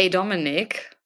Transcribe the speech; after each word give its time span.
Ey, 0.00 0.08
Dominik. 0.08 0.96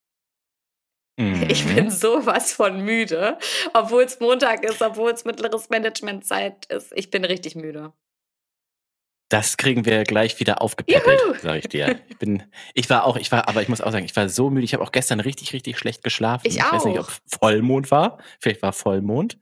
Mhm. 1.17 1.47
Ich 1.49 1.67
bin 1.67 1.91
sowas 1.91 2.53
von 2.53 2.81
müde, 2.85 3.39
obwohl 3.73 4.05
es 4.05 4.21
Montag 4.21 4.63
ist, 4.63 4.83
obwohl 4.83 5.11
es 5.11 5.25
mittleres 5.25 5.69
Managementzeit 5.69 6.67
ist. 6.67 6.93
Ich 6.95 7.11
bin 7.11 7.25
richtig 7.25 7.57
müde. 7.57 7.93
Das 9.31 9.57
kriegen 9.57 9.85
wir 9.85 10.05
gleich 10.05 10.39
wieder 10.39 10.63
aufgepäppelt, 10.63 11.21
Juhu. 11.27 11.35
sag 11.43 11.57
ich 11.57 11.67
dir. 11.67 12.01
Ich 12.09 12.19
bin, 12.19 12.45
ich 12.73 12.89
war 12.89 13.05
auch, 13.05 13.17
ich 13.17 13.33
war, 13.33 13.49
aber 13.49 13.63
ich 13.63 13.69
muss 13.69 13.81
auch 13.81 13.91
sagen, 13.91 14.05
ich 14.05 14.15
war 14.15 14.29
so 14.29 14.49
müde. 14.49 14.65
Ich 14.65 14.75
habe 14.75 14.85
auch 14.85 14.93
gestern 14.93 15.19
richtig, 15.19 15.53
richtig 15.53 15.77
schlecht 15.77 16.05
geschlafen. 16.05 16.47
Ich 16.47 16.63
weiß 16.63 16.85
nicht, 16.85 17.01
auch. 17.01 17.09
ob 17.09 17.41
Vollmond 17.41 17.91
war. 17.91 18.19
Vielleicht 18.39 18.63
war 18.63 18.73
Vollmond. 18.73 19.41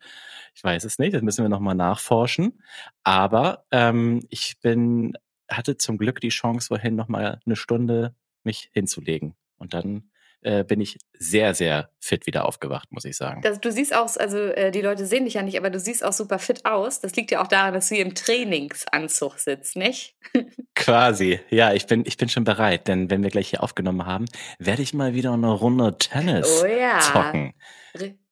Ich 0.55 0.65
weiß 0.65 0.85
es 0.85 0.99
nicht. 0.99 1.13
Das 1.13 1.21
müssen 1.21 1.45
wir 1.45 1.51
nochmal 1.51 1.75
nachforschen. 1.75 2.63
Aber 3.05 3.67
ähm, 3.71 4.25
ich 4.31 4.59
bin, 4.63 5.13
hatte 5.47 5.77
zum 5.77 5.99
Glück 5.99 6.23
die 6.23 6.31
Chance, 6.31 6.69
vorhin 6.69 6.97
nochmal 6.97 7.39
eine 7.45 7.57
Stunde 7.57 8.15
mich 8.45 8.71
hinzulegen. 8.73 9.35
Und 9.63 9.75
dann 9.75 10.11
äh, 10.43 10.65
bin 10.65 10.81
ich 10.81 10.99
sehr, 11.17 11.55
sehr 11.55 11.89
fit 12.01 12.27
wieder 12.27 12.45
aufgewacht, 12.47 12.91
muss 12.91 13.05
ich 13.05 13.17
sagen. 13.17 13.43
Das, 13.43 13.61
du 13.61 13.71
siehst 13.71 13.95
auch, 13.95 14.17
also 14.17 14.39
äh, 14.39 14.73
die 14.73 14.81
Leute 14.81 15.07
sehen 15.07 15.25
dich 15.25 15.35
ja 15.35 15.43
nicht, 15.43 15.57
aber 15.57 15.71
du 15.71 15.79
siehst 15.79 16.05
auch 16.05 16.13
super 16.13 16.41
fit 16.41 16.67
aus. 16.67 17.01
Das 17.01 17.15
liegt 17.15 17.31
ja 17.31 17.41
auch 17.43 17.47
daran, 17.47 17.73
dass 17.75 17.89
du 17.89 17.95
hier 17.95 18.05
im 18.05 18.15
Trainingsanzug 18.17 19.39
sitzt, 19.39 19.77
nicht? 19.77 20.17
Quasi. 20.75 21.39
Ja, 21.51 21.73
ich 21.73 21.87
bin, 21.87 22.03
ich 22.07 22.17
bin 22.17 22.29
schon 22.29 22.43
bereit, 22.43 22.89
denn 22.89 23.09
wenn 23.09 23.23
wir 23.23 23.31
gleich 23.31 23.51
hier 23.51 23.63
aufgenommen 23.63 24.05
haben, 24.05 24.25
werde 24.59 24.83
ich 24.83 24.95
mal 24.95 25.15
wieder 25.15 25.33
eine 25.33 25.51
Runde 25.53 25.97
Tennis 25.97 26.63
Oh 26.63 26.67
ja. 26.67 26.99
zocken. 26.99 27.55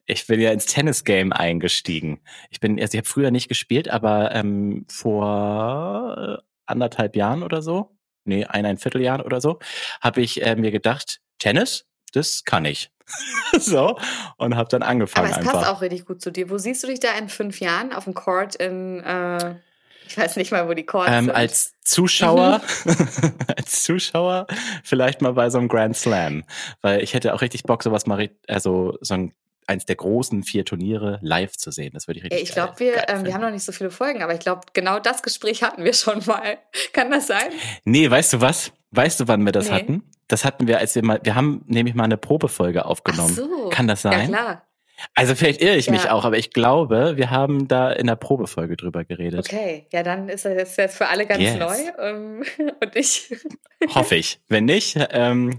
Ich 0.06 0.26
bin 0.26 0.40
ja 0.40 0.50
ins 0.50 0.66
Tennis-Game 0.66 1.32
eingestiegen. 1.32 2.20
Ich 2.50 2.58
bin, 2.58 2.80
also 2.80 2.94
ich 2.94 2.98
habe 2.98 3.08
früher 3.08 3.30
nicht 3.30 3.48
gespielt, 3.48 3.88
aber 3.88 4.34
ähm, 4.34 4.84
vor 4.90 6.40
äh, 6.40 6.42
anderthalb 6.66 7.14
Jahren 7.14 7.44
oder 7.44 7.62
so, 7.62 7.96
nee, 8.30 8.44
eineinviertel 8.46 9.02
Jahren 9.02 9.20
oder 9.20 9.40
so, 9.40 9.58
habe 10.00 10.20
ich 10.22 10.42
äh, 10.42 10.56
mir 10.56 10.70
gedacht, 10.70 11.20
Tennis, 11.38 11.84
das 12.12 12.44
kann 12.44 12.64
ich. 12.64 12.90
so, 13.58 13.98
und 14.36 14.56
habe 14.56 14.68
dann 14.68 14.82
Aber 14.82 14.90
angefangen 14.92 15.30
es 15.30 15.38
einfach. 15.38 15.52
passt 15.52 15.68
auch 15.68 15.80
richtig 15.82 16.06
gut 16.06 16.22
zu 16.22 16.30
dir. 16.30 16.48
Wo 16.48 16.58
siehst 16.58 16.82
du 16.82 16.86
dich 16.86 17.00
da 17.00 17.12
in 17.18 17.28
fünf 17.28 17.60
Jahren? 17.60 17.92
Auf 17.92 18.04
dem 18.04 18.14
Court 18.14 18.54
in, 18.54 19.00
äh, 19.00 19.56
ich 20.06 20.16
weiß 20.16 20.36
nicht 20.36 20.52
mal, 20.52 20.68
wo 20.68 20.74
die 20.74 20.86
Courts 20.86 21.10
Ähm, 21.10 21.24
sind. 21.26 21.34
als 21.34 21.74
Zuschauer, 21.82 22.60
als 23.56 23.82
Zuschauer 23.82 24.46
vielleicht 24.84 25.22
mal 25.22 25.32
bei 25.32 25.50
so 25.50 25.58
einem 25.58 25.66
Grand 25.68 25.96
Slam, 25.96 26.44
weil 26.82 27.02
ich 27.02 27.14
hätte 27.14 27.34
auch 27.34 27.40
richtig 27.42 27.64
Bock, 27.64 27.82
sowas 27.82 28.06
mal, 28.06 28.30
also 28.46 28.96
so 29.00 29.14
ein 29.14 29.34
eins 29.70 29.86
der 29.86 29.96
großen 29.96 30.42
vier 30.42 30.64
Turniere 30.64 31.18
live 31.22 31.56
zu 31.56 31.70
sehen. 31.70 31.92
Das 31.94 32.06
würde 32.08 32.18
ich 32.18 32.24
Ja, 32.24 32.28
richtig 32.30 32.48
ich 32.50 32.54
glaube, 32.54 32.78
wir, 32.78 33.08
ähm, 33.08 33.24
wir 33.24 33.32
haben 33.34 33.40
noch 33.40 33.50
nicht 33.50 33.64
so 33.64 33.72
viele 33.72 33.90
Folgen, 33.90 34.22
aber 34.22 34.34
ich 34.34 34.40
glaube, 34.40 34.62
genau 34.74 34.98
das 34.98 35.22
Gespräch 35.22 35.62
hatten 35.62 35.84
wir 35.84 35.94
schon 35.94 36.22
mal. 36.26 36.58
Kann 36.92 37.10
das 37.10 37.26
sein? 37.28 37.50
Nee, 37.84 38.10
weißt 38.10 38.34
du 38.34 38.40
was? 38.40 38.72
Weißt 38.90 39.20
du, 39.20 39.28
wann 39.28 39.44
wir 39.44 39.52
das 39.52 39.66
Nee. 39.68 39.74
hatten? 39.76 40.02
Das 40.28 40.44
hatten 40.44 40.66
wir, 40.68 40.78
als 40.78 40.94
wir 40.94 41.04
mal, 41.04 41.20
wir 41.22 41.34
haben 41.34 41.64
nämlich 41.66 41.94
mal 41.94 42.04
eine 42.04 42.16
Probefolge 42.16 42.84
aufgenommen. 42.84 43.32
Ach 43.32 43.36
so. 43.36 43.68
Kann 43.70 43.88
das 43.88 44.02
Ja, 44.02 44.12
sein? 44.12 44.28
klar. 44.28 44.62
Also 45.14 45.34
vielleicht 45.34 45.60
irre 45.62 45.76
ich 45.76 45.90
mich 45.90 46.04
Ja. 46.04 46.12
auch, 46.12 46.24
aber 46.24 46.36
ich 46.38 46.50
glaube, 46.52 47.16
wir 47.16 47.30
haben 47.30 47.68
da 47.68 47.90
in 47.90 48.06
der 48.06 48.16
Probefolge 48.16 48.76
drüber 48.76 49.04
geredet. 49.04 49.40
Okay, 49.46 49.86
ja, 49.92 50.02
dann 50.02 50.28
ist 50.28 50.44
das 50.44 50.76
jetzt- 50.76 50.96
für 50.96 51.08
alle 51.08 51.26
ganz 51.26 51.40
Yes. 51.42 51.56
neu. 51.58 51.76
Ähm, 51.98 52.44
und 52.80 52.96
ich, 52.96 53.34
Hoffe 53.94 54.16
ich. 54.16 54.40
Wenn 54.48 54.66
nicht, 54.66 54.98
ähm, 55.10 55.58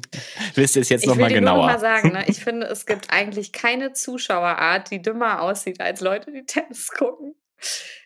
wisst 0.56 0.76
ihr 0.76 0.82
es 0.84 0.90
jetzt 0.90 1.02
ich 1.04 1.08
will 1.10 1.16
nochmal 1.16 1.30
dir 1.30 1.42
nur 1.42 1.50
noch 1.52 1.56
genauer. 1.56 1.72
mal 1.74 1.80
sagen, 1.80 2.12
ne, 2.14 2.24
ich 2.28 2.40
finde, 2.44 2.68
es 2.68 2.86
gibt 2.86 3.12
eigentlich 3.12 3.52
keine 3.52 3.94
Zuschauerart, 3.94 4.92
die 4.92 5.02
dümmer 5.02 5.42
aussieht 5.42 5.82
als 5.82 6.02
Leute, 6.02 6.32
die 6.32 6.46
Tennis 6.46 6.92
gucken. 6.92 7.36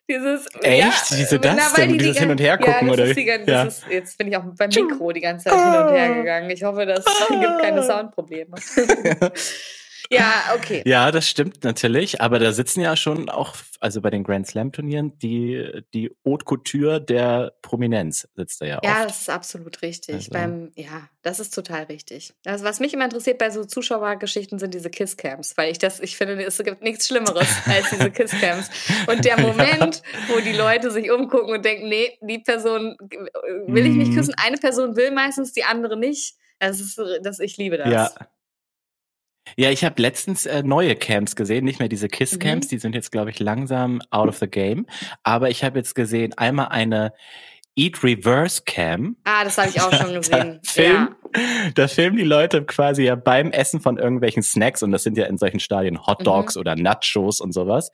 Dieses, 0.09 0.45
Echt? 0.61 1.11
Wieso 1.17 1.37
das 1.39 1.55
na, 1.57 1.63
weil 1.77 1.87
denn? 1.87 1.93
die 1.93 1.97
Dieses 1.97 2.13
die 2.17 2.19
Hin- 2.21 2.29
und 2.31 2.37
gan- 2.37 2.45
Hergucken, 2.45 2.73
ja, 2.73 2.79
das 2.81 2.93
oder 2.93 3.05
Ist 3.05 3.17
die, 3.17 3.25
Ja. 3.25 3.37
das 3.39 3.77
ist, 3.79 3.87
jetzt 3.89 4.17
bin 4.19 4.27
ich 4.27 4.37
auch 4.37 4.43
beim 4.57 4.69
Mikro 4.69 5.11
die 5.11 5.21
ganze 5.21 5.49
Zeit 5.49 5.55
hin 5.59 5.81
und 5.87 5.93
her 5.95 6.13
gegangen. 6.13 6.49
Ich 6.51 6.63
hoffe, 6.63 6.85
das 6.85 7.03
gibt 7.29 7.59
keine 7.61 7.81
Soundprobleme. 7.83 8.51
Ja, 10.11 10.53
okay. 10.55 10.83
Ja, 10.85 11.11
das 11.11 11.27
stimmt 11.29 11.63
natürlich, 11.63 12.21
aber 12.21 12.39
da 12.39 12.51
sitzen 12.51 12.81
ja 12.81 12.95
schon 12.95 13.29
auch, 13.29 13.55
also 13.79 14.01
bei 14.01 14.09
den 14.09 14.23
Grand 14.23 14.47
Slam 14.47 14.71
Turnieren, 14.71 15.17
die, 15.19 15.83
die 15.93 16.11
Haute 16.25 16.45
Couture 16.45 17.01
der 17.01 17.53
Prominenz 17.61 18.27
sitzt 18.35 18.61
da 18.61 18.65
ja, 18.65 18.79
Ja, 18.83 18.99
oft. 19.01 19.09
das 19.09 19.21
ist 19.21 19.29
absolut 19.29 19.81
richtig. 19.81 20.15
Also- 20.15 20.31
Beim, 20.31 20.71
ja, 20.75 21.09
das 21.21 21.39
ist 21.39 21.53
total 21.53 21.83
richtig. 21.83 22.33
Also, 22.45 22.63
was 22.65 22.79
mich 22.79 22.93
immer 22.93 23.05
interessiert 23.05 23.37
bei 23.39 23.49
so 23.49 23.65
Zuschauergeschichten 23.65 24.59
sind 24.59 24.73
diese 24.73 24.89
Kisscams, 24.89 25.57
weil 25.57 25.71
ich 25.71 25.79
das, 25.79 25.99
ich 25.99 26.17
finde, 26.17 26.43
es 26.43 26.57
gibt 26.59 26.81
nichts 26.83 27.07
Schlimmeres 27.07 27.47
als 27.65 27.89
diese 27.89 28.11
Kisscams. 28.11 28.69
Und 29.07 29.25
der 29.25 29.39
Moment, 29.41 30.01
wo 30.27 30.39
die 30.39 30.53
Leute 30.53 30.91
sich 30.91 31.09
umgucken 31.11 31.53
und 31.53 31.65
denken, 31.65 31.89
nee, 31.89 32.17
die 32.21 32.39
Person 32.39 32.95
will 33.67 33.85
ich 33.85 33.93
nicht 33.95 34.11
Mhm. 34.11 34.15
küssen, 34.15 34.35
eine 34.37 34.57
Person 34.57 34.95
will 34.95 35.11
meistens, 35.11 35.51
die 35.53 35.63
andere 35.63 35.97
nicht. 35.97 36.35
Das 36.59 36.79
ist, 36.79 36.99
das, 37.23 37.39
ich 37.39 37.57
liebe 37.57 37.77
das. 37.77 37.89
Ja. 37.91 38.11
Ja, 39.57 39.69
ich 39.69 39.83
habe 39.85 40.01
letztens 40.01 40.45
äh, 40.45 40.63
neue 40.63 40.95
Camps 40.95 41.35
gesehen, 41.35 41.65
nicht 41.65 41.79
mehr 41.79 41.87
diese 41.87 42.07
Kiss-Camps, 42.07 42.67
Mhm. 42.67 42.69
die 42.69 42.77
sind 42.79 42.95
jetzt, 42.95 43.11
glaube 43.11 43.29
ich, 43.29 43.39
langsam 43.39 44.01
out 44.09 44.27
of 44.27 44.37
the 44.37 44.47
game. 44.47 44.85
Aber 45.23 45.49
ich 45.49 45.63
habe 45.63 45.77
jetzt 45.79 45.93
gesehen, 45.95 46.33
einmal 46.37 46.67
eine 46.69 47.13
Eat 47.77 48.03
Reverse 48.03 48.61
Cam. 48.65 49.17
Ah, 49.25 49.43
das 49.43 49.57
habe 49.57 49.69
ich 49.69 49.81
auch 49.81 49.91
schon 49.93 50.13
gesehen. 50.21 50.59
Da 50.63 50.71
filmen, 50.71 51.15
da 51.75 51.87
filmen 51.89 52.15
die 52.17 52.23
Leute 52.23 52.63
quasi 52.63 53.03
ja 53.03 53.15
beim 53.15 53.51
Essen 53.51 53.81
von 53.81 53.97
irgendwelchen 53.97 54.43
Snacks 54.43 54.81
und 54.81 54.91
das 54.91 55.03
sind 55.03 55.17
ja 55.17 55.25
in 55.25 55.37
solchen 55.37 55.59
Stadien 55.59 56.07
Hot 56.07 56.19
Mhm. 56.21 56.23
Dogs 56.23 56.55
oder 56.57 56.75
Nachos 56.77 57.41
und 57.41 57.51
sowas. 57.51 57.91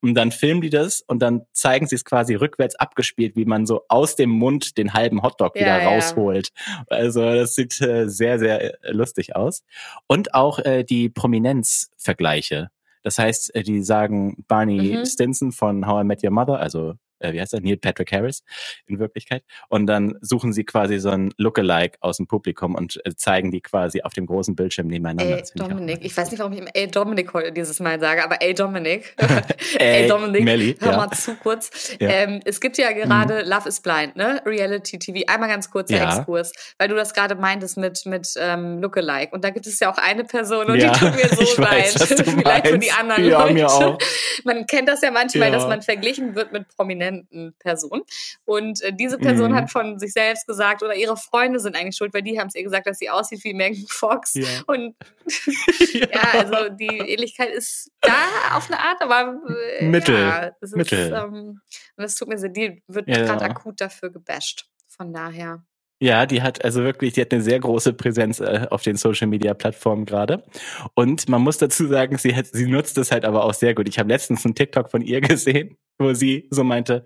Und 0.00 0.14
dann 0.14 0.30
filmen 0.30 0.60
die 0.60 0.70
das 0.70 1.00
und 1.00 1.20
dann 1.20 1.42
zeigen 1.52 1.86
sie 1.88 1.96
es 1.96 2.04
quasi 2.04 2.34
rückwärts 2.36 2.76
abgespielt, 2.76 3.34
wie 3.34 3.44
man 3.44 3.66
so 3.66 3.82
aus 3.88 4.14
dem 4.14 4.30
Mund 4.30 4.78
den 4.78 4.92
halben 4.94 5.22
Hotdog 5.22 5.56
Ja, 5.56 5.60
wieder 5.62 5.82
ja. 5.82 5.88
rausholt. 5.88 6.50
Also 6.86 7.20
das 7.34 7.56
sieht 7.56 7.80
äh, 7.80 8.08
sehr, 8.08 8.38
sehr 8.38 8.84
äh, 8.84 8.92
lustig 8.92 9.34
aus. 9.34 9.64
Und 10.06 10.34
auch 10.34 10.60
äh, 10.60 10.84
die 10.84 11.08
Prominenzvergleiche. 11.08 12.68
Das 13.02 13.18
heißt, 13.18 13.54
äh, 13.54 13.62
die 13.62 13.82
sagen 13.82 14.44
Barney 14.48 14.96
Mhm. 14.98 15.06
Stinson 15.06 15.52
von 15.52 15.86
How 15.86 16.02
I 16.02 16.06
Met 16.06 16.22
Your 16.24 16.30
Mother, 16.30 16.58
also 16.60 16.94
äh, 17.24 17.32
wie 17.32 17.40
heißt 17.40 17.54
er? 17.54 17.60
Neil 17.60 17.76
Patrick 17.76 18.12
Harris 18.12 18.42
in 18.86 18.98
Wirklichkeit. 18.98 19.42
Und 19.68 19.86
dann 19.86 20.16
suchen 20.20 20.52
sie 20.52 20.64
quasi 20.64 20.98
so 20.98 21.10
ein 21.10 21.32
Lookalike 21.38 21.98
aus 22.00 22.18
dem 22.18 22.26
Publikum 22.26 22.74
und 22.74 23.00
äh, 23.04 23.14
zeigen 23.16 23.50
die 23.50 23.60
quasi 23.60 24.02
auf 24.02 24.12
dem 24.12 24.26
großen 24.26 24.54
Bildschirm 24.54 24.86
nebeneinander. 24.86 25.36
Ey, 25.36 25.42
ich 25.42 25.52
Dominik, 25.54 25.96
immer 25.96 26.04
ich 26.04 26.16
weiß 26.16 26.30
nicht, 26.30 26.40
warum 26.40 26.52
ich 26.52 26.58
immer 26.60 26.70
ey, 26.74 26.88
Dominik 26.88 27.32
heute 27.32 27.52
dieses 27.52 27.80
Mal 27.80 27.98
sage, 28.00 28.22
aber 28.24 28.40
ey, 28.40 28.54
Dominik. 28.54 29.16
Ey, 29.78 30.02
ey, 30.02 30.08
Dominik, 30.08 30.44
Melli, 30.44 30.76
hör 30.80 30.92
ja. 30.92 30.96
mal 30.96 31.10
zu 31.10 31.34
kurz. 31.36 31.96
Ja. 32.00 32.08
Mhm. 32.08 32.14
Ähm, 32.14 32.40
es 32.44 32.60
gibt 32.60 32.78
ja 32.78 32.92
gerade 32.92 33.42
Love 33.42 33.68
is 33.68 33.80
Blind, 33.80 34.16
ne? 34.16 34.40
Reality 34.44 34.98
TV. 34.98 35.20
Einmal 35.26 35.48
ganz 35.48 35.70
kurzer 35.70 35.96
Ja. 35.96 36.16
Exkurs, 36.16 36.52
weil 36.78 36.88
du 36.88 36.94
das 36.94 37.14
gerade 37.14 37.34
meintest 37.34 37.76
mit, 37.76 38.04
mit 38.06 38.34
ähm, 38.36 38.80
Lookalike. 38.80 39.34
Und 39.34 39.44
da 39.44 39.50
gibt 39.50 39.66
es 39.66 39.80
ja 39.80 39.92
auch 39.92 39.98
eine 39.98 40.24
Person 40.24 40.66
und 40.66 40.80
die 40.80 40.86
tut 40.86 41.14
mir 41.14 41.28
so 41.34 41.42
ich 41.42 41.56
leid. 41.56 41.86
Vielleicht 41.86 42.68
für 42.68 42.78
die 42.78 42.92
anderen 42.92 43.24
Ja, 43.24 43.46
Leute. 43.46 43.98
Man 44.44 44.66
kennt 44.66 44.88
das 44.88 45.02
ja 45.02 45.10
manchmal, 45.10 45.50
dass 45.50 45.66
man 45.66 45.82
verglichen 45.82 46.34
wird 46.34 46.52
mit 46.52 46.68
prominenten 46.76 47.13
Personen. 47.58 48.02
Und 48.44 48.80
äh, 48.82 48.92
diese 48.92 49.18
Person 49.18 49.52
Mhm. 49.52 49.54
hat 49.56 49.70
von 49.70 49.98
sich 49.98 50.12
selbst 50.12 50.46
gesagt, 50.46 50.82
oder 50.82 50.94
ihre 50.94 51.16
Freunde 51.16 51.60
sind 51.60 51.76
eigentlich 51.76 51.96
schuld, 51.96 52.12
weil 52.14 52.22
die 52.22 52.38
haben 52.38 52.48
es 52.48 52.54
ihr 52.54 52.62
gesagt, 52.62 52.86
dass 52.86 52.98
sie 52.98 53.10
aussieht 53.10 53.42
wie 53.44 53.54
Megan 53.54 53.84
Fox. 53.88 54.34
Ja. 54.34 54.46
Und 54.66 54.94
ja, 55.94 56.22
also 56.32 56.68
die 56.70 56.86
Ähnlichkeit 56.98 57.50
ist 57.50 57.90
da 58.00 58.56
auf 58.56 58.70
eine 58.70 58.80
Art, 58.80 59.00
aber 59.02 59.40
äh, 59.78 59.84
Mittel. 59.86 60.18
Ja, 60.18 60.48
es 60.60 60.70
ist, 60.70 60.76
Mittel. 60.76 61.12
Ähm, 61.12 61.60
und 61.96 62.02
das 62.02 62.14
tut 62.16 62.28
mir 62.28 62.38
sehr, 62.38 62.50
die 62.50 62.82
wird 62.88 63.08
Ja. 63.08 63.24
gerade 63.24 63.44
akut 63.44 63.80
dafür 63.80 64.10
gebasht. 64.10 64.66
Von 64.88 65.12
daher. 65.12 65.64
Ja, 66.04 66.26
die 66.26 66.42
hat 66.42 66.62
also 66.62 66.84
wirklich, 66.84 67.14
die 67.14 67.22
hat 67.22 67.32
eine 67.32 67.40
sehr 67.40 67.58
große 67.58 67.94
Präsenz 67.94 68.38
äh, 68.38 68.66
auf 68.68 68.82
den 68.82 68.96
Social 68.96 69.26
Media 69.26 69.54
Plattformen 69.54 70.04
gerade. 70.04 70.44
Und 70.92 71.30
man 71.30 71.40
muss 71.40 71.56
dazu 71.56 71.86
sagen, 71.86 72.18
sie 72.18 72.36
hat, 72.36 72.44
sie 72.52 72.66
nutzt 72.66 72.98
es 72.98 73.10
halt 73.10 73.24
aber 73.24 73.42
auch 73.42 73.54
sehr 73.54 73.74
gut. 73.74 73.88
Ich 73.88 73.98
habe 73.98 74.10
letztens 74.10 74.44
einen 74.44 74.54
TikTok 74.54 74.90
von 74.90 75.00
ihr 75.00 75.20
gesehen, 75.22 75.78
wo 75.98 76.12
sie 76.12 76.46
so 76.50 76.62
meinte, 76.62 77.04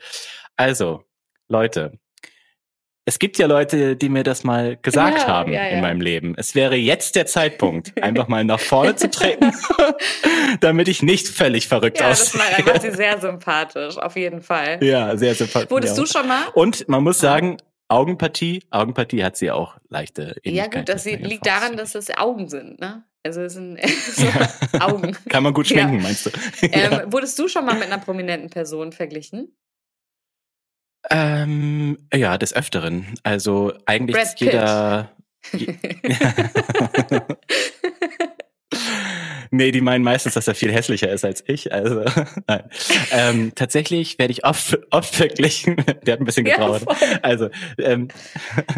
also, 0.57 1.05
Leute, 1.47 1.93
es 3.05 3.21
gibt 3.21 3.39
ja 3.39 3.47
Leute, 3.47 3.95
die 3.95 4.09
mir 4.09 4.25
das 4.25 4.43
mal 4.43 4.77
gesagt 4.77 5.19
Ja, 5.19 5.27
haben 5.29 5.53
ja, 5.53 5.63
ja. 5.63 5.69
in 5.69 5.81
meinem 5.81 6.01
Leben. 6.01 6.35
Es 6.37 6.57
wäre 6.57 6.75
jetzt 6.75 7.15
der 7.15 7.27
Zeitpunkt, 7.27 7.93
einfach 8.03 8.27
mal 8.27 8.43
nach 8.43 8.59
vorne 8.59 8.97
zu 8.97 9.09
treten, 9.09 9.53
damit 10.61 10.89
ich 10.89 11.05
nicht 11.05 11.29
völlig 11.29 11.69
verrückt 11.69 12.01
Ja, 12.01 12.09
das 12.09 12.35
aussehe. 12.35 12.65
macht 12.65 12.83
sie 12.83 12.91
sehr 12.91 13.21
sympathisch, 13.21 13.97
auf 13.97 14.17
jeden 14.17 14.43
Fall. 14.43 14.83
Ja, 14.83 15.17
sehr 15.17 15.37
sympathisch. 15.37 15.71
Wurdest 15.71 15.97
du 15.97 16.05
schon 16.05 16.27
mal? 16.27 16.49
Und 16.55 16.89
man 16.89 17.05
muss 17.05 17.21
sagen, 17.21 17.59
Augenpartie, 17.89 18.63
Augenpartie 18.71 19.25
hat 19.25 19.37
sie 19.37 19.51
auch 19.51 19.79
leichte 19.89 20.37
Ja, 20.45 20.51
Ähnlichkeit 20.65 20.87
gut, 20.87 20.89
das 20.91 21.05
liegt 21.07 21.47
daran, 21.47 21.77
dass 21.77 21.95
es 21.95 22.11
Augen 22.17 22.49
sind, 22.49 22.79
ne? 22.81 23.05
Also 23.25 23.41
es 23.43 23.55
sind 23.55 23.79
so 24.15 24.27
Augen. 24.79 25.17
Kann 25.29 25.43
man 25.43 25.55
gut 25.55 25.69
Ja. 25.71 25.83
schminken, 25.83 26.03
meinst 26.03 26.27
du? 26.27 26.31
Ähm, 26.63 27.13
wurdest 27.13 27.39
du 27.39 27.49
schon 27.49 27.65
mal 27.65 27.75
mit 27.75 27.85
einer 27.85 27.99
prominenten 27.99 28.51
Person 28.51 28.93
verglichen? 28.93 29.57
Ähm, 31.11 31.97
ja, 32.13 32.37
des 32.37 32.55
Öfteren. 32.55 33.19
Also 33.23 33.73
eigentlich 33.87 34.17
Brad 34.17 34.41
jeder. 34.41 35.13
Nee, 39.51 39.71
die 39.71 39.81
meinen 39.81 40.05
meistens, 40.05 40.35
dass 40.35 40.49
er 40.49 40.55
viel 40.55 40.73
hässlicher 40.73 41.11
ist 41.11 41.25
als 41.25 41.43
ich. 41.47 41.73
Also 41.73 42.05
nein. 42.47 42.71
Ähm, 43.13 43.53
tatsächlich 43.55 44.19
werde 44.19 44.33
ich 44.33 44.45
oft, 44.45 44.79
oft 44.91 45.15
verglichen. 45.15 45.77
Der 46.05 46.15
hat 46.15 46.21
ein 46.21 46.25
bisschen 46.25 46.47
Ja, 46.47 46.57
getraut. 46.57 46.83
voll. 46.83 47.19
also 47.23 47.49
ähm, 47.79 48.09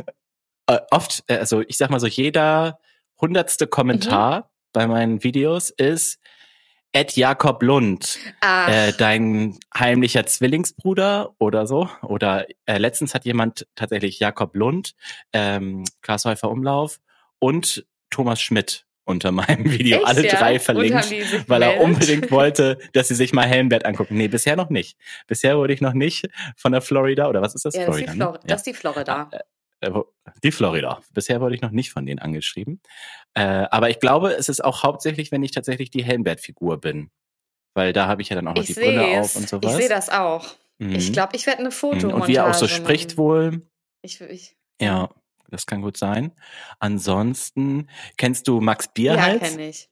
äh, 0.67 0.79
oft, 0.91 1.25
äh, 1.27 1.37
also 1.37 1.63
ich 1.63 1.77
sag 1.77 1.91
mal 1.91 2.01
so, 2.01 2.07
jeder 2.07 2.79
hundertste 3.21 3.67
Kommentar 3.67 4.41
Mhm. 4.41 4.45
bei 4.73 4.87
meinen 4.87 5.25
Videos 5.25 5.71
ist 5.71 6.19
Ed 6.93 7.17
Jakob 7.17 7.63
Lund, 7.63 8.19
Ach, 8.41 8.69
äh, 8.69 8.93
dein 8.93 9.57
heimlicher 9.79 10.27
Zwillingsbruder 10.27 11.35
oder 11.39 11.67
so. 11.69 11.89
Oder 12.03 12.47
äh, 12.67 12.79
letztens 12.79 13.15
hat 13.15 13.25
jemand 13.25 13.67
tatsächlich 13.77 14.19
Jakob 14.19 14.57
Lund, 14.57 14.95
ähm, 15.33 15.85
Glashäufer 16.03 16.51
Umlauf 16.51 16.99
und 17.39 17.87
Thomas 18.11 18.41
Schmidt 18.43 18.87
unter 19.05 19.33
meinem 19.33 19.65
Video 19.71 19.99
echt, 19.99 20.07
alle 20.07 20.27
ja? 20.27 20.35
drei 20.39 20.59
verlinkt. 20.59 21.49
Weil 21.49 21.63
er 21.63 21.81
unbedingt 21.81 22.31
wollte, 22.31 22.79
dass 22.93 23.09
sie 23.09 23.15
sich 23.15 23.33
mal 23.33 23.47
Helmbert 23.47 23.85
angucken. 23.85 24.17
Nee, 24.17 24.29
bisher 24.29 24.57
noch 24.57 24.71
nicht. 24.71 24.97
Bisher 25.27 25.57
wurde 25.59 25.73
ich 25.73 25.81
noch 25.81 25.95
nicht 25.95 26.29
von 26.57 26.73
der 26.73 26.81
Florida, 26.81 27.29
oder 27.29 27.43
was 27.43 27.55
ist 27.55 27.65
das? 27.65 27.75
Ja, 27.75 27.87
das 27.87 27.97
ist, 27.97 28.01
die 28.03 28.05
Florida, 28.07 28.25
Flor 28.25 28.33
ne? 28.35 28.41
das 28.47 28.61
ist 28.61 28.67
die 28.67 28.75
Florida. 28.75 29.31
Die 30.45 30.53
Florida. 30.53 31.01
Bisher 31.15 31.41
wurde 31.41 31.55
ich 31.55 31.63
noch 31.63 31.71
nicht 31.71 31.91
von 31.91 32.05
denen 32.05 32.19
angeschrieben. 32.19 32.81
Äh, 33.35 33.67
aber 33.71 33.89
ich 33.89 33.99
glaube, 33.99 34.33
es 34.35 34.49
ist 34.51 34.63
auch 34.63 34.83
hauptsächlich, 34.83 35.33
wenn 35.33 35.43
ich 35.43 35.53
tatsächlich 35.53 35.91
die 35.91 36.05
Helmbert-Figur 36.05 36.79
bin. 36.81 37.11
Weil 37.75 37.93
da 37.95 38.07
habe 38.07 38.21
ich 38.21 38.29
ja 38.29 38.37
dann 38.37 38.47
auch 38.49 38.55
noch 38.55 38.63
Ich 38.63 38.69
die 38.69 38.75
Brille 38.75 39.21
auf 39.21 39.37
und 39.37 39.45
Ich 39.45 39.49
sowas. 39.51 39.77
sehe 39.77 39.89
das 39.89 40.11
auch. 40.11 40.47
Mhm. 40.79 40.95
Ich 40.97 41.13
glaube, 41.13 41.35
ich 41.37 41.47
werde 41.47 41.61
eine 41.61 41.69
Mhm. 41.69 41.73
Fotomontage 41.73 42.15
Und 42.23 42.29
wie 42.29 42.35
er 42.37 42.49
auch 42.51 42.55
so 42.55 42.69
spricht 42.69 43.11
machen. 43.13 43.19
wohl. 43.19 43.63
Ich, 44.03 44.21
ich, 44.21 44.57
Ja, 44.83 45.09
das 45.51 45.67
kann 45.67 45.83
gut 45.83 45.97
sein. 45.97 46.33
Ansonsten, 46.79 47.89
kennst 48.17 48.49
du 48.49 48.61
Max 48.61 48.87
ja, 48.87 48.91
Bierhals? 48.95 49.41
kenne 49.41 49.69
ich. 49.69 49.89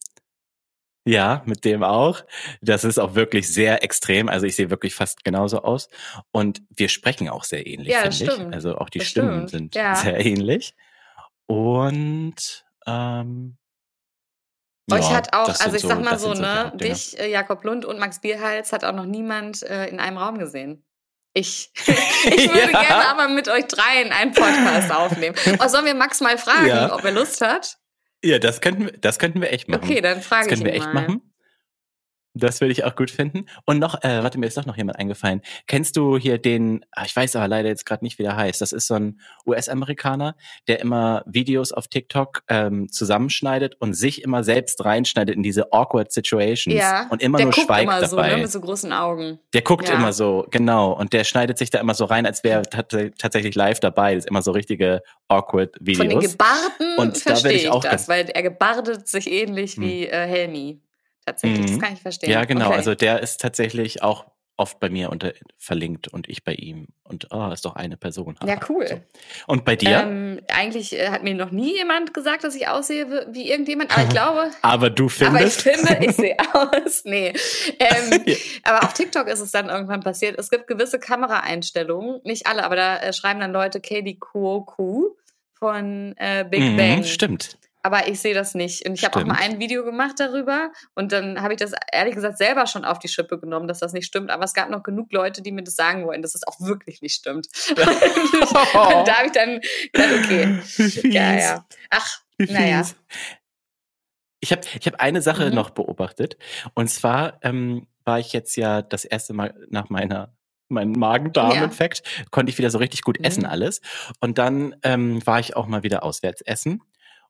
Ja, 1.06 1.42
mit 1.46 1.64
dem 1.64 1.82
auch. 1.82 2.20
Das 2.60 2.84
ist 2.84 2.98
auch 2.98 3.14
wirklich 3.14 3.48
sehr 3.52 3.82
extrem. 3.82 4.28
Also 4.28 4.44
ich 4.44 4.56
sehe 4.56 4.68
wirklich 4.68 4.94
fast 4.94 5.24
genauso 5.24 5.62
aus. 5.62 5.88
Und 6.32 6.60
wir 6.76 6.90
sprechen 6.90 7.30
auch 7.30 7.44
sehr 7.44 7.66
ähnlich, 7.66 7.88
Ja, 7.88 8.00
finde 8.02 8.10
das 8.10 8.20
ich. 8.20 8.30
stimmt. 8.30 8.54
Also 8.54 8.76
auch 8.76 8.90
die 8.90 8.98
Das 8.98 9.08
Stimmen 9.08 9.48
stimmt. 9.48 9.50
sind 9.50 9.74
Ja. 9.74 9.94
sehr 9.94 10.24
ähnlich. 10.24 10.74
Und 11.46 12.66
ähm, 12.86 13.56
Euch 14.90 15.10
ja, 15.10 15.16
hat 15.16 15.34
auch, 15.34 15.48
also 15.48 15.76
ich 15.76 15.82
sag 15.82 16.02
mal 16.02 16.18
so, 16.18 16.32
die 16.34 16.40
ne, 16.40 16.72
dich, 16.76 17.18
äh, 17.18 17.30
Jakob 17.30 17.62
Lund 17.64 17.84
und 17.84 17.98
Max 17.98 18.20
Bierhals 18.20 18.72
hat 18.72 18.84
auch 18.84 18.94
noch 18.94 19.04
niemand 19.06 19.62
äh, 19.62 19.86
in 19.86 20.00
einem 20.00 20.16
Raum 20.18 20.38
gesehen. 20.38 20.84
Ich, 21.38 21.70
ich 21.86 22.48
würde 22.52 22.72
Ja. 22.72 22.82
gerne 22.82 23.08
aber 23.08 23.28
mit 23.28 23.48
euch 23.48 23.66
dreien 23.66 24.10
einen 24.12 24.32
Podcast 24.32 24.90
aufnehmen. 24.92 25.36
Oh, 25.62 25.68
sollen 25.68 25.84
wir 25.86 25.94
Max 25.94 26.20
mal 26.20 26.36
fragen, 26.38 26.66
Ja. 26.66 26.94
ob 26.94 27.04
er 27.04 27.12
Lust 27.12 27.40
hat? 27.40 27.76
Ja, 28.24 28.38
das 28.40 28.60
könnten 28.60 28.86
wir, 28.86 28.92
das 28.98 29.18
könnten 29.20 29.40
wir 29.40 29.52
echt 29.52 29.68
machen. 29.68 29.82
Okay, 29.84 30.00
dann 30.00 30.16
das 30.18 30.26
frage 30.26 30.42
ich 30.44 30.48
könnten 30.48 30.66
ihn 30.66 30.72
wir 30.72 30.74
echt 30.74 30.92
mal. 30.92 31.02
machen. 31.02 31.27
Das 32.34 32.60
würde 32.60 32.72
ich 32.72 32.84
auch 32.84 32.94
gut 32.94 33.10
finden. 33.10 33.46
Und 33.64 33.78
noch, 33.78 34.02
äh, 34.02 34.22
warte, 34.22 34.38
mir 34.38 34.46
ist 34.46 34.56
doch 34.56 34.66
noch 34.66 34.76
jemand 34.76 34.98
eingefallen. 34.98 35.40
Kennst 35.66 35.96
du 35.96 36.16
hier 36.18 36.38
den, 36.38 36.84
ah, 36.92 37.04
ich 37.04 37.14
weiß 37.16 37.34
aber 37.36 37.48
leider 37.48 37.68
jetzt 37.68 37.84
gerade 37.86 38.04
nicht, 38.04 38.18
wie 38.18 38.22
der 38.22 38.36
heißt. 38.36 38.60
Das 38.60 38.72
ist 38.72 38.86
so 38.86 38.94
ein 38.94 39.20
US-Amerikaner, 39.46 40.36
der 40.68 40.80
immer 40.80 41.22
Videos 41.26 41.72
auf 41.72 41.88
TikTok 41.88 42.42
ähm, 42.48 42.90
zusammenschneidet 42.90 43.74
und 43.80 43.94
sich 43.94 44.22
immer 44.22 44.44
selbst 44.44 44.84
reinschneidet 44.84 45.34
in 45.34 45.42
diese 45.42 45.72
awkward 45.72 46.12
Situations 46.12 46.76
Ja, 46.78 47.06
und 47.10 47.22
immer 47.22 47.38
der 47.38 47.46
nur 47.46 47.54
guckt 47.54 47.66
schweigt 47.66 47.82
immer 47.84 48.06
so, 48.06 48.16
dabei. 48.16 48.34
ne, 48.36 48.42
mit 48.42 48.50
so 48.52 48.60
großen 48.60 48.92
Augen. 48.92 49.38
der 49.52 49.62
guckt 49.62 49.88
Ja. 49.88 49.94
immer 49.96 50.12
so, 50.12 50.46
genau. 50.50 50.92
Und 50.92 51.12
der 51.12 51.24
schneidet 51.24 51.58
sich 51.58 51.70
da 51.70 51.80
immer 51.80 51.94
so 51.94 52.04
rein, 52.04 52.26
als 52.26 52.44
wäre 52.44 52.60
er 52.60 52.70
tats 52.86 52.96
tatsächlich 53.18 53.54
live 53.54 53.80
dabei. 53.80 54.14
Das 54.14 54.24
ist 54.24 54.30
immer 54.30 54.42
so 54.42 54.52
richtige 54.52 55.02
awkward 55.28 55.76
Videos. 55.80 55.98
Von 56.12 56.20
den 56.20 56.30
Gebarden 56.30 56.96
Und 56.98 57.16
da 57.16 57.20
verstehe 57.30 57.52
werde 57.52 57.68
ich 57.68 57.74
ich 57.84 57.90
das, 57.90 58.08
weil 58.08 58.28
er 58.30 58.42
gebardet 58.42 59.08
sich 59.08 59.30
ähnlich 59.30 59.78
wie 59.80 60.06
äh, 60.06 60.26
Helmi. 60.26 60.80
Tatsächlich, 61.28 61.66
das 61.66 61.76
Mhm. 61.76 61.80
kann 61.80 61.92
ich 61.94 62.00
verstehen. 62.02 62.30
Ja, 62.30 62.44
genau. 62.44 62.66
Okay. 62.68 62.76
Also 62.76 62.94
der 62.94 63.20
ist 63.20 63.40
tatsächlich 63.40 64.02
auch 64.02 64.26
oft 64.60 64.80
bei 64.80 64.88
mir 64.90 65.10
unter 65.10 65.34
verlinkt 65.56 66.08
und 66.08 66.28
ich 66.28 66.42
bei 66.42 66.52
ihm. 66.52 66.88
Und 67.04 67.28
oh, 67.30 67.48
ist 67.52 67.64
doch 67.64 67.76
eine 67.76 67.96
Person. 67.96 68.36
Ja, 68.44 68.58
cool. 68.68 68.88
So. 68.88 69.00
Und 69.46 69.64
bei 69.64 69.76
dir? 69.76 70.00
Ähm, 70.00 70.40
eigentlich 70.48 70.98
äh, 70.98 71.10
hat 71.10 71.22
mir 71.22 71.34
noch 71.36 71.52
nie 71.52 71.76
jemand 71.76 72.12
gesagt, 72.12 72.42
dass 72.42 72.56
ich 72.56 72.66
aussehe 72.66 73.28
wie- 73.30 73.48
irgendjemand, 73.48 73.92
aber 73.92 74.02
ich 74.02 74.08
glaube, 74.14 74.50
aber 74.62 74.90
du 74.90 75.04
aber 75.24 75.44
ich 75.44 75.52
findest. 75.54 75.60
finde, 75.62 76.04
ich 76.06 76.16
sehe 76.16 76.36
aus. 76.54 77.02
Nee. 77.04 77.34
Ähm, 77.78 78.22
Ja. 78.26 78.34
aber 78.64 78.84
auf 78.84 78.94
TikTok 78.94 79.28
ist 79.28 79.38
es 79.38 79.52
dann 79.52 79.68
irgendwann 79.68 80.00
passiert. 80.00 80.36
Es 80.40 80.50
gibt 80.50 80.66
gewisse 80.66 80.98
Kameraeinstellungen, 80.98 82.20
nicht 82.24 82.48
alle, 82.48 82.64
aber 82.64 82.74
da 82.74 82.96
äh, 82.98 83.12
schreiben 83.12 83.38
dann 83.38 83.52
Leute 83.52 83.80
Katie 83.80 84.18
Kuoku 84.18 85.10
von 85.54 86.14
äh, 86.16 86.44
Big 86.48 86.60
Mhm, 86.62 86.76
Bang. 86.76 87.04
Stimmt. 87.04 87.58
Aber 87.88 88.06
ich 88.06 88.20
sehe 88.20 88.34
das 88.34 88.54
nicht. 88.54 88.86
Und 88.86 88.92
ich 88.92 89.02
habe 89.06 89.18
auch 89.18 89.24
mal 89.24 89.38
ein 89.40 89.58
Video 89.58 89.82
gemacht 89.82 90.16
darüber 90.18 90.70
und 90.94 91.10
dann 91.10 91.40
habe 91.40 91.54
ich 91.54 91.58
das 91.58 91.72
ehrlich 91.90 92.14
gesagt 92.14 92.36
selber 92.36 92.66
schon 92.66 92.84
auf 92.84 92.98
die 92.98 93.08
Schippe 93.08 93.40
genommen, 93.40 93.66
dass 93.66 93.78
das 93.78 93.94
nicht 93.94 94.04
stimmt. 94.04 94.30
Aber 94.30 94.44
es 94.44 94.52
gab 94.52 94.68
noch 94.68 94.82
genug 94.82 95.10
Leute, 95.10 95.40
die 95.40 95.52
mir 95.52 95.62
das 95.62 95.74
sagen 95.74 96.04
wollen, 96.06 96.20
dass 96.20 96.34
es 96.34 96.46
auch 96.46 96.60
wirklich 96.60 97.00
nicht 97.00 97.14
stimmt. 97.14 97.48
und 97.70 97.78
da 97.78 99.16
habe 99.16 99.26
ich 99.26 99.32
dann 99.32 99.60
gedacht, 99.90 100.12
okay, 100.22 100.58
ja, 101.08 101.34
ja. 101.38 101.66
Ach, 101.88 102.20
naja. 102.36 102.82
Ich 104.40 104.52
habe 104.52 104.60
ich 104.78 104.86
hab 104.86 105.00
eine 105.00 105.22
Sache 105.22 105.46
Mhm. 105.48 105.54
noch 105.54 105.70
beobachtet. 105.70 106.36
Und 106.74 106.88
zwar 106.88 107.38
ähm, 107.42 107.86
war 108.04 108.18
ich 108.18 108.34
jetzt 108.34 108.54
ja 108.56 108.82
das 108.82 109.06
erste 109.06 109.32
Mal 109.32 109.54
nach 109.70 109.88
meiner 109.88 110.34
meinem 110.70 110.92
Magen-Darm-Infekt, 110.92 112.02
konnte 112.30 112.50
ich 112.50 112.58
wieder 112.58 112.68
so 112.68 112.76
richtig 112.76 113.00
gut 113.00 113.18
essen 113.24 113.44
Mhm. 113.44 113.48
alles. 113.48 113.80
Und 114.20 114.36
dann 114.36 114.76
ähm, 114.82 115.26
war 115.26 115.40
ich 115.40 115.56
auch 115.56 115.66
mal 115.66 115.82
wieder 115.82 116.02
auswärts 116.02 116.42
essen. 116.42 116.82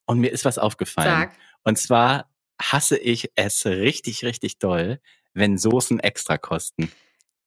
Und 0.09 0.19
mir 0.21 0.31
ist 0.33 0.45
was 0.45 0.59
aufgefallen. 0.59 1.09
Sag. 1.09 1.33
Und 1.65 1.79
zwar 1.79 2.29
hasse 2.61 2.97
ich 2.99 3.31
es 3.37 3.65
richtig, 3.67 4.25
richtig 4.25 4.59
doll, 4.59 5.01
wenn 5.35 5.59
Soßen 5.59 6.01
extra 6.01 6.39
kosten. 6.39 6.91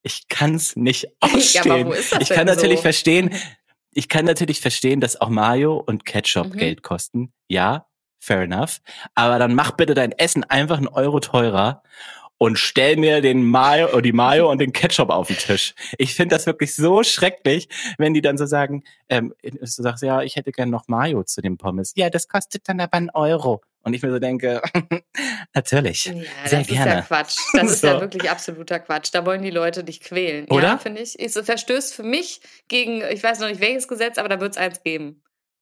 Ich 0.04 0.28
kann's 0.30 0.76
nicht 0.76 1.08
ausstehen. 1.20 1.66
Ja, 1.66 1.74
aber 1.74 1.86
wo 1.88 1.94
ist 1.94 2.12
das 2.14 2.22
ich 2.22 2.30
kann 2.30 2.46
natürlich 2.46 2.78
so? 2.78 2.84
verstehen, 2.84 3.36
ich 3.92 4.08
kann 4.08 4.26
natürlich 4.26 4.62
verstehen, 4.62 5.02
dass 5.02 5.20
auch 5.20 5.30
Mayo 5.30 5.76
und 5.78 6.06
Ketchup 6.06 6.54
Mhm. 6.54 6.58
Geld 6.58 6.84
kosten. 6.84 7.34
Ja, 7.50 7.88
fair 8.20 8.42
enough. 8.44 8.80
Aber 9.16 9.38
dann 9.40 9.54
mach 9.56 9.72
bitte 9.72 9.94
dein 9.96 10.12
Essen 10.14 10.44
einfach 10.44 10.78
einen 10.78 10.88
Euro 10.88 11.20
teurer 11.20 11.84
und 12.42 12.58
stell 12.58 12.98
mir 12.98 13.22
den 13.22 13.44
Mayo, 13.44 13.90
oder 13.90 14.02
die 14.02 14.14
Mayo 14.14 14.50
und 14.50 14.60
den 14.60 14.74
Ketchup 14.74 15.12
auf 15.12 15.28
den 15.28 15.38
Tisch. 15.38 15.76
Ich 16.00 16.16
finde 16.16 16.34
das 16.36 16.48
wirklich 16.48 16.74
so 16.76 17.04
schrecklich, 17.04 17.70
wenn 18.00 18.16
die 18.16 18.22
dann 18.22 18.36
so 18.36 18.48
sagen, 18.48 18.84
ähm, 19.10 19.32
du 19.44 19.60
sagst, 19.64 20.02
ja, 20.02 20.24
ich 20.24 20.38
hätte 20.38 20.52
gern 20.52 20.72
noch 20.72 20.88
Mayo 20.88 21.22
zu 21.24 21.42
den 21.42 21.58
Pommes. 21.60 21.94
Ja, 21.96 22.10
das 22.10 22.28
kostet 22.28 22.68
dann 22.68 22.80
aber 22.80 22.98
einen 22.98 23.12
Euro. 23.12 23.62
Und 23.84 23.94
ich 23.94 24.02
mir 24.02 24.10
so 24.10 24.18
denke, 24.18 24.60
natürlich. 25.54 26.06
Ja, 26.06 26.14
Sehr 26.14 26.24
das 26.46 26.62
ist 26.62 26.68
gerne. 26.70 26.92
ja 26.94 27.02
Quatsch. 27.02 27.38
Das 27.54 27.72
ist 27.74 27.84
ja 27.84 27.94
So. 27.94 28.02
wirklich 28.02 28.28
absoluter 28.28 28.80
Quatsch. 28.80 29.10
Da 29.14 29.24
wollen 29.24 29.44
die 29.44 29.52
Leute 29.52 29.84
dich 29.84 30.02
quälen. 30.02 30.48
Oder? 30.50 30.64
Ja, 30.64 30.78
finde 30.80 31.02
ich. 31.04 31.20
Es 31.20 31.34
verstößt 31.40 31.94
für 31.94 32.02
mich 32.04 32.42
gegen, 32.68 33.04
ich 33.12 33.22
weiß 33.22 33.38
noch 33.38 33.50
nicht 33.50 33.62
welches 33.62 33.88
Gesetz, 33.88 34.18
aber 34.18 34.30
da 34.30 34.40
wird 34.42 34.54
es 34.54 34.58
eins 34.58 34.82
geben. 34.82 35.22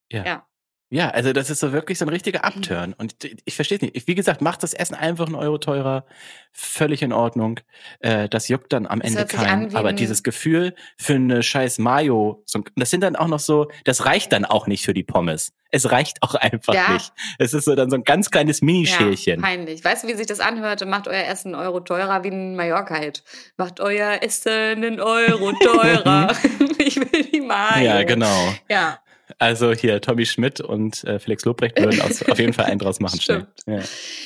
Ja. 0.10 0.26
Ja. 0.26 0.49
Ja, 0.92 1.10
also 1.10 1.34
das 1.34 1.52
ist 1.52 1.60
so 1.60 1.72
wirklich 1.72 2.00
so 2.00 2.06
ein 2.06 2.10
richtiger 2.10 2.44
Upturn. 2.46 2.94
Und 2.98 3.24
ich, 3.24 3.38
ich 3.46 3.56
verstehe 3.56 3.78
es 3.78 3.82
nicht. 3.84 3.96
Ich, 3.96 4.08
wie 4.08 4.16
gesagt, 4.16 4.42
macht 4.42 4.64
das 4.64 4.74
Essen 4.74 4.96
einfach 4.96 5.28
einen 5.28 5.36
Euro 5.36 5.60
teurer. 5.60 6.04
Völlig 6.52 7.04
in 7.04 7.14
Ordnung. 7.14 7.60
Äh, 8.00 8.28
das 8.28 8.48
juckt 8.48 8.74
dann 8.74 8.88
am 8.88 9.00
Das 9.00 9.12
Ende 9.12 9.26
keinen. 9.26 9.76
Aber 9.76 9.94
dieses 9.94 10.24
Gefühl 10.24 10.74
für 10.98 11.14
eine 11.14 11.44
scheiß 11.44 11.78
Mayo, 11.78 12.42
so, 12.48 12.64
das 12.76 12.90
sind 12.90 13.02
dann 13.02 13.16
auch 13.16 13.28
noch 13.28 13.38
so, 13.40 13.68
das 13.84 14.06
reicht 14.06 14.32
dann 14.34 14.46
auch 14.46 14.66
nicht 14.66 14.84
für 14.84 14.96
die 14.96 15.04
Pommes. 15.04 15.52
Es 15.70 15.92
reicht 15.92 16.24
auch 16.24 16.34
einfach 16.36 16.74
Ja. 16.74 16.94
nicht. 16.94 17.14
Es 17.38 17.54
ist 17.54 17.66
so 17.66 17.76
dann 17.76 17.92
so 17.92 17.96
ein 17.96 18.04
ganz 18.04 18.32
kleines 18.32 18.64
Minischälchen. 18.64 19.42
Ja, 19.42 19.46
peinlich. 19.46 19.84
Weißt 19.86 20.04
du, 20.04 20.08
wie 20.08 20.16
sich 20.16 20.26
das 20.26 20.40
anhört? 20.40 20.84
Macht 20.88 21.08
euer 21.08 21.24
Essen 21.28 21.54
einen 21.54 21.64
Euro 21.64 21.82
teurer 21.82 22.24
wie 22.24 22.30
ein 22.30 22.56
Mallorca-Hit. 22.56 23.24
Macht 23.58 23.80
euer 23.80 24.24
Essen 24.24 24.52
einen 24.84 25.00
Euro 25.00 25.52
teurer. 25.64 26.36
ich 26.80 26.96
will 26.98 27.26
die 27.32 27.42
Mayo. 27.42 27.86
ja, 27.86 28.04
genau. 28.04 28.56
Ja, 28.68 28.98
Also 29.38 29.74
hier 29.74 30.02
Tommy 30.02 30.26
Schmidt 30.26 30.60
und 30.60 31.04
äh, 31.04 31.20
Felix 31.20 31.46
Lobrecht 31.46 31.80
würden 31.80 32.02
aus, 32.02 32.24
auf 32.28 32.40
jeden 32.40 32.54
Fall 32.54 32.66
einen 32.66 32.80
draus 32.80 33.00
machen. 33.00 33.22
Schnell. 33.22 33.48
Ja. 33.68 33.80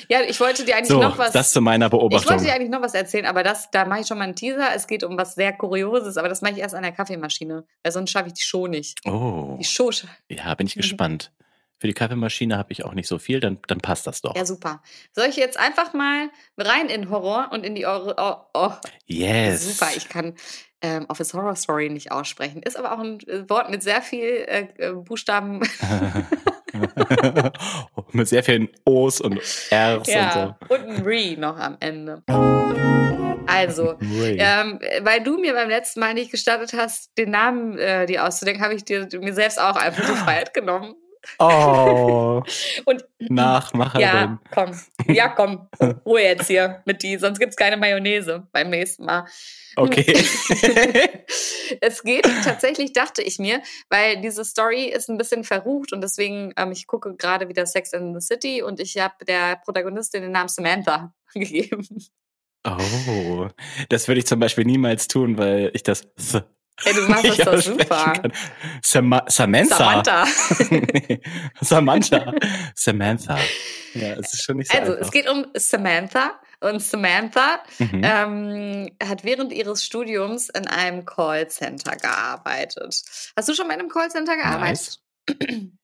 ja, 0.10 0.22
ich 0.28 0.40
wollte 0.40 0.64
dir 0.66 0.76
eigentlich 0.78 0.88
So, 0.90 1.02
noch 1.02 1.18
was. 1.18 1.32
das 1.34 1.52
zu 1.52 1.62
meiner 1.62 1.88
ich 1.88 1.92
Beobachtung. 1.92 2.30
wollte 2.32 2.46
dir 2.46 2.54
eigentlich 2.54 2.70
noch 2.72 2.82
was 2.82 2.94
erzählen, 2.94 3.26
aber 3.26 3.44
das, 3.44 3.70
da 3.72 3.86
mache 3.86 4.02
ich 4.02 4.08
schon 4.08 4.18
mal 4.18 4.24
einen 4.24 4.36
Teaser. 4.36 4.70
Es 4.76 4.88
geht 4.88 5.04
um 5.04 5.18
was 5.18 5.36
sehr 5.36 5.54
Kurioses, 5.54 6.18
aber 6.18 6.30
das 6.30 6.42
mache 6.42 6.54
ich 6.54 6.60
erst 6.60 6.74
an 6.76 6.84
der 6.84 6.92
Kaffeemaschine, 6.94 7.66
weil 7.84 7.92
sonst 7.92 8.12
schaffe 8.12 8.28
ich 8.28 8.34
die 8.34 8.44
Show 8.44 8.68
nicht. 8.68 9.00
oh, 9.06 9.58
Die 9.60 9.66
Show. 9.66 9.92
ja, 10.30 10.54
bin 10.56 10.68
ich 10.68 10.76
gespannt. 10.76 11.32
Für 11.80 11.88
die 11.88 11.94
Kaffeemaschine 11.94 12.58
habe 12.58 12.72
ich 12.72 12.86
auch 12.86 12.94
nicht 12.94 13.10
so 13.10 13.20
viel, 13.20 13.42
dann, 13.42 13.60
dann 13.68 13.80
passt 13.80 14.08
das 14.08 14.22
doch. 14.22 14.34
Ja, 14.38 14.46
super. 14.46 14.82
Soll 15.12 15.26
ich 15.28 15.36
jetzt 15.36 15.60
einfach 15.60 15.92
mal 15.94 16.30
rein 16.58 16.88
in 16.88 17.10
Horror 17.10 17.50
und 17.52 17.66
in 17.66 17.76
die 17.76 17.86
Eure. 17.86 18.16
Oh, 18.18 18.36
oh, 18.54 18.72
Yes. 19.06 19.78
Super, 19.78 19.92
ich 19.94 20.08
kann 20.08 20.36
ähm, 20.84 21.06
Office 21.08 21.34
Horror 21.34 21.56
Story 21.56 21.90
nicht 21.90 22.12
aussprechen. 22.12 22.62
Ist 22.62 22.78
aber 22.78 22.92
auch 22.92 23.00
ein 23.00 23.20
äh, 23.22 23.50
Wort 23.50 23.72
mit 23.72 23.82
sehr 23.82 24.02
viel 24.02 24.46
äh, 24.48 24.68
äh, 24.78 24.92
Buchstaben. 24.92 25.62
Mit 28.12 28.28
sehr 28.28 28.44
vielen 28.44 28.68
O's 28.84 29.22
und 29.22 29.38
R's 29.38 30.08
ja, 30.08 30.58
und 30.70 30.80
ein 30.88 31.04
Re 31.04 31.36
noch 31.38 31.58
am 31.58 31.78
Ende. 31.80 32.24
Also, 33.46 33.92
und 33.92 34.02
so. 34.02 34.24
Ähm, 34.24 34.80
weil 35.02 35.22
du 35.22 35.38
mir 35.38 35.54
beim 35.54 35.70
letzten 35.70 36.00
Mal 36.00 36.16
nicht 36.16 36.32
gestattet 36.32 36.74
hast, 36.74 37.16
den 37.18 37.30
Namen 37.30 37.78
äh, 37.78 38.08
dir 38.08 38.26
auszudenken, 38.26 38.64
habe 38.64 38.74
ich 38.74 38.84
dir 38.84 39.08
mir 39.20 39.34
selbst 39.34 39.62
auch 39.62 39.76
einfach 39.76 40.04
die 40.04 40.16
Freiheit 40.16 40.54
genommen. 40.56 40.96
Oh. 41.40 42.42
Und 42.86 43.06
Nachmacherin. 43.20 44.02
ja, 44.02 44.40
komm. 44.52 44.72
Ja, 45.08 45.28
komm. 45.30 45.70
Ruhe 46.06 46.22
jetzt 46.22 46.48
hier 46.48 46.82
mit 46.86 47.04
die, 47.04 47.18
sonst 47.18 47.40
gibt's 47.40 47.56
keine 47.56 47.78
Mayonnaise 47.78 48.48
beim 48.52 48.70
nächsten 48.70 49.06
Mal. 49.06 49.26
Okay. 49.76 50.06
es 51.82 52.04
geht 52.04 52.26
tatsächlich, 52.44 52.94
dachte 52.94 53.22
ich 53.22 53.40
mir, 53.40 53.62
weil 53.90 54.22
diese 54.22 54.46
Story 54.46 54.86
ist 54.86 55.10
ein 55.10 55.18
bisschen 55.18 55.44
verrucht 55.44 55.94
und 55.94 56.02
deswegen, 56.02 56.54
ähm, 56.58 56.72
ich 56.72 56.88
gucke 56.88 57.16
gerade 57.16 57.50
wieder 57.50 57.66
Sex 57.66 57.94
in 57.94 58.14
the 58.14 58.26
City 58.26 58.62
und 58.62 58.80
ich 58.80 58.98
habe 58.98 59.26
der 59.26 59.58
Protagonistin 59.64 60.22
den 60.22 60.32
Namen 60.32 60.50
Samantha 60.50 61.14
gegeben. 61.34 61.88
Oh, 62.66 63.48
das 63.90 64.08
würde 64.08 64.20
ich 64.20 64.28
zum 64.28 64.40
Beispiel 64.40 64.66
niemals 64.66 65.08
tun, 65.08 65.38
weil 65.38 65.72
ich 65.74 65.84
das 65.84 66.02
th 66.16 66.44
Ey, 66.86 66.94
du 66.94 67.02
machst 67.08 67.26
das 67.38 67.38
doch 67.38 67.62
super. 67.62 68.14
Sama 68.82 69.24
Samantha. 69.28 69.78
Samantha. 69.78 70.26
Nee, 70.72 71.22
Samantha. 71.62 72.34
Samantha. 72.76 73.38
Ja, 73.94 74.14
es 74.14 74.34
ist 74.34 74.44
schon 74.44 74.58
nicht 74.58 74.72
so 74.72 74.78
Also, 74.78 74.92
einfach. 74.94 75.06
es 75.06 75.12
geht 75.12 75.30
um 75.30 75.46
Samantha 75.56 76.40
und 76.62 76.82
Samantha 76.82 77.60
Mhm. 77.80 78.02
ähm, 78.04 78.90
hat 79.04 79.24
während 79.24 79.52
ihres 79.54 79.86
Studiums 79.86 80.50
in 80.50 80.68
einem 80.68 81.06
Callcenter 81.06 81.96
gearbeitet. 81.98 83.02
Hast 83.36 83.50
du 83.50 83.54
schon 83.54 83.68
mal 83.68 83.74
in 83.76 83.82
einem 83.82 83.90
Callcenter 83.90 84.36
gearbeitet? 84.36 85.00
Nice. 85.30 85.80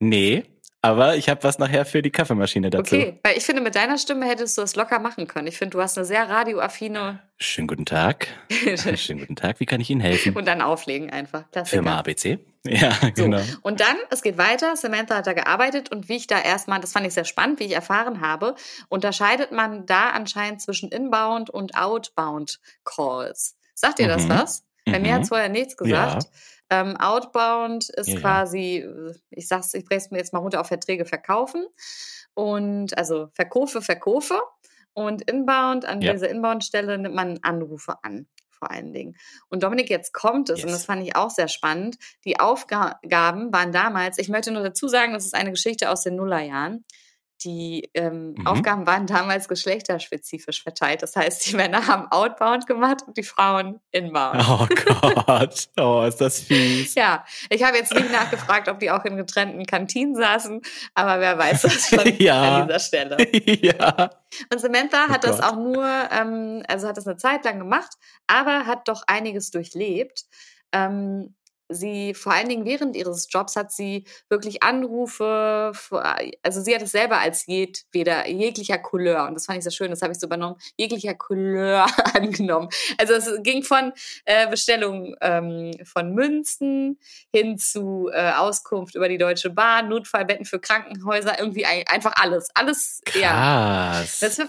Nee, 0.00 0.44
aber 0.82 1.16
ich 1.16 1.28
habe 1.28 1.42
was 1.44 1.58
nachher 1.58 1.86
für 1.86 2.02
die 2.02 2.10
Kaffeemaschine 2.10 2.68
dazu. 2.70 2.94
Okay, 2.94 3.18
weil 3.22 3.38
ich 3.38 3.44
finde, 3.44 3.62
mit 3.62 3.74
deiner 3.74 3.96
Stimme 3.96 4.26
hättest 4.26 4.58
du 4.58 4.62
es 4.62 4.76
locker 4.76 4.98
machen 4.98 5.26
können. 5.26 5.46
Ich 5.46 5.56
finde, 5.56 5.76
du 5.76 5.82
hast 5.82 5.96
eine 5.96 6.04
sehr 6.04 6.28
radioaffine 6.28 7.22
Schönen 7.38 7.68
guten 7.68 7.86
Tag. 7.86 8.28
Schönen 8.96 9.20
guten 9.20 9.36
Tag. 9.36 9.60
Wie 9.60 9.66
kann 9.66 9.80
ich 9.80 9.88
Ihnen 9.90 10.00
helfen? 10.00 10.36
und 10.36 10.46
dann 10.46 10.60
auflegen 10.60 11.10
einfach. 11.10 11.50
Klassiker. 11.50 11.82
Firma 11.82 11.98
ABC. 11.98 12.38
Ja, 12.68 12.92
So. 13.14 13.24
genau. 13.24 13.42
Und 13.62 13.80
dann, 13.80 13.96
es 14.10 14.22
geht 14.22 14.38
weiter, 14.38 14.74
Samantha 14.76 15.16
hat 15.16 15.26
da 15.26 15.34
gearbeitet 15.34 15.90
und 15.92 16.08
wie 16.08 16.16
ich 16.16 16.26
da 16.26 16.40
erstmal, 16.40 16.80
das 16.80 16.92
fand 16.92 17.06
ich 17.06 17.12
sehr 17.12 17.24
spannend, 17.26 17.60
wie 17.60 17.64
ich 17.64 17.72
erfahren 17.74 18.20
habe, 18.22 18.54
unterscheidet 18.88 19.52
man 19.52 19.84
da 19.86 20.10
anscheinend 20.10 20.62
zwischen 20.62 20.90
Inbound 20.90 21.50
und 21.50 21.76
Outbound 21.76 22.60
Calls. 22.84 23.56
Sagt 23.74 23.98
das 24.00 24.24
Mhm. 24.24 24.28
was? 24.30 24.64
Bei 24.86 24.98
mir 24.98 25.10
Mhm. 25.10 25.14
hat 25.16 25.22
es 25.24 25.28
vorher 25.28 25.48
nichts 25.50 25.76
gesagt. 25.76 26.26
Ähm, 26.70 26.96
Outbound 26.96 27.90
ist 27.90 28.08
Ja, 28.08 28.14
ja. 28.14 28.20
quasi, 28.20 28.86
ich 29.30 29.46
sag's, 29.46 29.74
ich 29.74 29.84
breche 29.84 29.98
es 30.06 30.10
mir 30.10 30.18
jetzt 30.18 30.32
mal 30.32 30.38
runter 30.38 30.60
auf 30.60 30.68
Verträge 30.68 31.04
verkaufen. 31.04 31.66
Und 32.34 32.96
also 32.96 33.28
Verkäufe, 33.34 33.82
Verkäufe. 33.82 34.40
Und 34.94 35.28
Inbound, 35.28 35.84
an 35.84 36.00
Ja. 36.00 36.12
dieser 36.12 36.30
Inbound-Stelle 36.30 36.96
nimmt 36.98 37.14
man 37.16 37.38
Anrufe 37.42 37.96
an, 38.02 38.26
vor 38.54 38.70
allen 38.70 38.92
Dingen. 38.92 39.16
Und 39.48 39.62
Dominik, 39.62 39.90
jetzt 39.90 40.12
kommt 40.12 40.48
es, 40.50 40.62
und 40.62 40.68
Yes. 40.68 40.78
das 40.78 40.84
fand 40.86 41.02
ich 41.06 41.16
auch 41.16 41.30
sehr 41.30 41.48
spannend. 41.48 41.96
Die 42.24 42.40
Aufgaben 42.40 43.52
waren 43.52 43.72
damals, 43.72 44.18
ich 44.18 44.28
möchte 44.28 44.50
nur 44.52 44.62
dazu 44.62 44.88
sagen, 44.88 45.12
das 45.12 45.24
ist 45.26 45.34
eine 45.34 45.50
Geschichte 45.50 45.90
aus 45.90 46.02
den 46.02 46.16
Nullerjahren. 46.16 46.84
Die 47.42 47.90
ähm, 47.94 48.34
Mhm. 48.38 48.46
Aufgaben 48.46 48.86
waren 48.86 49.06
damals 49.06 49.48
geschlechterspezifisch 49.48 50.62
verteilt. 50.62 51.02
Das 51.02 51.14
heißt, 51.16 51.46
die 51.50 51.56
Männer 51.56 51.86
haben 51.86 52.06
Outbound 52.10 52.66
gemacht 52.66 53.02
und 53.06 53.16
die 53.16 53.22
Frauen 53.22 53.80
Inbound. 53.90 54.42
Oh 54.48 54.66
Gott. 55.26 55.68
Oh, 55.78 56.04
ist 56.06 56.20
das 56.20 56.38
fies. 56.40 56.94
Ja, 56.94 57.24
ich 57.50 57.62
habe 57.62 57.76
jetzt 57.76 57.92
nicht 57.92 58.10
nachgefragt, 58.10 58.68
ob 58.68 58.78
die 58.80 58.90
auch 58.90 59.04
in 59.04 59.16
getrennten 59.16 59.66
Kantinen 59.66 60.14
saßen, 60.14 60.62
aber 60.94 61.20
wer 61.20 61.36
weiß 61.36 61.62
das 61.62 61.88
schon 61.88 62.16
Ja. 62.18 62.60
an 62.62 62.68
dieser 62.68 62.78
Stelle. 62.80 63.16
ja. 63.62 64.10
Und 64.52 64.60
Samantha 64.60 65.06
Oh 65.08 65.12
hat 65.12 65.24
das 65.24 65.40
Gott. 65.40 65.52
auch 65.52 65.56
nur, 65.56 65.86
ähm, 66.12 66.62
also 66.68 66.88
hat 66.88 66.96
das 66.96 67.06
eine 67.06 67.16
Zeit 67.16 67.44
lang 67.44 67.58
gemacht, 67.58 67.92
aber 68.26 68.66
hat 68.66 68.88
doch 68.88 69.02
einiges 69.06 69.50
durchlebt. 69.50 70.24
Ähm, 70.72 71.34
sie, 71.68 72.14
vor 72.14 72.32
allen 72.32 72.48
Dingen 72.48 72.64
während 72.64 72.94
ihres 72.96 73.28
Jobs, 73.30 73.56
hat 73.56 73.72
sie 73.72 74.04
wirklich 74.28 74.62
Anrufe, 74.62 75.72
vor- 75.74 76.04
also 76.42 76.60
sie 76.60 76.74
hat 76.74 76.82
es 76.82 76.92
selber 76.92 77.18
als 77.18 77.46
jedweder, 77.46 78.28
jeglicher 78.28 78.78
Couleur, 78.78 79.26
und 79.26 79.34
das 79.34 79.46
fand 79.46 79.58
ich 79.58 79.64
sehr 79.64 79.72
schön, 79.72 79.90
das 79.90 80.02
habe 80.02 80.12
ich 80.12 80.18
so 80.20 80.26
übernommen, 80.26 80.56
jeglicher 80.76 81.14
Couleur 81.14 81.86
angenommen. 82.14 82.68
Also 82.98 83.14
es 83.14 83.42
ging 83.42 83.62
von 83.62 83.92
äh, 84.24 84.48
Bestellung 84.48 85.14
ähm, 85.20 85.72
von 85.84 86.12
Münzen 86.14 86.98
hin 87.32 87.58
zu 87.58 88.10
äh, 88.12 88.32
Auskunft 88.32 88.94
über 88.94 89.08
die 89.08 89.18
Deutsche 89.18 89.50
Bahn, 89.50 89.88
Notfallbetten 89.88 90.44
für 90.44 90.60
Krankenhäuser, 90.60 91.38
irgendwie 91.38 91.64
ein, 91.66 91.84
einfach 91.86 92.12
alles. 92.16 92.48
Alles, 92.54 93.00
ja. 93.14 93.94
Krass. 94.00 94.20
Das 94.20 94.38
war 94.38 94.46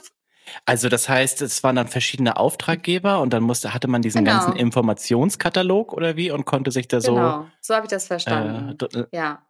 Also 0.65 0.89
das 0.89 1.09
heißt, 1.09 1.41
es 1.41 1.63
waren 1.63 1.75
dann 1.75 1.87
verschiedene 1.87 2.37
Auftraggeber 2.37 3.19
und 3.21 3.31
dann 3.33 3.43
musste, 3.43 3.73
hatte 3.73 3.87
man 3.87 4.01
diesen 4.01 4.23
Genau. 4.25 4.37
ganzen 4.37 4.55
Informationskatalog 4.55 5.93
oder 5.93 6.15
wie 6.15 6.31
und 6.31 6.45
konnte 6.45 6.71
sich 6.71 6.87
da 6.87 7.01
so 7.01 7.15
genau, 7.15 7.47
so 7.61 7.75
habe 7.75 7.85
ich 7.85 7.89
das 7.91 8.07
verstanden. 8.07 8.69
äh, 8.71 8.75
d- 8.75 9.05
ja. 9.11 9.41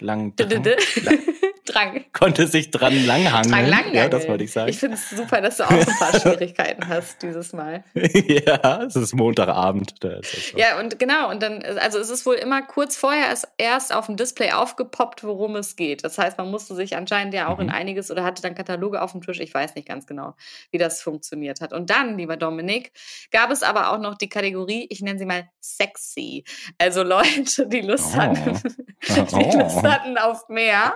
lang 0.00 0.32
-d. 0.36 0.76
Drang. 1.64 2.04
konnte 2.12 2.46
sich 2.46 2.70
dran 2.70 3.06
langhangeln. 3.06 3.52
Drang 3.52 3.66
lang. 3.68 3.94
Ja, 3.94 4.08
das 4.08 4.26
wollte 4.28 4.44
ich 4.44 4.52
sagen. 4.52 4.68
Ich 4.68 4.78
finde 4.78 4.96
es 4.96 5.10
super, 5.10 5.40
dass 5.40 5.58
du 5.58 5.64
auch 5.64 5.70
ein 5.70 5.86
paar 5.98 6.12
Schwierigkeiten 6.20 6.88
hast 6.88 7.22
dieses 7.22 7.52
Mal. 7.52 7.84
ja, 7.94 8.82
es 8.84 8.96
ist 8.96 9.14
Montagabend. 9.14 9.94
Da 10.02 10.14
ist. 10.14 10.52
Ja, 10.56 10.80
und 10.80 10.98
genau, 10.98 11.30
und 11.30 11.42
dann, 11.42 11.62
also 11.62 11.98
es 11.98 12.10
ist 12.10 12.26
wohl 12.26 12.34
immer 12.34 12.62
kurz 12.62 12.96
vorher 12.96 13.26
erst, 13.28 13.48
erst 13.58 13.94
auf 13.94 14.06
dem 14.06 14.16
Display 14.16 14.52
aufgepoppt, 14.52 15.22
worum 15.24 15.56
es 15.56 15.76
geht. 15.76 16.04
Das 16.04 16.18
heißt, 16.18 16.38
man 16.38 16.50
musste 16.50 16.74
sich 16.74 16.96
anscheinend 16.96 17.34
ja 17.34 17.48
auch 17.48 17.58
in 17.58 17.66
Mhm. 17.66 17.72
einiges 17.72 18.10
oder 18.10 18.24
hatte 18.24 18.42
dann 18.42 18.54
Kataloge 18.54 19.00
auf 19.00 19.12
dem 19.12 19.22
Tisch. 19.22 19.38
Ich 19.40 19.54
weiß 19.54 19.74
nicht 19.74 19.86
ganz 19.86 20.06
genau, 20.06 20.34
wie 20.72 20.78
das 20.78 21.00
funktioniert 21.02 21.60
hat. 21.60 21.72
Und 21.72 21.90
dann, 21.90 22.18
lieber 22.18 22.36
Dominik, 22.36 22.92
gab 23.30 23.50
es 23.50 23.62
aber 23.62 23.92
auch 23.92 23.98
noch 23.98 24.16
die 24.16 24.28
Kategorie, 24.28 24.86
ich 24.90 25.00
nenne 25.00 25.18
sie 25.18 25.26
mal 25.26 25.48
sexy. 25.60 26.44
Also 26.78 27.02
Leute, 27.02 27.66
die 27.68 27.80
Lust 27.82 28.14
Oh. 28.14 28.16
hatten, 28.16 28.60
die 29.08 29.34
Oh. 29.34 29.58
Lust 29.58 29.82
hatten 29.82 30.16
auf 30.16 30.48
mehr. 30.48 30.94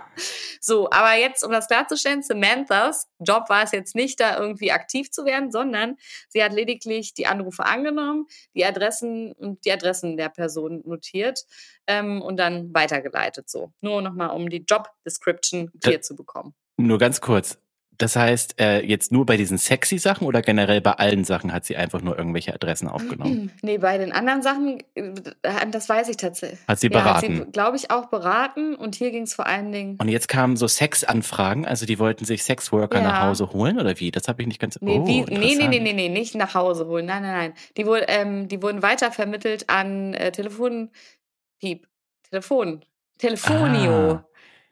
So, 0.61 0.89
aber 0.91 1.15
jetzt, 1.15 1.45
um 1.45 1.51
das 1.51 1.67
klarzustellen, 1.67 2.23
Samanthas 2.23 3.09
Job 3.19 3.49
war 3.49 3.65
es 3.65 3.73
jetzt 3.73 3.95
nicht, 3.95 4.21
da 4.21 4.39
irgendwie 4.39 4.73
aktiv 4.73 5.11
zu 5.11 5.25
werden, 5.25 5.51
sondern 5.51 5.97
sie 6.29 6.43
hat 6.43 6.53
lediglich 6.53 7.15
die 7.15 7.27
Anrufe 7.27 7.65
angenommen, 7.65 8.27
die 8.55 8.65
Adressen 8.65 9.33
und 9.33 9.65
die 9.65 9.73
Adressen 9.73 10.17
der 10.17 10.29
Person 10.29 10.83
notiert 10.85 11.45
ähm, 11.87 12.23
und 12.23 12.37
dann 12.37 12.73
weitergeleitet. 12.73 13.49
So, 13.51 13.73
nur 13.81 14.03
nochmal, 14.03 14.31
um 14.31 14.49
die 14.49 14.65
Job 14.69 14.89
Description 15.05 15.71
clear 15.81 16.01
zu 16.01 16.15
bekommen. 16.15 16.55
Nur 16.77 16.99
ganz 16.99 17.21
kurz. 17.21 17.59
Das 17.99 18.17
heißt, 18.17 18.61
äh, 18.61 18.81
jetzt 18.85 19.11
nur 19.13 19.25
bei 19.27 19.37
diesen 19.37 19.59
sexy 19.59 19.99
Sachen 19.99 20.27
oder 20.27 20.43
generell 20.43 20.81
bei 20.81 20.93
allen 20.93 21.25
Sachen 21.25 21.53
hat 21.53 21.65
sie 21.65 21.77
einfach 21.77 22.01
nur 22.03 22.19
irgendwelche 22.19 22.53
Adressen 22.55 22.89
aufgenommen? 22.89 23.51
Nee, 23.63 23.79
bei 23.79 23.99
den 23.99 24.13
anderen 24.13 24.43
Sachen, 24.43 24.81
äh, 24.95 25.13
das 25.71 25.89
weiß 25.89 26.09
ich 26.09 26.17
tatsächlich. 26.17 26.61
Hat 26.69 26.79
sie 26.79 26.89
Ja, 26.89 27.05
hat 27.05 27.21
beraten? 27.23 27.45
sie, 27.47 27.53
glaube 27.53 27.77
ich, 27.77 27.91
auch 27.91 28.07
beraten 28.07 28.75
und 28.75 28.95
hier 28.95 29.11
ging 29.11 29.23
es 29.23 29.35
vor 29.35 29.47
allen 29.47 29.73
Dingen. 29.73 29.97
Und 30.01 30.09
jetzt 30.09 30.29
kamen 30.29 30.57
so 30.57 30.69
Sexanfragen, 30.69 31.65
also 31.67 31.87
die 31.87 31.99
wollten 31.99 32.25
sich 32.25 32.43
Sexworker 32.45 32.99
Ja. 32.99 33.05
nach 33.05 33.23
Hause 33.23 33.53
holen 33.53 33.79
oder 33.81 33.99
wie? 33.99 34.11
Das 34.11 34.29
habe 34.29 34.43
ich 34.43 34.49
nicht 34.49 34.61
ganz. 34.61 34.79
Nee, 34.81 34.99
oh, 35.01 35.07
wie, 35.07 35.23
nee, 35.23 35.55
nee, 35.57 35.69
nee, 35.69 35.81
nee, 35.81 35.93
nee, 35.93 36.09
nicht 36.09 36.35
nach 36.35 36.55
Hause 36.55 36.87
holen. 36.87 37.07
Nein, 37.07 37.23
nein, 37.23 37.33
nein. 37.35 37.53
Die, 37.77 37.87
wurden, 37.87 38.05
ähm, 38.09 38.49
die 38.49 38.63
wurden 38.63 38.83
weitervermittelt 38.83 39.69
an 39.71 40.15
äh, 40.15 40.31
Telefon. 40.33 40.91
Piep. 41.61 41.87
Telefon. 42.31 42.85
Telefonio. 43.19 44.13
Ah. 44.13 44.25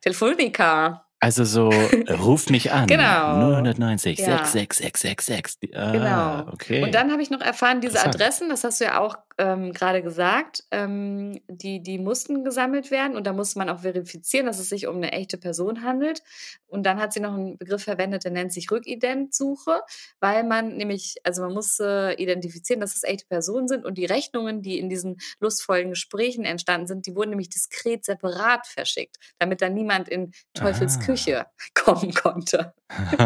Telefonica. 0.03 1.07
Also 1.25 1.45
so, 1.45 1.71
äh, 1.71 2.13
ruf 2.21 2.51
mich 2.51 2.71
an. 2.73 2.87
Genau. 2.87 3.63
090 3.63 4.19
Ja. 4.19 4.45
66666. 4.45 5.75
Ah, 5.75 5.91
Genau. 5.93 6.53
Okay. 6.53 6.83
Und 6.83 6.95
dann 6.95 7.11
habe 7.13 7.23
ich 7.23 7.31
noch 7.31 7.41
erfahren, 7.41 7.81
diese. 7.81 8.05
Adressen, 8.05 8.49
das 8.51 8.63
hast 8.63 8.81
du 8.81 8.85
ja 8.85 9.01
auch 9.01 9.17
ähm, 9.39 9.73
gerade 9.73 10.03
gesagt, 10.03 10.65
ähm, 10.71 11.41
die, 11.49 11.83
die 11.83 11.99
mussten 11.99 12.45
gesammelt 12.45 12.91
werden 12.91 13.17
und 13.17 13.27
da 13.27 13.33
musste 13.33 13.59
man 13.59 13.69
auch 13.69 13.81
verifizieren, 13.81 14.47
dass 14.47 14.59
es 14.59 14.69
sich 14.69 14.87
um 14.87 14.97
eine 14.97 15.13
echte 15.13 15.39
Person 15.39 15.83
handelt. 15.83 16.23
Und 16.67 16.85
dann 16.85 17.01
hat 17.01 17.13
sie 17.13 17.21
noch 17.21 17.35
einen 17.35 17.59
Begriff 17.59 17.85
verwendet, 17.85 18.25
der 18.25 18.33
nennt 18.33 18.53
sich 18.53 18.71
Rückidentsuche, 18.71 19.81
weil 20.21 20.45
man 20.45 20.77
nämlich, 20.77 21.17
also 21.25 21.43
man 21.43 21.53
musste 21.55 22.15
identifizieren, 22.19 22.81
dass 22.81 22.95
es 22.97 23.05
echte 23.05 23.27
Personen 23.27 23.69
sind 23.69 23.85
und 23.85 23.99
die 23.99 24.07
Rechnungen, 24.07 24.63
die 24.63 24.79
in 24.79 24.89
diesen 24.89 25.17
lustvollen 25.41 25.91
Gesprächen 25.91 26.45
entstanden 26.45 26.87
sind, 26.87 27.07
die 27.07 27.15
wurden 27.17 27.31
nämlich 27.31 27.49
diskret 27.49 28.05
separat 28.05 28.67
verschickt, 28.67 29.17
damit 29.39 29.63
dann 29.63 29.75
niemand 29.75 30.09
in 30.09 30.33
Teufels 30.55 30.99
Ah. 30.99 31.05
Küche 31.05 31.47
kommen 31.75 32.13
konnte. 32.15 32.75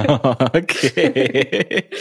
okay. 0.54 1.90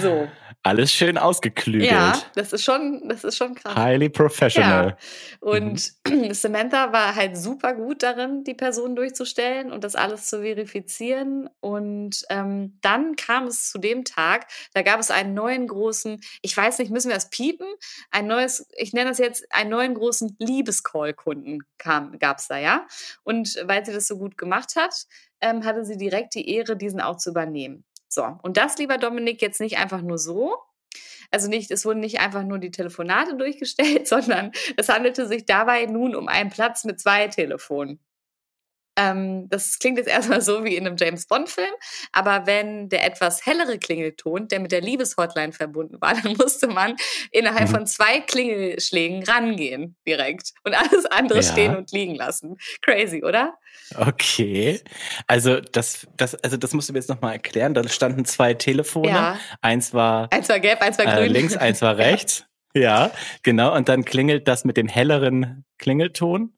So. 0.00 0.28
Alles 0.62 0.92
schön 0.92 1.16
ausgeklügelt. 1.16 1.90
Ja, 1.90 2.20
das 2.34 2.52
ist 2.52 2.64
schon, 2.64 3.08
das 3.08 3.24
ist 3.24 3.38
schon 3.38 3.54
krass. 3.54 3.74
Highly 3.74 4.10
professional. 4.10 4.94
Und 5.40 5.92
Samantha 6.32 6.92
war 6.92 7.14
halt 7.14 7.38
super 7.38 7.72
gut 7.72 8.02
darin, 8.02 8.44
die 8.44 8.52
Person 8.52 8.94
durchzustellen 8.94 9.72
und 9.72 9.84
das 9.84 9.94
alles 9.94 10.26
zu 10.26 10.42
verifizieren. 10.42 11.48
Und 11.60 12.24
ähm, 12.28 12.78
dann 12.82 13.16
kam 13.16 13.46
es 13.46 13.70
zu 13.70 13.78
dem 13.78 14.04
Tag, 14.04 14.48
da 14.74 14.82
gab 14.82 15.00
es 15.00 15.10
einen 15.10 15.32
neuen 15.32 15.66
großen, 15.66 16.20
ich 16.42 16.54
weiß 16.54 16.78
nicht, 16.80 16.90
müssen 16.90 17.08
wir 17.08 17.14
das 17.14 17.30
piepen? 17.30 17.66
Ein 18.10 18.26
neues, 18.26 18.68
ich 18.76 18.92
nenne 18.92 19.08
das 19.08 19.18
jetzt, 19.18 19.46
einen 19.54 19.70
neuen 19.70 19.94
großen 19.94 20.36
Liebescall-Kunden 20.38 21.60
gab 21.78 22.38
es 22.38 22.48
da, 22.48 22.58
ja. 22.58 22.86
Und 23.22 23.56
weil 23.64 23.86
sie 23.86 23.94
das 23.94 24.06
so 24.06 24.18
gut 24.18 24.36
gemacht 24.36 24.76
hat, 24.76 25.06
ähm, 25.40 25.64
hatte 25.64 25.86
sie 25.86 25.96
direkt 25.96 26.34
die 26.34 26.54
Ehre, 26.54 26.76
diesen 26.76 27.00
auch 27.00 27.16
zu 27.16 27.30
übernehmen. 27.30 27.84
So, 28.12 28.38
und 28.42 28.56
das, 28.56 28.76
lieber 28.78 28.98
Dominik, 28.98 29.40
jetzt 29.40 29.60
nicht 29.60 29.78
einfach 29.78 30.02
nur 30.02 30.18
so, 30.18 30.56
also 31.30 31.48
nicht, 31.48 31.70
es 31.70 31.84
wurden 31.84 32.00
nicht 32.00 32.18
einfach 32.18 32.42
nur 32.42 32.58
die 32.58 32.72
Telefonate 32.72 33.36
durchgestellt, 33.38 34.08
sondern 34.08 34.50
es 34.76 34.88
handelte 34.88 35.26
sich 35.26 35.46
dabei 35.46 35.86
nun 35.86 36.14
um 36.16 36.28
einen 36.28 36.50
Platz 36.50 36.84
mit 36.84 37.00
zwei 37.00 37.28
Telefonen. 37.28 38.00
Ähm, 39.00 39.48
das 39.48 39.78
klingt 39.78 39.98
jetzt 39.98 40.08
erstmal 40.08 40.42
so 40.42 40.64
wie 40.64 40.76
in 40.76 40.86
einem 40.86 40.96
James 40.98 41.26
Bond-Film, 41.26 41.72
aber 42.12 42.46
wenn 42.46 42.88
der 42.88 43.06
etwas 43.06 43.46
hellere 43.46 43.78
Klingelton, 43.78 44.48
der 44.48 44.60
mit 44.60 44.72
der 44.72 44.80
Liebeshotline 44.80 45.52
verbunden 45.52 46.00
war, 46.00 46.14
dann 46.22 46.36
musste 46.36 46.68
man 46.68 46.96
innerhalb 47.30 47.68
mhm. 47.68 47.74
von 47.74 47.86
zwei 47.86 48.20
Klingelschlägen 48.20 49.22
rangehen 49.22 49.96
direkt 50.06 50.52
und 50.64 50.74
alles 50.74 51.06
andere 51.06 51.40
ja. 51.40 51.50
stehen 51.50 51.76
und 51.76 51.92
liegen 51.92 52.14
lassen. 52.14 52.56
Crazy, 52.82 53.22
oder? 53.24 53.54
Okay. 53.96 54.80
Also 55.26 55.60
das, 55.60 56.06
das, 56.16 56.34
also 56.36 56.56
das 56.56 56.72
musst 56.74 56.88
du 56.88 56.92
mir 56.92 56.98
jetzt 56.98 57.08
nochmal 57.08 57.34
erklären. 57.34 57.74
Da 57.74 57.86
standen 57.88 58.24
zwei 58.24 58.54
Telefone. 58.54 59.08
Ja. 59.08 59.38
Eins 59.62 59.94
war, 59.94 60.32
eins 60.32 60.48
war 60.48 60.60
gelb, 60.60 60.80
eins 60.82 60.98
war 60.98 61.06
grün. 61.06 61.24
Äh, 61.24 61.28
links, 61.28 61.56
eins 61.56 61.80
war 61.82 61.96
rechts. 61.96 62.46
Ja, 62.74 63.10
genau. 63.42 63.74
Und 63.74 63.88
dann 63.88 64.04
klingelt 64.04 64.46
das 64.46 64.64
mit 64.64 64.76
dem 64.76 64.86
helleren 64.86 65.64
Klingelton. 65.78 66.52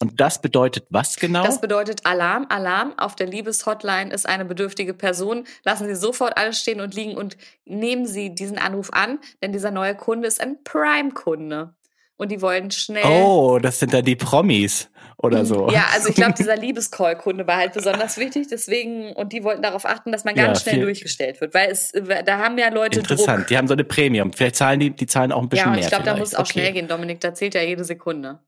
Und 0.00 0.20
das 0.20 0.40
bedeutet 0.40 0.86
was 0.90 1.16
genau? 1.16 1.44
Das 1.44 1.60
bedeutet 1.60 2.04
Alarm, 2.04 2.46
Alarm. 2.48 2.92
Auf 2.98 3.14
der 3.14 3.26
Liebeshotline 3.26 4.12
ist 4.12 4.28
eine 4.28 4.44
bedürftige 4.44 4.92
Person. 4.92 5.44
Lassen 5.64 5.86
Sie 5.86 5.94
sofort 5.94 6.36
alles 6.36 6.58
stehen 6.58 6.80
und 6.80 6.94
liegen 6.94 7.16
und 7.16 7.36
nehmen 7.64 8.06
Sie 8.06 8.34
diesen 8.34 8.58
Anruf 8.58 8.90
an, 8.92 9.18
denn 9.42 9.52
dieser 9.52 9.70
neue 9.70 9.94
Kunde 9.94 10.26
ist 10.26 10.40
ein 10.40 10.62
Prime-Kunde. 10.64 11.74
Und 12.16 12.30
die 12.30 12.40
wollen 12.40 12.70
schnell. 12.70 13.04
Oh, 13.04 13.58
das 13.60 13.80
sind 13.80 13.92
dann 13.92 14.04
die 14.04 14.14
Promis 14.14 14.88
oder 15.16 15.40
hm, 15.40 15.46
so. 15.46 15.68
Ja, 15.70 15.86
also 15.92 16.10
ich 16.10 16.14
glaube, 16.14 16.34
dieser 16.38 16.56
Liebescall-Kunde 16.56 17.46
war 17.46 17.56
halt 17.56 17.72
besonders 17.72 18.18
wichtig, 18.18 18.46
deswegen, 18.48 19.12
und 19.12 19.32
die 19.32 19.42
wollten 19.42 19.62
darauf 19.62 19.84
achten, 19.84 20.12
dass 20.12 20.24
man 20.24 20.34
ganz 20.34 20.64
ja, 20.64 20.70
schnell 20.70 20.84
durchgestellt 20.84 21.40
wird, 21.40 21.54
weil 21.54 21.70
es, 21.70 21.92
da 22.24 22.38
haben 22.38 22.56
ja 22.58 22.68
Leute 22.68 23.00
Interessant, 23.00 23.40
Druck. 23.40 23.46
die 23.48 23.56
haben 23.56 23.66
so 23.66 23.74
eine 23.74 23.84
Premium. 23.84 24.32
Vielleicht 24.32 24.56
zahlen 24.56 24.78
die, 24.78 24.90
die 24.90 25.06
zahlen 25.06 25.32
auch 25.32 25.42
ein 25.42 25.48
bisschen 25.48 25.70
mehr. 25.70 25.80
Ja, 25.80 25.84
ich 25.84 25.90
glaube, 25.90 26.04
da 26.04 26.16
muss 26.16 26.28
es 26.28 26.34
auch 26.34 26.40
okay. 26.40 26.52
schnell 26.52 26.72
gehen, 26.72 26.88
Dominik, 26.88 27.20
da 27.20 27.34
zählt 27.34 27.54
ja 27.54 27.62
jede 27.62 27.84
Sekunde. 27.84 28.38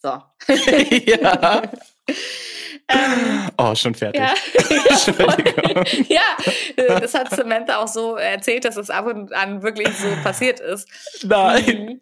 So. 0.00 0.22
ja. 1.06 1.62
Ähm, 2.90 3.50
oh, 3.58 3.74
schon 3.74 3.94
fertig. 3.94 4.18
Ja, 4.18 4.32
ja, 6.08 7.00
das 7.00 7.12
hat 7.12 7.30
Samantha 7.30 7.76
auch 7.76 7.86
so 7.86 8.16
erzählt, 8.16 8.64
dass 8.64 8.78
es 8.78 8.88
ab 8.88 9.04
und 9.04 9.30
an 9.34 9.62
wirklich 9.62 9.88
so 9.94 10.08
passiert 10.22 10.58
ist. 10.60 10.88
Nein. 11.22 11.84
Mhm 11.84 12.00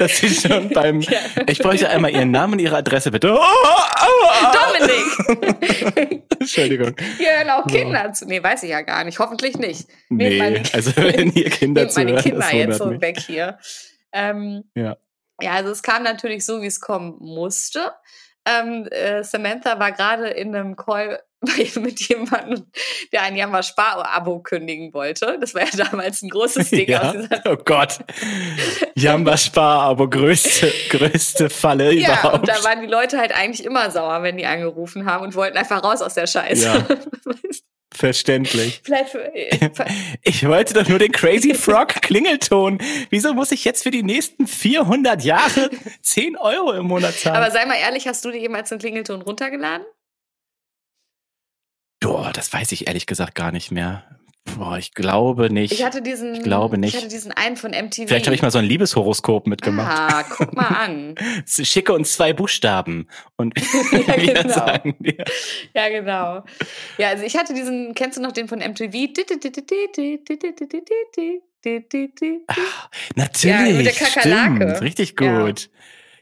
dass 0.00 0.16
sie 0.16 0.30
schon 0.30 0.70
beim. 0.70 1.00
Ja. 1.00 1.18
Ich 1.46 1.58
bräuchte 1.58 1.88
einmal 1.90 2.10
ihren 2.10 2.30
Namen 2.30 2.54
und 2.54 2.58
ihre 2.58 2.76
Adresse, 2.76 3.10
bitte. 3.10 3.34
Oh, 3.34 3.38
oh, 3.38 4.06
oh. 4.06 4.46
Dominik! 4.56 6.22
Entschuldigung. 6.40 6.96
Hier 7.18 7.36
hören 7.36 7.50
auch 7.50 7.66
Kinder 7.66 8.12
zu. 8.14 8.24
Nee, 8.24 8.42
weiß 8.42 8.62
ich 8.62 8.70
ja 8.70 8.80
gar 8.80 9.04
nicht. 9.04 9.18
Hoffentlich 9.18 9.58
nicht. 9.58 9.88
Nee, 10.08 10.38
meine, 10.38 10.62
also 10.72 10.96
wenn 10.96 11.32
ihr 11.32 11.50
Kinder 11.50 11.86
zu 11.88 12.00
meine 12.00 12.16
Kinder 12.16 12.54
jetzt 12.54 12.78
so 12.78 13.00
weg 13.00 13.20
hier. 13.20 13.58
Ähm, 14.12 14.64
ja. 14.74 14.96
Ja, 15.42 15.52
also 15.52 15.70
es 15.70 15.82
kam 15.82 16.02
natürlich 16.02 16.44
so, 16.44 16.62
wie 16.62 16.66
es 16.66 16.80
kommen 16.80 17.16
musste. 17.18 17.92
Ähm, 18.46 18.86
äh, 18.90 19.22
Samantha 19.22 19.78
war 19.78 19.92
gerade 19.92 20.28
in 20.28 20.54
einem 20.54 20.76
Call 20.76 21.20
mit 21.76 22.08
jemandem, 22.08 22.66
der 23.12 23.22
ein 23.22 23.36
Jammer 23.36 23.62
Spar-Abo 23.62 24.40
kündigen 24.40 24.92
wollte. 24.92 25.38
Das 25.40 25.54
war 25.54 25.62
ja 25.62 25.84
damals 25.84 26.22
ein 26.22 26.28
großes 26.28 26.70
Ding. 26.70 26.88
Ja? 26.88 27.14
oh 27.46 27.56
Gott. 27.56 27.98
Jammer 28.94 29.36
Spar-Abo, 29.36 30.08
größte, 30.08 30.72
größte 30.90 31.48
Falle 31.48 31.92
ja, 31.92 32.08
überhaupt. 32.08 32.24
Ja, 32.30 32.40
und 32.40 32.48
da 32.48 32.64
waren 32.64 32.82
die 32.82 32.86
Leute 32.86 33.18
halt 33.18 33.34
eigentlich 33.34 33.64
immer 33.64 33.90
sauer, 33.90 34.22
wenn 34.22 34.36
die 34.36 34.46
angerufen 34.46 35.06
haben 35.06 35.24
und 35.24 35.34
wollten 35.34 35.56
einfach 35.56 35.82
raus 35.82 36.02
aus 36.02 36.14
der 36.14 36.26
Scheiße. 36.26 36.64
Ja. 36.64 36.86
Verständlich. 37.92 38.80
Vielleicht 38.84 39.10
für, 39.10 39.32
ich 40.22 40.46
wollte 40.46 40.74
doch 40.74 40.88
nur 40.88 40.98
den 40.98 41.10
Crazy 41.10 41.54
Frog 41.54 41.88
Klingelton. 42.02 42.78
Wieso 43.10 43.34
muss 43.34 43.50
ich 43.50 43.64
jetzt 43.64 43.82
für 43.82 43.90
die 43.90 44.04
nächsten 44.04 44.46
400 44.46 45.24
Jahre 45.24 45.70
10 46.02 46.36
Euro 46.36 46.72
im 46.72 46.86
Monat 46.86 47.14
zahlen? 47.14 47.36
Aber 47.36 47.50
sei 47.50 47.66
mal 47.66 47.74
ehrlich, 47.74 48.06
hast 48.06 48.24
du 48.24 48.30
dir 48.30 48.38
jemals 48.38 48.68
den 48.68 48.78
Klingelton 48.78 49.22
runtergeladen? 49.22 49.84
Boah, 52.00 52.32
das 52.32 52.52
weiß 52.52 52.72
ich 52.72 52.86
ehrlich 52.86 53.06
gesagt 53.06 53.34
gar 53.34 53.52
nicht 53.52 53.70
mehr. 53.70 54.19
Boah, 54.56 54.78
ich 54.78 54.94
glaube 54.94 55.50
nicht. 55.50 55.72
Ich 55.72 55.84
hatte 55.84 56.02
diesen, 56.02 56.34
ich 56.34 56.42
glaube 56.42 56.78
nicht. 56.78 56.94
Ich 56.94 57.00
hatte 57.00 57.08
diesen 57.08 57.32
einen 57.32 57.56
von 57.56 57.70
MTV. 57.70 58.08
Vielleicht 58.08 58.26
habe 58.26 58.34
ich 58.34 58.42
mal 58.42 58.50
so 58.50 58.58
ein 58.58 58.64
Liebeshoroskop 58.64 59.46
mitgemacht. 59.46 60.12
Ah, 60.12 60.24
guck 60.28 60.54
mal 60.54 60.66
an. 60.66 61.14
Schicke 61.46 61.92
uns 61.92 62.14
zwei 62.14 62.32
Buchstaben 62.32 63.08
und 63.36 63.54
ja, 63.92 64.16
genau. 64.16 64.54
sagen 64.54 64.96
dir. 64.98 65.24
Ja, 65.74 65.88
genau. 65.88 66.44
Ja, 66.98 67.08
also 67.08 67.24
ich 67.24 67.36
hatte 67.36 67.54
diesen, 67.54 67.94
kennst 67.94 68.18
du 68.18 68.22
noch 68.22 68.32
den 68.32 68.48
von 68.48 68.60
MTV? 68.60 69.12
Ach, 72.46 72.88
natürlich. 73.14 73.68
Ja, 73.68 73.76
mit 73.76 73.86
der 73.86 73.92
Kakerlake. 73.92 74.54
Stimmt, 74.54 74.82
richtig 74.82 75.16
gut. 75.16 75.60
Ja. 75.60 75.80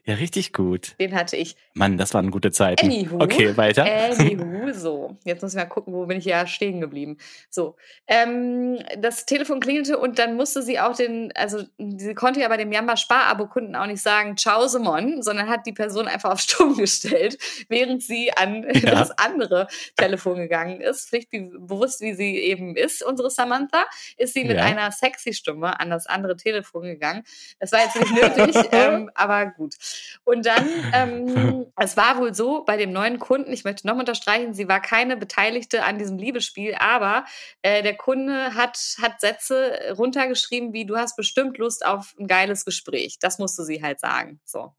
Ja, 0.08 0.14
richtig 0.14 0.54
gut. 0.54 0.94
Den 0.98 1.14
hatte 1.14 1.36
ich. 1.36 1.54
Mann, 1.78 1.96
das 1.96 2.12
waren 2.12 2.32
gute 2.32 2.50
Zeiten. 2.50 2.86
Anywho. 2.86 3.20
Okay, 3.20 3.56
weiter. 3.56 3.84
Anywho, 3.84 4.72
so. 4.74 5.16
Jetzt 5.24 5.42
muss 5.42 5.52
ich 5.52 5.56
mal 5.56 5.66
gucken, 5.66 5.94
wo 5.94 6.06
bin 6.06 6.18
ich 6.18 6.24
ja 6.24 6.46
stehen 6.46 6.80
geblieben. 6.80 7.18
So. 7.50 7.76
Ähm, 8.08 8.80
das 8.98 9.26
Telefon 9.26 9.60
klingelte 9.60 9.96
und 9.96 10.18
dann 10.18 10.34
musste 10.34 10.62
sie 10.62 10.80
auch 10.80 10.96
den, 10.96 11.32
also 11.36 11.62
sie 11.78 12.14
konnte 12.14 12.40
ja 12.40 12.48
bei 12.48 12.56
dem 12.56 12.72
Jamba 12.72 12.96
Spar-Abo-Kunden 12.96 13.76
auch 13.76 13.86
nicht 13.86 14.02
sagen, 14.02 14.36
ciao 14.36 14.66
Simon, 14.66 15.22
sondern 15.22 15.48
hat 15.48 15.66
die 15.66 15.72
Person 15.72 16.08
einfach 16.08 16.32
auf 16.32 16.40
Stumm 16.40 16.76
gestellt, 16.76 17.38
während 17.68 18.02
sie 18.02 18.32
an 18.32 18.64
ja. 18.64 18.90
das 18.90 19.12
andere 19.16 19.68
Telefon 19.96 20.36
gegangen 20.38 20.80
ist. 20.80 21.08
Pflichtbewusst, 21.08 22.00
wie 22.00 22.14
sie 22.14 22.38
eben 22.38 22.74
ist, 22.74 23.04
unsere 23.04 23.30
Samantha, 23.30 23.84
ist 24.16 24.34
sie 24.34 24.42
mit 24.42 24.56
ja. 24.56 24.64
einer 24.64 24.90
sexy 24.90 25.32
Stimme 25.32 25.78
an 25.78 25.90
das 25.90 26.06
andere 26.06 26.36
Telefon 26.36 26.82
gegangen. 26.82 27.22
Das 27.60 27.70
war 27.70 27.80
jetzt 27.80 27.94
nicht 27.94 28.12
nötig, 28.12 28.68
ähm, 28.72 29.10
aber 29.14 29.46
gut. 29.46 29.76
Und 30.24 30.44
dann, 30.44 30.68
ähm, 30.92 31.66
es 31.76 31.96
war 31.96 32.18
wohl 32.18 32.34
so, 32.34 32.64
bei 32.64 32.76
dem 32.76 32.92
neuen 32.92 33.18
Kunden, 33.18 33.52
ich 33.52 33.64
möchte 33.64 33.86
noch 33.86 33.96
unterstreichen, 33.96 34.54
sie 34.54 34.68
war 34.68 34.80
keine 34.80 35.16
Beteiligte 35.16 35.84
an 35.84 35.98
diesem 35.98 36.18
Liebesspiel, 36.18 36.74
aber 36.78 37.24
äh, 37.62 37.82
der 37.82 37.96
Kunde 37.96 38.54
hat, 38.54 38.78
hat 39.00 39.20
Sätze 39.20 39.94
runtergeschrieben, 39.96 40.72
wie 40.72 40.86
du 40.86 40.96
hast 40.96 41.16
bestimmt 41.16 41.58
Lust 41.58 41.84
auf 41.84 42.14
ein 42.18 42.26
geiles 42.26 42.64
Gespräch. 42.64 43.18
Das 43.20 43.38
musste 43.38 43.64
sie 43.64 43.82
halt 43.82 44.00
sagen. 44.00 44.40
So. 44.44 44.74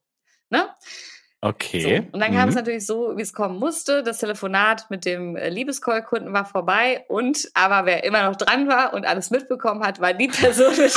Ne? 0.49 0.69
Okay. 1.41 1.79
So. 1.81 1.89
Und 2.11 2.19
dann 2.19 2.33
kam 2.33 2.43
mhm. 2.43 2.49
es 2.49 2.55
natürlich 2.55 2.85
so, 2.85 3.13
wie 3.15 3.21
es 3.21 3.31
kommen 3.31 3.59
musste. 3.59 4.03
Das 4.03 4.17
Telefonat 4.17 4.89
mit 4.89 5.05
dem 5.05 5.37
äh, 5.37 5.47
Liebescall-Kunden 5.47 6.33
war 6.33 6.43
vorbei 6.43 7.05
und 7.07 7.49
aber 7.53 7.85
wer 7.85 8.03
immer 8.03 8.27
noch 8.27 8.35
dran 8.35 8.67
war 8.67 8.93
und 8.93 9.05
alles 9.05 9.29
mitbekommen 9.29 9.81
hat, 9.81 10.01
war 10.01 10.13
die 10.13 10.27
Person 10.27 10.75
mit 10.75 10.93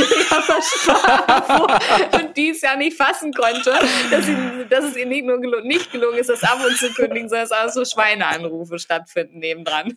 und 2.13 2.37
die 2.37 2.51
es 2.51 2.61
ja 2.61 2.75
nicht 2.77 2.97
fassen 2.97 3.33
konnte, 3.33 3.73
dass, 4.11 4.27
sie, 4.27 4.37
dass 4.69 4.85
es 4.85 4.97
ihr 4.97 5.07
nicht 5.07 5.25
nur 5.25 5.41
gel 5.41 5.63
nicht 5.63 5.93
gelungen 5.93 6.19
ist, 6.19 6.29
das 6.29 6.43
ab 6.43 6.59
und 6.67 6.77
zu 6.77 6.93
kündigen, 6.93 7.29
sondern 7.29 7.49
dass 7.49 7.53
auch 7.53 7.73
so 7.73 7.85
Schweineanrufe 7.85 8.81
stattfinden 8.81 9.39
nebendran. 9.39 9.95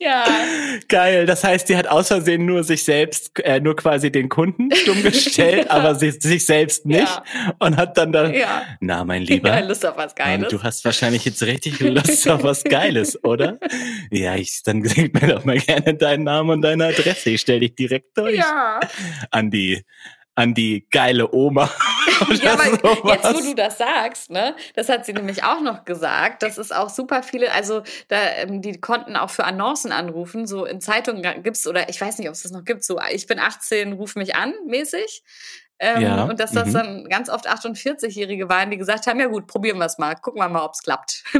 ja. 0.00 0.24
Geil. 0.88 1.26
Das 1.26 1.44
heißt, 1.44 1.68
die 1.68 1.76
hat 1.76 1.86
aus 1.86 2.08
Versehen 2.08 2.44
nur 2.44 2.64
sich 2.64 2.82
selbst, 2.82 3.38
äh, 3.44 3.60
nur 3.60 3.76
quasi 3.76 4.10
den 4.10 4.28
Kunden 4.28 4.74
stumm 4.74 5.00
gestellt, 5.04 5.66
ja. 5.68 5.70
aber 5.70 5.94
sie, 5.94 6.10
sich 6.10 6.44
selbst 6.44 6.86
nicht 6.86 7.02
ja. 7.02 7.54
und 7.60 7.76
hat 7.76 7.99
dann 8.00 8.12
da, 8.12 8.30
ja. 8.30 8.62
na 8.80 9.04
mein 9.04 9.22
Lieber, 9.22 9.48
ja, 9.58 9.60
Lust 9.60 9.84
auf 9.84 9.96
was 9.96 10.14
Geiles. 10.14 10.48
Du 10.48 10.62
hast 10.62 10.84
wahrscheinlich 10.84 11.24
jetzt 11.24 11.42
richtig 11.42 11.80
Lust 11.80 12.28
auf 12.28 12.42
was 12.42 12.64
Geiles, 12.64 13.22
oder? 13.24 13.58
Ja, 14.10 14.34
ich, 14.36 14.62
dann 14.64 14.84
sag 14.84 15.12
mir 15.12 15.34
doch 15.34 15.44
mal 15.44 15.58
gerne 15.58 15.94
deinen 15.94 16.24
Namen 16.24 16.50
und 16.50 16.62
deine 16.62 16.86
Adresse. 16.86 17.30
Ich 17.30 17.42
stell 17.42 17.60
dich 17.60 17.74
direkt 17.74 18.16
durch. 18.16 18.36
Ja. 18.36 18.80
An 19.30 19.50
die 19.50 19.84
an 20.40 20.54
die 20.54 20.86
geile 20.90 21.32
Oma. 21.34 21.70
ja, 22.42 22.54
aber 22.54 22.64
sowas. 22.64 22.98
jetzt, 23.04 23.34
wo 23.34 23.40
du 23.40 23.54
das 23.54 23.78
sagst, 23.78 24.30
ne, 24.30 24.56
das 24.74 24.88
hat 24.88 25.04
sie 25.04 25.12
nämlich 25.12 25.44
auch 25.44 25.60
noch 25.60 25.84
gesagt, 25.84 26.42
dass 26.42 26.56
es 26.56 26.72
auch 26.72 26.88
super 26.88 27.22
viele, 27.22 27.52
also 27.52 27.82
da, 28.08 28.16
ähm, 28.36 28.62
die 28.62 28.80
konnten 28.80 29.16
auch 29.16 29.30
für 29.30 29.44
Annoncen 29.44 29.92
anrufen, 29.92 30.46
so 30.46 30.64
in 30.64 30.80
Zeitungen 30.80 31.42
gibt's 31.42 31.66
oder 31.66 31.88
ich 31.90 32.00
weiß 32.00 32.18
nicht, 32.18 32.28
ob 32.28 32.34
es 32.34 32.42
das 32.42 32.52
noch 32.52 32.64
gibt, 32.64 32.84
so 32.84 32.98
ich 33.12 33.26
bin 33.26 33.38
18, 33.38 33.92
ruf 33.92 34.16
mich 34.16 34.34
an, 34.34 34.54
mäßig. 34.66 35.22
Ähm, 35.82 36.02
ja. 36.02 36.24
Und 36.24 36.38
dass 36.38 36.52
das 36.52 36.68
mhm. 36.68 36.72
dann 36.74 37.08
ganz 37.08 37.30
oft 37.30 37.48
48-Jährige 37.48 38.50
waren, 38.50 38.70
die 38.70 38.76
gesagt 38.76 39.06
haben, 39.06 39.18
ja 39.18 39.28
gut, 39.28 39.46
probieren 39.46 39.78
wir 39.78 39.86
es 39.86 39.96
mal, 39.96 40.14
gucken 40.14 40.42
wir 40.42 40.48
mal, 40.50 40.62
ob 40.62 40.74
es 40.74 40.82
klappt. 40.82 41.24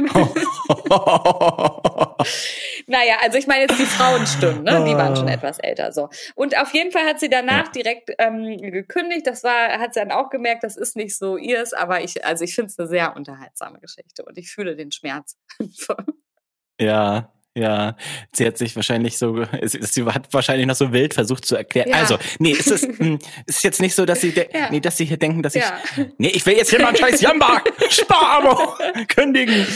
naja, 2.87 3.17
also 3.21 3.37
ich 3.37 3.45
meine 3.45 3.61
jetzt 3.61 3.77
die 3.77 3.85
Frauenstimmen, 3.85 4.63
ne? 4.63 4.83
die 4.87 4.95
waren 4.95 5.15
schon 5.15 5.29
ah. 5.29 5.33
etwas 5.33 5.59
älter. 5.59 5.91
so. 5.91 6.09
Und 6.33 6.57
auf 6.57 6.73
jeden 6.73 6.91
Fall 6.91 7.05
hat 7.05 7.19
sie 7.19 7.29
danach 7.29 7.67
ja. 7.67 7.71
direkt 7.71 8.09
ähm, 8.17 8.57
gekündigt. 8.57 9.27
Das 9.27 9.43
war, 9.43 9.77
hat 9.79 9.93
sie 9.93 9.99
dann 9.99 10.11
auch 10.11 10.31
gemerkt, 10.31 10.63
das 10.63 10.75
ist 10.75 10.95
nicht 10.95 11.15
so 11.15 11.37
ihrs, 11.37 11.73
aber 11.73 12.01
ich, 12.01 12.25
also 12.25 12.43
ich 12.43 12.55
finde 12.55 12.71
es 12.71 12.79
eine 12.79 12.87
sehr 12.87 13.15
unterhaltsame 13.15 13.79
Geschichte 13.79 14.25
und 14.25 14.39
ich 14.39 14.49
fühle 14.51 14.75
den 14.75 14.91
Schmerz. 14.91 15.37
ja, 16.79 17.31
Ja, 17.53 17.97
sie 18.31 18.47
hat 18.47 18.57
sich 18.57 18.77
wahrscheinlich 18.77 19.17
so, 19.17 19.43
sie 19.61 20.05
hat 20.05 20.33
wahrscheinlich 20.33 20.65
noch 20.67 20.75
so 20.75 20.93
wild 20.93 21.13
versucht 21.13 21.43
zu 21.43 21.57
erklären. 21.57 21.89
Ja. 21.89 21.97
Also, 21.97 22.17
nee, 22.39 22.55
es 22.57 22.67
ist, 22.67 22.85
hm, 22.97 23.19
ist 23.45 23.63
jetzt 23.65 23.81
nicht 23.81 23.93
so, 23.93 24.05
dass 24.05 24.21
sie, 24.21 24.33
ja. 24.33 24.69
nee, 24.69 24.79
dass 24.79 24.95
sie 24.95 25.03
hier 25.03 25.17
denken, 25.17 25.43
dass 25.43 25.55
ich, 25.55 25.63
ja. 25.63 25.77
nee, 26.17 26.29
ich 26.29 26.45
will 26.45 26.55
jetzt 26.55 26.69
hier 26.69 26.79
mal 26.79 26.89
einen 26.89 26.97
scheiß 26.97 27.19
Jamba, 27.19 27.61
Sparabo 27.89 28.77
kündigen. 29.09 29.67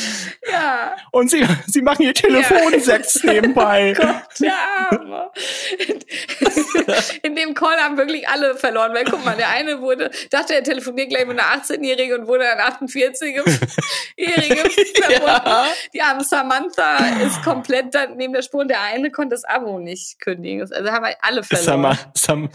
Ja. 0.50 0.96
Und 1.12 1.30
sie, 1.30 1.46
sie 1.68 1.82
machen 1.82 2.04
ihr 2.04 2.14
Telefonsex 2.14 3.24
nebenbei. 3.26 3.94
Oh 3.98 4.02
Gott, 4.02 4.40
der 4.40 4.54
Arme. 4.90 5.32
In 7.24 7.36
dem 7.36 7.54
Call 7.56 7.76
haben 7.78 7.98
wirklich 7.98 8.26
alle 8.30 8.56
verloren, 8.56 8.94
weil 8.94 9.04
guck 9.04 9.26
mal, 9.26 9.36
der 9.36 9.50
eine 9.50 9.82
wurde, 9.82 10.12
dachte, 10.30 10.56
er 10.56 10.64
telefoniert 10.64 11.10
gleich 11.10 11.26
mit 11.26 11.38
einer 11.38 11.62
18-Jährigen 11.62 12.22
und 12.22 12.28
wurde 12.28 12.46
ein 12.50 12.60
48-Jährige 12.60 13.44
verbunden. 15.02 15.68
Die 15.94 16.02
arme 16.02 16.24
Samantha 16.24 16.98
ist 17.22 17.44
komplett 17.44 17.65
komplett 17.66 18.18
neben 18.18 18.34
der 18.34 18.42
Spur 18.42 18.62
und 18.62 18.68
der 18.68 18.82
eine 18.82 19.12
konnte 19.12 19.36
das 19.36 19.44
Abo 19.44 19.80
nicht 19.80 20.20
kündigen. 20.20 20.62
Also 20.62 20.92
haben 20.92 21.04
wir 21.04 21.16
alle 21.22 21.44
verloren. 21.44 21.98
Sam 22.14 22.50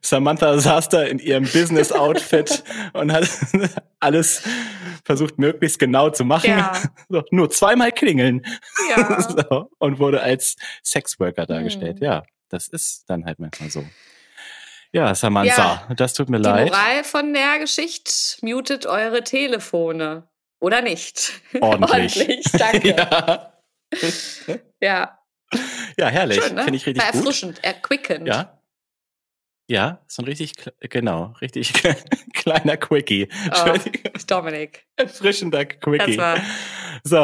Samantha 0.00 0.58
saß 0.58 0.88
da 0.88 1.02
in 1.02 1.18
ihrem 1.18 1.44
Business-Outfit 1.44 2.62
und 2.92 3.12
hat 3.12 3.28
alles 4.00 4.42
versucht, 5.04 5.38
möglichst 5.38 5.78
genau 5.78 6.10
zu 6.10 6.24
machen. 6.24 6.50
Ja. 6.50 6.72
So, 7.08 7.22
nur 7.30 7.50
zweimal 7.50 7.92
klingeln. 7.92 8.44
Ja. 8.90 9.20
So, 9.32 9.70
und 9.78 9.98
wurde 9.98 10.20
als 10.20 10.56
Sexworker 10.82 11.46
dargestellt. 11.46 12.00
Hm. 12.00 12.04
Ja, 12.04 12.22
das 12.48 12.68
ist 12.68 13.04
dann 13.08 13.24
halt 13.24 13.38
manchmal 13.38 13.70
so. 13.70 13.84
Ja, 14.90 15.14
Samantha, 15.14 15.86
ja, 15.88 15.94
das 15.94 16.12
tut 16.12 16.28
mir 16.28 16.38
die 16.38 16.42
leid. 16.42 16.68
Die 16.68 16.70
Moral 16.70 17.04
von 17.04 17.32
der 17.32 17.58
Geschichte, 17.60 18.12
mutet 18.42 18.86
eure 18.86 19.22
Telefone. 19.22 20.28
Oder 20.60 20.82
nicht? 20.82 21.32
Ordentlich. 21.60 22.16
Ordentlich, 22.18 22.44
danke. 22.52 22.88
ja 22.88 23.51
ja. 24.80 25.18
Ja, 25.98 26.06
herrlich. 26.08 26.38
ne? 26.52 26.62
Finde 26.64 26.76
ich 26.76 26.86
richtig 26.86 27.02
War 27.02 27.14
erfrischend, 27.14 27.56
gut. 27.56 27.64
erquickend. 27.64 28.26
Ja. 28.26 28.58
Ja, 29.68 30.02
so 30.06 30.22
ein 30.22 30.26
richtig, 30.26 30.54
genau, 30.80 31.34
richtig 31.40 31.72
kleiner 32.34 32.76
Quickie. 32.76 33.28
Oh, 33.54 33.74
Dominik. 34.26 34.86
Erfrischender 34.96 35.64
Quickie. 35.64 36.16
Das 36.16 36.18
war, 36.18 36.40
so. 37.04 37.16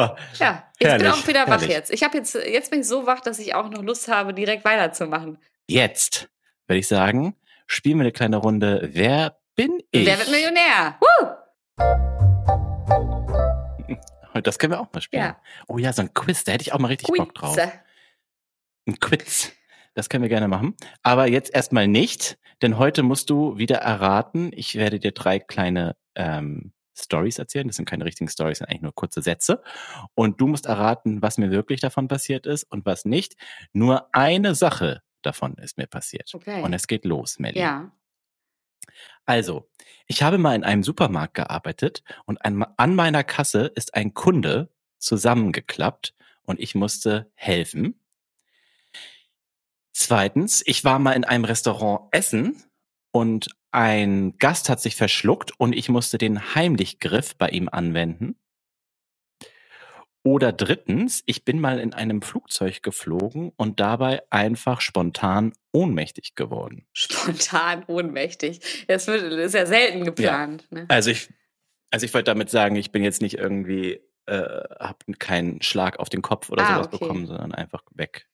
Ja, 0.43 0.71
ich 0.79 0.87
herrlich, 0.87 1.03
bin 1.03 1.13
auch 1.13 1.27
wieder 1.27 1.47
herrlich. 1.47 1.63
wach 1.63 1.69
jetzt. 1.69 1.91
Ich 1.91 2.03
habe 2.03 2.17
jetzt, 2.17 2.35
jetzt 2.35 2.71
bin 2.71 2.81
ich 2.81 2.87
so 2.87 3.07
wach, 3.07 3.21
dass 3.21 3.39
ich 3.39 3.55
auch 3.55 3.69
noch 3.69 3.83
Lust 3.83 4.09
habe, 4.09 4.33
direkt 4.33 4.65
weiterzumachen. 4.65 5.39
Jetzt 5.69 6.31
würde 6.67 6.79
ich 6.79 6.89
sagen, 6.89 7.35
spielen 7.67 7.99
wir 7.99 8.05
eine 8.05 8.13
kleine 8.13 8.37
Runde. 8.37 8.89
Wer 8.93 9.39
bin 9.57 9.83
ich? 9.91 10.07
Wer 10.07 10.19
wird 10.19 10.31
Millionär? 10.31 10.97
Woo! 11.01 11.27
Das 14.43 14.59
können 14.59 14.73
wir 14.73 14.81
auch 14.81 14.93
mal 14.93 15.01
spielen. 15.01 15.23
Ja. 15.23 15.41
Oh 15.67 15.79
ja, 15.79 15.93
so 15.93 16.03
ein 16.03 16.15
Quiz, 16.15 16.45
da 16.45 16.53
hätte 16.53 16.63
ich 16.63 16.73
auch 16.73 16.79
mal 16.79 16.89
richtig 16.89 17.09
Quiz. 17.09 17.19
Bock 17.19 17.35
drauf. 17.35 17.57
Ein 18.87 19.01
Quiz. 19.01 19.53
Das 19.95 20.09
können 20.09 20.23
wir 20.23 20.29
gerne 20.29 20.49
machen. 20.49 20.77
Aber 21.03 21.27
jetzt 21.27 21.55
erstmal 21.55 21.89
nicht, 21.89 22.39
denn 22.63 22.79
heute 22.79 23.03
musst 23.03 23.31
du 23.31 23.59
wieder 23.59 23.79
erraten. 23.79 24.51
Ich 24.55 24.77
werde 24.77 24.99
dir 24.99 25.13
drei 25.13 25.39
kleine 25.39 25.97
ähm, 26.15 26.73
Stories 26.97 27.39
erzählen. 27.39 27.67
Das 27.67 27.77
sind 27.77 27.89
keine 27.89 28.05
richtigen 28.05 28.29
Stories, 28.29 28.59
sind 28.59 28.69
eigentlich 28.69 28.83
nur 28.83 28.95
kurze 28.95 29.23
Sätze. 29.23 29.63
Und 30.15 30.41
du 30.41 30.47
musst 30.47 30.67
erraten, 30.67 31.23
was 31.23 31.39
mir 31.39 31.51
wirklich 31.51 31.81
davon 31.81 32.09
passiert 32.09 32.47
ist 32.47 32.65
und 32.65 32.87
was 32.87 33.05
nicht. 33.05 33.35
Nur 33.73 34.15
eine 34.15 34.55
Sache 34.55 35.03
davon 35.23 35.55
ist 35.55 35.79
mir 35.79 35.87
passiert. 35.87 36.31
Okay. 36.35 36.63
Und 36.63 36.73
es 36.73 36.87
geht 36.87 37.05
los, 37.05 37.39
Melly. 37.39 37.59
Ja. 37.59 37.93
Also, 39.25 39.69
ich 40.07 40.23
habe 40.23 40.39
mal 40.39 40.55
in 40.55 40.65
einem 40.65 40.83
Supermarkt 40.83 41.35
gearbeitet 41.35 42.03
und 42.25 42.39
an, 42.45 42.95
meiner 42.95 43.25
Kasse 43.25 43.71
ist 43.75 43.95
ein 43.95 44.15
Kunde 44.15 44.71
zusammengeklappt 44.99 46.15
und 46.45 46.61
ich 46.61 46.75
musste 46.75 47.31
helfen. 47.35 48.01
Zweitens, 49.93 50.63
ich 50.65 50.85
war 50.85 50.99
mal 50.99 51.13
in 51.13 51.25
einem 51.25 51.45
Restaurant 51.45 52.09
essen 52.13 52.65
und 53.11 53.49
ein 53.71 54.39
Gast 54.39 54.69
hat 54.69 54.81
sich 54.81 54.97
verschluckt 54.97 55.53
und 55.59 55.75
ich 55.75 55.89
musste 55.89 56.19
den 56.19 56.55
Heimlichgriff 56.55 57.37
bei 57.37 57.49
ihm 57.51 57.69
anwenden. 57.69 58.37
Oder 60.23 60.53
drittens, 60.53 61.23
ich 61.27 61.45
bin 61.45 61.61
mal 61.61 61.79
in 61.79 61.95
einem 61.95 62.23
Flugzeug 62.23 62.83
geflogen 62.83 63.53
und 63.57 63.81
dabei 63.81 64.23
einfach 64.31 64.81
spontan 64.81 65.53
ohnmächtig 65.79 66.35
geworden. 66.35 66.87
Spontan 66.93 67.85
ohnmächtig. 67.87 68.87
Das 68.89 69.07
ist 69.07 69.55
ja 69.55 69.67
selten 69.67 70.05
geplant. 70.05 70.67
Ja. 70.71 70.79
Ne? 70.79 70.87
Also 70.89 71.11
ich, 71.11 71.29
also 71.91 72.05
ich 72.05 72.13
wollte 72.13 72.25
damit 72.25 72.51
sagen, 72.51 72.75
ich 72.77 72.91
bin 72.91 73.05
jetzt 73.05 73.23
nicht 73.23 73.39
irgendwie, 73.39 74.01
äh, 74.27 74.63
habe 74.81 74.99
keinen 75.19 75.63
Schlag 75.63 76.01
auf 76.01 76.09
den 76.09 76.23
Kopf 76.23 76.51
oder 76.51 76.65
ah, 76.65 76.75
sowas 76.75 76.87
okay. 76.89 76.99
bekommen, 76.99 77.27
sondern 77.27 77.55
einfach 77.55 77.83
weg. 77.95 78.27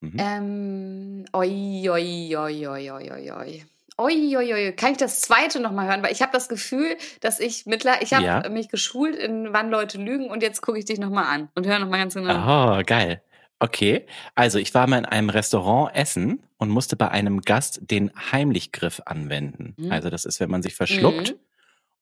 Mhm. 0.00 0.16
Ähm, 0.18 1.24
oi, 1.32 1.88
oi, 1.90 2.36
oi, 2.36 2.66
oi, 2.66 2.90
oi, 2.90 3.30
oi. 3.32 3.64
Uiuiui, 3.98 4.72
kann 4.72 4.92
ich 4.92 4.98
das 4.98 5.20
zweite 5.20 5.60
nochmal 5.60 5.86
hören? 5.86 6.02
Weil 6.02 6.12
ich 6.12 6.22
habe 6.22 6.32
das 6.32 6.48
Gefühl, 6.48 6.96
dass 7.20 7.40
ich 7.40 7.66
mittlerweile, 7.66 8.02
ich 8.02 8.14
habe 8.14 8.24
ja. 8.24 8.48
mich 8.48 8.68
geschult 8.68 9.14
in 9.16 9.52
wann 9.52 9.70
Leute 9.70 9.98
lügen 9.98 10.30
und 10.30 10.42
jetzt 10.42 10.62
gucke 10.62 10.78
ich 10.78 10.86
dich 10.86 10.98
nochmal 10.98 11.26
an 11.26 11.50
und 11.54 11.66
höre 11.66 11.78
nochmal 11.78 12.00
ganz 12.00 12.14
genau. 12.14 12.78
Oh, 12.78 12.82
geil. 12.86 13.22
Okay, 13.62 14.06
also 14.34 14.58
ich 14.58 14.74
war 14.74 14.88
mal 14.88 14.98
in 14.98 15.04
einem 15.04 15.30
Restaurant 15.30 15.94
essen 15.94 16.42
und 16.58 16.68
musste 16.68 16.96
bei 16.96 17.12
einem 17.12 17.42
Gast 17.42 17.78
den 17.80 18.10
Heimlichgriff 18.32 19.00
anwenden. 19.06 19.76
Mhm. 19.76 19.92
Also 19.92 20.10
das 20.10 20.24
ist, 20.24 20.40
wenn 20.40 20.50
man 20.50 20.64
sich 20.64 20.74
verschluckt 20.74 21.30
mhm. 21.30 21.38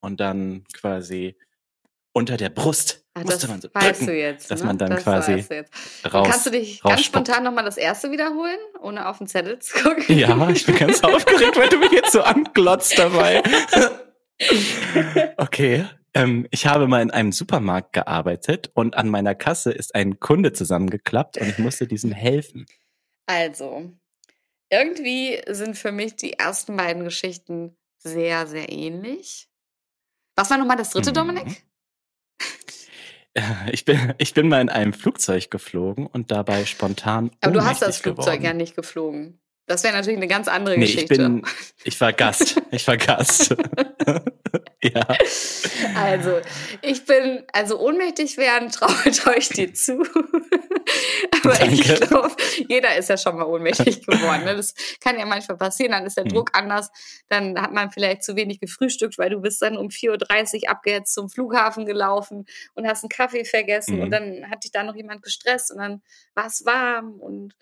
und 0.00 0.20
dann 0.20 0.64
quasi 0.72 1.36
unter 2.14 2.38
der 2.38 2.48
Brust 2.48 3.04
Ach, 3.12 3.24
musste 3.24 3.46
man 3.48 3.60
so 3.60 3.68
drücken, 3.68 4.08
jetzt, 4.08 4.50
dass 4.50 4.60
ne? 4.60 4.68
man 4.68 4.78
dann 4.78 4.88
das 4.88 5.02
quasi 5.02 5.44
raus. 6.10 6.28
Kannst 6.30 6.46
du 6.46 6.50
dich 6.50 6.80
ganz 6.80 7.04
spontan 7.04 7.44
nochmal 7.44 7.66
das 7.66 7.76
erste 7.76 8.10
wiederholen, 8.10 8.58
ohne 8.80 9.06
auf 9.06 9.18
den 9.18 9.26
Zettel 9.26 9.58
zu 9.58 9.82
gucken? 9.82 10.18
Ja, 10.18 10.48
ich 10.48 10.64
bin 10.64 10.76
ganz 10.76 11.00
aufgeregt, 11.04 11.58
weil 11.58 11.68
du 11.68 11.76
mich 11.76 11.92
jetzt 11.92 12.12
so 12.12 12.22
anglotzt 12.22 12.98
dabei. 12.98 13.42
okay. 15.36 15.84
Ähm, 16.14 16.46
ich 16.50 16.66
habe 16.66 16.88
mal 16.88 17.02
in 17.02 17.10
einem 17.10 17.32
Supermarkt 17.32 17.92
gearbeitet 17.92 18.70
und 18.74 18.96
an 18.96 19.08
meiner 19.08 19.34
Kasse 19.34 19.72
ist 19.72 19.94
ein 19.94 20.18
Kunde 20.18 20.52
zusammengeklappt 20.52 21.38
und 21.38 21.48
ich 21.48 21.58
musste 21.58 21.86
diesem 21.86 22.12
helfen. 22.12 22.66
Also, 23.26 23.92
irgendwie 24.70 25.40
sind 25.48 25.76
für 25.76 25.92
mich 25.92 26.16
die 26.16 26.32
ersten 26.34 26.76
beiden 26.76 27.04
Geschichten 27.04 27.76
sehr, 27.98 28.46
sehr 28.46 28.70
ähnlich. 28.70 29.48
Was 30.36 30.50
war 30.50 30.58
nochmal 30.58 30.76
das 30.76 30.90
dritte, 30.90 31.10
mhm. 31.10 31.14
Dominik? 31.14 31.64
Ich 33.70 33.84
bin, 33.84 34.14
ich 34.18 34.34
bin 34.34 34.48
mal 34.48 34.60
in 34.60 34.68
einem 34.68 34.92
Flugzeug 34.92 35.50
geflogen 35.50 36.06
und 36.06 36.30
dabei 36.30 36.64
spontan. 36.66 37.30
Aber 37.40 37.52
du 37.52 37.64
hast 37.64 37.82
das 37.82 37.98
Flugzeug 37.98 38.24
geworden. 38.24 38.44
ja 38.44 38.52
nicht 38.54 38.74
geflogen. 38.74 39.39
Das 39.70 39.84
wäre 39.84 39.94
natürlich 39.94 40.16
eine 40.16 40.26
ganz 40.26 40.48
andere 40.48 40.76
nee, 40.76 40.84
Geschichte. 40.84 41.14
Ich, 41.14 41.20
bin, 41.20 41.46
ich 41.84 42.00
war 42.00 42.12
Gast. 42.12 42.60
Ich 42.72 42.88
war 42.88 42.96
Gast. 42.96 43.54
ja. 44.82 45.06
Also, 45.94 46.40
ich 46.82 47.04
bin, 47.04 47.44
also 47.52 47.78
ohnmächtig 47.78 48.36
werden, 48.36 48.70
traut 48.72 49.26
euch 49.28 49.48
dir 49.50 49.72
zu. 49.72 50.02
Aber 51.44 51.54
Danke. 51.54 51.74
ich 51.74 52.00
glaube, 52.00 52.32
jeder 52.68 52.96
ist 52.96 53.10
ja 53.10 53.16
schon 53.16 53.36
mal 53.36 53.44
ohnmächtig 53.44 54.04
geworden. 54.04 54.42
Ne? 54.44 54.56
Das 54.56 54.74
kann 54.98 55.16
ja 55.16 55.24
manchmal 55.24 55.56
passieren, 55.56 55.92
dann 55.92 56.04
ist 56.04 56.16
der 56.16 56.24
hm. 56.24 56.32
Druck 56.32 56.50
anders, 56.52 56.90
dann 57.28 57.62
hat 57.62 57.72
man 57.72 57.92
vielleicht 57.92 58.24
zu 58.24 58.34
wenig 58.34 58.58
gefrühstückt, 58.58 59.18
weil 59.18 59.30
du 59.30 59.40
bist 59.40 59.62
dann 59.62 59.76
um 59.76 59.86
4.30 59.86 60.64
Uhr 60.64 60.70
abgehetzt 60.70 61.14
zum 61.14 61.30
Flughafen 61.30 61.86
gelaufen 61.86 62.46
und 62.74 62.88
hast 62.88 63.04
einen 63.04 63.10
Kaffee 63.10 63.44
vergessen 63.44 63.98
mhm. 63.98 64.02
und 64.02 64.10
dann 64.10 64.50
hat 64.50 64.64
dich 64.64 64.72
da 64.72 64.82
noch 64.82 64.96
jemand 64.96 65.22
gestresst 65.22 65.70
und 65.70 65.78
dann 65.78 66.02
war 66.34 66.46
es 66.46 66.64
warm 66.64 67.20
und 67.20 67.54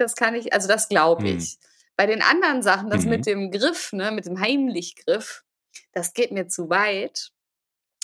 das 0.00 0.16
kann 0.16 0.34
ich, 0.34 0.52
also 0.52 0.68
das 0.68 0.88
glaube 0.88 1.22
hm. 1.22 1.38
ich. 1.38 1.56
Mhm. 1.56 1.66
Bei 1.96 2.06
den 2.06 2.22
anderen 2.22 2.62
Sachen, 2.62 2.88
das 2.88 3.04
mhm. 3.04 3.10
mit 3.10 3.26
dem 3.26 3.50
Griff, 3.50 3.92
ne, 3.92 4.10
mit 4.10 4.26
dem 4.26 4.40
Heimlichgriff, 4.40 5.44
das 5.92 6.14
geht 6.14 6.32
mir 6.32 6.48
zu 6.48 6.70
weit. 6.70 7.30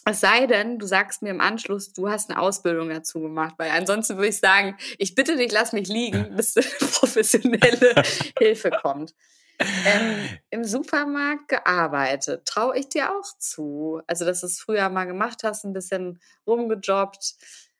Es 0.04 0.20
sei 0.20 0.46
denn, 0.46 0.78
du 0.78 0.86
sagst 0.86 1.22
mir 1.22 1.30
im 1.30 1.40
Anschluss, 1.40 1.92
du 1.92 2.08
hast 2.08 2.30
eine 2.30 2.38
Ausbildung 2.38 2.90
dazu 2.90 3.20
gemacht, 3.20 3.54
weil 3.58 3.70
ansonsten 3.70 4.16
würde 4.16 4.28
ich 4.28 4.38
sagen, 4.38 4.76
ich 4.98 5.14
bitte 5.16 5.36
dich, 5.36 5.50
lass 5.50 5.72
mich 5.72 5.88
liegen, 5.88 6.32
bis 6.36 6.54
professionelle 6.92 8.02
Hilfe 8.38 8.70
kommt. 8.70 9.14
Ähm, 9.58 10.38
Im 10.50 10.64
Supermarkt 10.64 11.48
gearbeitet, 11.48 12.44
traue 12.44 12.78
ich 12.78 12.88
dir 12.88 13.10
auch 13.10 13.38
zu. 13.38 14.02
Also, 14.06 14.24
dass 14.24 14.42
du 14.42 14.46
es 14.46 14.60
früher 14.60 14.88
mal 14.90 15.06
gemacht 15.06 15.42
hast, 15.42 15.64
ein 15.64 15.72
bisschen 15.72 16.20
rumgejobbt. 16.46 17.34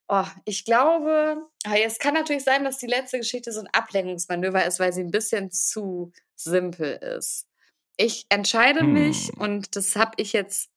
Oh, 0.08 0.26
ich 0.44 0.64
glaube, 0.64 1.42
es 1.64 1.98
kann 1.98 2.14
natürlich 2.14 2.44
sein, 2.44 2.62
dass 2.62 2.78
die 2.78 2.86
letzte 2.86 3.18
Geschichte 3.18 3.50
so 3.50 3.60
ein 3.60 3.68
Ablenkungsmanöver 3.72 4.64
ist, 4.64 4.78
weil 4.78 4.92
sie 4.92 5.02
ein 5.02 5.10
bisschen 5.10 5.50
zu 5.50 6.12
simpel 6.36 6.92
ist. 6.92 7.48
Ich 7.96 8.26
entscheide 8.28 8.80
hm. 8.80 8.92
mich 8.92 9.32
und 9.38 9.74
das 9.74 9.96
habe 9.96 10.12
ich 10.18 10.32
jetzt. 10.32 10.70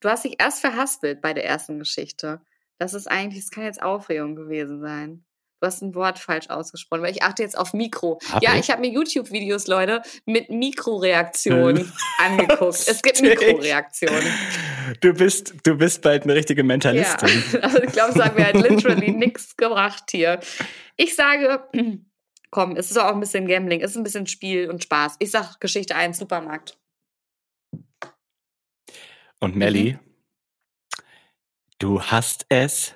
Du 0.00 0.08
hast 0.08 0.24
dich 0.24 0.36
erst 0.38 0.60
verhaspelt 0.60 1.20
bei 1.20 1.32
der 1.32 1.44
ersten 1.44 1.78
Geschichte. 1.78 2.40
Das 2.78 2.94
ist 2.94 3.06
eigentlich, 3.06 3.44
das 3.44 3.50
kann 3.50 3.64
jetzt 3.64 3.82
Aufregung 3.82 4.36
gewesen 4.36 4.80
sein. 4.80 5.24
Du 5.60 5.66
hast 5.66 5.80
ein 5.80 5.94
Wort 5.94 6.18
falsch 6.18 6.50
ausgesprochen, 6.50 7.02
weil 7.02 7.12
ich 7.12 7.22
achte 7.22 7.42
jetzt 7.42 7.56
auf 7.56 7.72
Mikro. 7.72 8.18
Hab 8.30 8.42
ja, 8.42 8.54
ich, 8.54 8.60
ich 8.60 8.70
habe 8.70 8.82
mir 8.82 8.90
YouTube-Videos, 8.90 9.66
Leute, 9.68 10.02
mit 10.26 10.50
Mikroreaktionen 10.50 11.90
angeguckt. 12.18 12.86
Es 12.86 13.00
gibt 13.00 13.22
Mikroreaktionen. 13.22 14.22
Du 15.00 15.14
bist, 15.14 15.54
du 15.64 15.76
bist 15.76 16.02
bald 16.02 16.24
eine 16.24 16.34
richtige 16.34 16.62
Mentalistin. 16.62 17.42
Ja, 17.52 17.60
also 17.62 17.82
ich 17.82 17.92
glaube, 17.92 18.12
sagen 18.12 18.36
wir 18.36 18.44
halt 18.44 18.56
literally 18.56 19.10
nichts 19.12 19.56
gebracht 19.56 20.04
hier. 20.10 20.40
Ich 20.96 21.14
sage, 21.14 21.66
komm, 22.50 22.76
es 22.76 22.90
ist 22.90 22.98
auch 22.98 23.14
ein 23.14 23.20
bisschen 23.20 23.48
Gambling, 23.48 23.80
es 23.80 23.92
ist 23.92 23.96
ein 23.96 24.04
bisschen 24.04 24.26
Spiel 24.26 24.68
und 24.68 24.82
Spaß. 24.82 25.16
Ich 25.20 25.30
sag 25.30 25.58
Geschichte 25.60 25.96
1, 25.96 26.18
Supermarkt. 26.18 26.78
Und 29.40 29.56
Melly, 29.56 29.94
mhm. 29.94 29.98
du 31.78 32.02
hast 32.02 32.44
es 32.50 32.94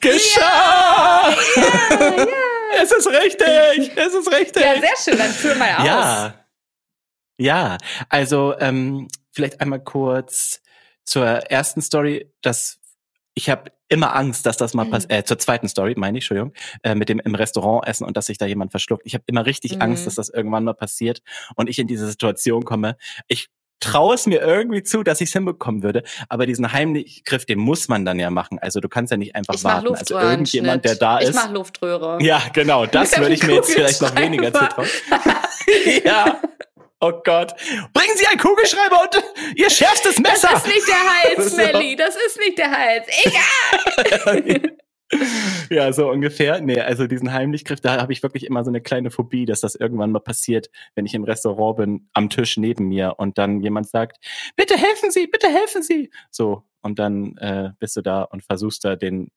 geschafft! 0.00 1.56
Ja, 1.56 2.00
ja, 2.00 2.16
ja. 2.16 2.26
Es 2.82 2.92
ist 2.92 3.06
richtig! 3.08 3.96
Es 3.96 4.14
ist 4.14 4.32
richtig! 4.32 4.62
Ja, 4.62 4.80
sehr 4.80 4.96
schön, 5.04 5.18
dann 5.18 5.30
führ 5.30 5.54
mal 5.56 5.76
aus. 5.76 5.86
Ja. 5.86 6.34
Ja, 7.40 7.78
also 8.10 8.54
ähm, 8.58 9.08
vielleicht 9.32 9.62
einmal 9.62 9.82
kurz 9.82 10.60
zur 11.06 11.24
ersten 11.24 11.80
Story. 11.80 12.30
Das, 12.42 12.78
ich 13.34 13.48
habe 13.48 13.72
immer 13.88 14.14
Angst, 14.14 14.44
dass 14.44 14.58
das 14.58 14.74
mal 14.74 14.84
mhm. 14.84 14.90
passiert. 14.90 15.12
Äh, 15.12 15.24
zur 15.24 15.38
zweiten 15.38 15.66
Story, 15.66 15.94
meine 15.96 16.18
ich, 16.18 16.24
Entschuldigung, 16.24 16.52
äh, 16.82 16.94
mit 16.94 17.08
dem 17.08 17.18
im 17.18 17.34
Restaurant 17.34 17.88
essen 17.88 18.04
und 18.04 18.16
dass 18.16 18.26
sich 18.26 18.36
da 18.36 18.44
jemand 18.44 18.70
verschluckt. 18.70 19.02
Ich 19.06 19.14
habe 19.14 19.24
immer 19.26 19.46
richtig 19.46 19.76
mhm. 19.76 19.82
Angst, 19.82 20.06
dass 20.06 20.16
das 20.16 20.28
irgendwann 20.28 20.64
mal 20.64 20.74
passiert 20.74 21.22
und 21.56 21.68
ich 21.70 21.78
in 21.78 21.86
diese 21.86 22.06
Situation 22.06 22.64
komme. 22.64 22.96
Ich 23.26 23.48
traue 23.80 24.14
es 24.14 24.26
mir 24.26 24.40
irgendwie 24.40 24.82
zu, 24.82 25.02
dass 25.02 25.20
ich 25.20 25.28
es 25.30 25.32
hinbekommen 25.32 25.82
würde. 25.82 26.02
Aber 26.28 26.46
diesen 26.46 26.72
Heimgriff, 26.72 27.46
den 27.46 27.58
muss 27.58 27.88
man 27.88 28.04
dann 28.04 28.18
ja 28.18 28.30
machen. 28.30 28.58
Also 28.58 28.80
du 28.80 28.88
kannst 28.88 29.10
ja 29.10 29.16
nicht 29.16 29.34
einfach 29.34 29.54
ich 29.54 29.64
warten. 29.64 29.94
Also 29.94 30.18
irgendjemand, 30.18 30.84
der 30.84 30.96
da 30.96 31.18
ist. 31.18 31.30
Ich 31.30 31.34
mach 31.34 31.50
Luftröhre. 31.50 32.18
Ja, 32.22 32.42
genau. 32.52 32.86
Das 32.86 33.16
würde 33.18 33.34
ich 33.34 33.42
mir 33.42 33.54
jetzt 33.54 33.72
vielleicht 33.72 34.02
noch 34.02 34.14
weniger 34.14 34.52
zutrauen. 34.52 34.88
ja. 36.04 36.40
Oh 37.00 37.12
Gott. 37.24 37.54
Bringen 37.94 38.16
Sie 38.16 38.26
einen 38.26 38.38
Kugelschreiber 38.38 39.00
und 39.02 39.24
Ihr 39.56 39.70
schärfstes 39.70 40.18
Messer. 40.18 40.50
Das 40.52 40.66
ist 40.66 40.74
nicht 40.74 40.86
der 40.86 41.38
Hals, 41.38 41.56
Melly. 41.56 41.96
Das 41.96 42.14
ist 42.14 42.38
nicht 42.38 42.58
der 42.58 42.70
Hals. 42.70 43.06
Egal. 43.24 44.76
ja, 45.70 45.92
so 45.92 46.10
ungefähr. 46.10 46.60
Nee, 46.60 46.80
also 46.80 47.06
diesen 47.06 47.32
Heimlichgriff, 47.32 47.80
da 47.80 48.00
habe 48.00 48.12
ich 48.12 48.22
wirklich 48.22 48.46
immer 48.46 48.64
so 48.64 48.70
eine 48.70 48.80
kleine 48.80 49.10
Phobie, 49.10 49.44
dass 49.44 49.60
das 49.60 49.74
irgendwann 49.74 50.12
mal 50.12 50.20
passiert, 50.20 50.70
wenn 50.94 51.06
ich 51.06 51.14
im 51.14 51.24
Restaurant 51.24 51.76
bin, 51.76 52.08
am 52.12 52.30
Tisch 52.30 52.56
neben 52.56 52.88
mir 52.88 53.14
und 53.18 53.38
dann 53.38 53.60
jemand 53.60 53.88
sagt, 53.88 54.24
bitte 54.56 54.76
helfen 54.76 55.10
Sie, 55.10 55.26
bitte 55.26 55.48
helfen 55.48 55.82
Sie. 55.82 56.10
So, 56.30 56.64
und 56.82 56.98
dann 56.98 57.36
äh, 57.38 57.70
bist 57.78 57.96
du 57.96 58.02
da 58.02 58.22
und 58.22 58.44
versuchst 58.44 58.84
da 58.84 58.96
den 58.96 59.30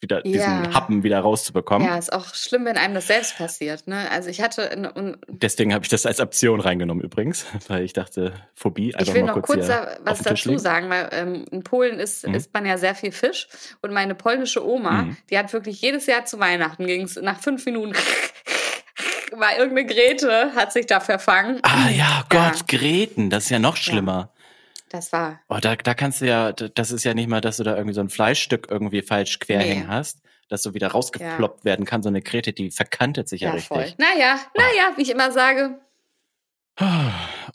wieder 0.00 0.26
ja. 0.26 0.32
diesen 0.32 0.74
Happen 0.74 1.02
wieder 1.02 1.20
rauszubekommen. 1.20 1.86
Ja, 1.86 1.96
ist 1.96 2.12
auch 2.12 2.34
schlimm, 2.34 2.64
wenn 2.64 2.76
einem 2.76 2.94
das 2.94 3.06
selbst 3.06 3.36
passiert. 3.36 3.86
Ne? 3.86 4.10
Also 4.10 4.30
ich 4.30 4.40
hatte 4.40 4.62
in, 4.62 5.16
deswegen 5.28 5.74
habe 5.74 5.84
ich 5.84 5.90
das 5.90 6.06
als 6.06 6.20
Option 6.20 6.60
reingenommen 6.60 7.02
übrigens, 7.02 7.46
weil 7.68 7.84
ich 7.84 7.92
dachte 7.92 8.32
Phobie. 8.54 8.94
Einfach 8.94 9.08
ich 9.08 9.14
will 9.14 9.24
mal 9.24 9.34
noch 9.34 9.42
kurz, 9.42 9.66
kurz 9.66 9.88
was 10.02 10.22
dazu 10.22 10.58
sagen, 10.58 10.88
weil 10.88 11.08
ähm, 11.12 11.44
in 11.50 11.62
Polen 11.62 11.98
ist, 12.00 12.26
mhm. 12.26 12.34
isst 12.34 12.52
man 12.54 12.64
ja 12.64 12.78
sehr 12.78 12.94
viel 12.94 13.12
Fisch 13.12 13.48
und 13.82 13.92
meine 13.92 14.14
polnische 14.14 14.66
Oma, 14.66 15.02
mhm. 15.02 15.16
die 15.28 15.38
hat 15.38 15.52
wirklich 15.52 15.80
jedes 15.80 16.06
Jahr 16.06 16.24
zu 16.24 16.38
Weihnachten 16.38 16.86
ging 16.86 17.02
es 17.02 17.16
nach 17.16 17.40
fünf 17.40 17.66
Minuten 17.66 17.92
war 19.32 19.56
irgendeine 19.56 19.86
Grete 19.86 20.52
hat 20.54 20.72
sich 20.72 20.86
da 20.86 21.00
verfangen. 21.00 21.60
Ah 21.62 21.88
ja, 21.90 22.24
Gott, 22.28 22.56
ja. 22.56 22.78
Greten, 22.78 23.30
das 23.30 23.44
ist 23.44 23.50
ja 23.50 23.58
noch 23.58 23.76
schlimmer. 23.76 24.30
Ja. 24.34 24.39
Das 24.90 25.12
war. 25.12 25.40
Oh, 25.48 25.58
da, 25.60 25.76
da 25.76 25.94
kannst 25.94 26.20
du 26.20 26.26
ja, 26.26 26.52
das 26.52 26.90
ist 26.90 27.04
ja 27.04 27.14
nicht 27.14 27.28
mal, 27.28 27.40
dass 27.40 27.56
du 27.56 27.62
da 27.62 27.76
irgendwie 27.76 27.94
so 27.94 28.00
ein 28.00 28.10
Fleischstück 28.10 28.66
irgendwie 28.70 29.02
falsch 29.02 29.38
querhängen 29.38 29.86
nee. 29.86 29.92
hast, 29.92 30.20
dass 30.48 30.62
so 30.62 30.74
wieder 30.74 30.88
rausgeploppt 30.88 31.60
ja. 31.60 31.64
werden 31.64 31.86
kann. 31.86 32.02
So 32.02 32.08
eine 32.08 32.22
Krete, 32.22 32.52
die 32.52 32.72
verkantet 32.72 33.28
sich 33.28 33.42
ja, 33.42 33.50
ja 33.50 33.54
richtig. 33.54 33.68
Voll. 33.68 33.94
Naja, 33.98 34.38
naja, 34.56 34.96
wie 34.96 35.02
ich 35.02 35.10
immer 35.10 35.30
sage, 35.30 35.80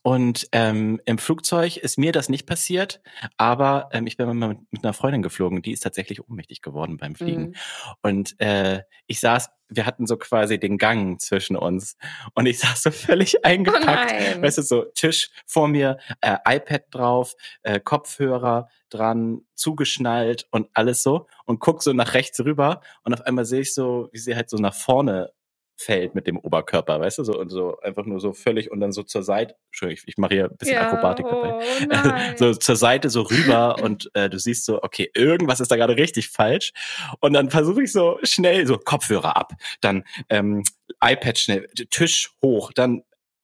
und 0.03 0.47
ähm, 0.51 1.01
im 1.05 1.17
Flugzeug 1.17 1.77
ist 1.77 1.97
mir 1.97 2.11
das 2.11 2.29
nicht 2.29 2.45
passiert, 2.45 3.01
aber 3.37 3.89
ähm, 3.91 4.07
ich 4.07 4.17
bin 4.17 4.27
mal 4.37 4.49
mit, 4.49 4.59
mit 4.71 4.83
einer 4.83 4.93
Freundin 4.93 5.21
geflogen, 5.21 5.61
die 5.61 5.71
ist 5.71 5.81
tatsächlich 5.81 6.27
ohnmächtig 6.27 6.61
geworden 6.61 6.97
beim 6.97 7.15
Fliegen. 7.15 7.47
Mhm. 7.47 7.55
Und 8.01 8.39
äh, 8.39 8.83
ich 9.07 9.19
saß, 9.19 9.49
wir 9.67 9.85
hatten 9.85 10.05
so 10.05 10.17
quasi 10.17 10.59
den 10.59 10.77
Gang 10.77 11.19
zwischen 11.19 11.55
uns 11.55 11.97
und 12.35 12.45
ich 12.45 12.59
saß 12.59 12.83
so 12.83 12.91
völlig 12.91 13.43
eingepackt. 13.45 14.13
Oh 14.37 14.41
weißt 14.41 14.59
du, 14.59 14.61
so 14.61 14.83
Tisch 14.93 15.31
vor 15.45 15.67
mir, 15.67 15.97
äh, 16.21 16.37
iPad 16.45 16.83
drauf, 16.91 17.35
äh, 17.63 17.79
Kopfhörer 17.79 18.69
dran, 18.89 19.41
zugeschnallt 19.55 20.47
und 20.51 20.69
alles 20.73 21.01
so 21.01 21.27
und 21.45 21.59
guck 21.59 21.81
so 21.81 21.93
nach 21.93 22.13
rechts 22.13 22.39
rüber 22.41 22.81
und 23.03 23.13
auf 23.13 23.21
einmal 23.21 23.45
sehe 23.45 23.61
ich 23.61 23.73
so, 23.73 24.09
wie 24.11 24.19
sie 24.19 24.35
halt 24.35 24.49
so 24.49 24.57
nach 24.57 24.75
vorne 24.75 25.31
fällt 25.77 26.15
mit 26.15 26.27
dem 26.27 26.37
Oberkörper, 26.37 26.99
weißt 26.99 27.17
du, 27.17 27.23
so 27.23 27.37
und 27.37 27.49
so 27.49 27.79
einfach 27.81 28.05
nur 28.05 28.19
so 28.19 28.33
völlig 28.33 28.71
und 28.71 28.79
dann 28.79 28.91
so 28.91 29.03
zur 29.03 29.23
Seite, 29.23 29.55
Entschuldigung, 29.67 30.03
ich, 30.03 30.07
ich 30.07 30.17
mache 30.17 30.33
hier 30.33 30.45
ein 30.45 30.57
bisschen 30.57 30.75
ja, 30.75 30.87
Akrobatik 30.87 31.25
dabei, 31.27 31.53
oh 31.53 32.35
so 32.37 32.53
zur 32.53 32.75
Seite 32.75 33.09
so 33.09 33.21
rüber 33.23 33.77
und 33.83 34.09
äh, 34.13 34.29
du 34.29 34.39
siehst 34.39 34.65
so, 34.65 34.81
okay, 34.81 35.11
irgendwas 35.13 35.59
ist 35.59 35.71
da 35.71 35.75
gerade 35.75 35.97
richtig 35.97 36.29
falsch. 36.29 36.71
Und 37.19 37.33
dann 37.33 37.49
versuche 37.49 37.83
ich 37.83 37.91
so 37.91 38.19
schnell 38.23 38.65
so 38.65 38.77
Kopfhörer 38.77 39.35
ab, 39.35 39.53
dann 39.81 40.03
ähm, 40.29 40.63
iPad 41.03 41.37
schnell, 41.37 41.67
Tisch 41.89 42.31
hoch, 42.41 42.71
dann 42.73 43.03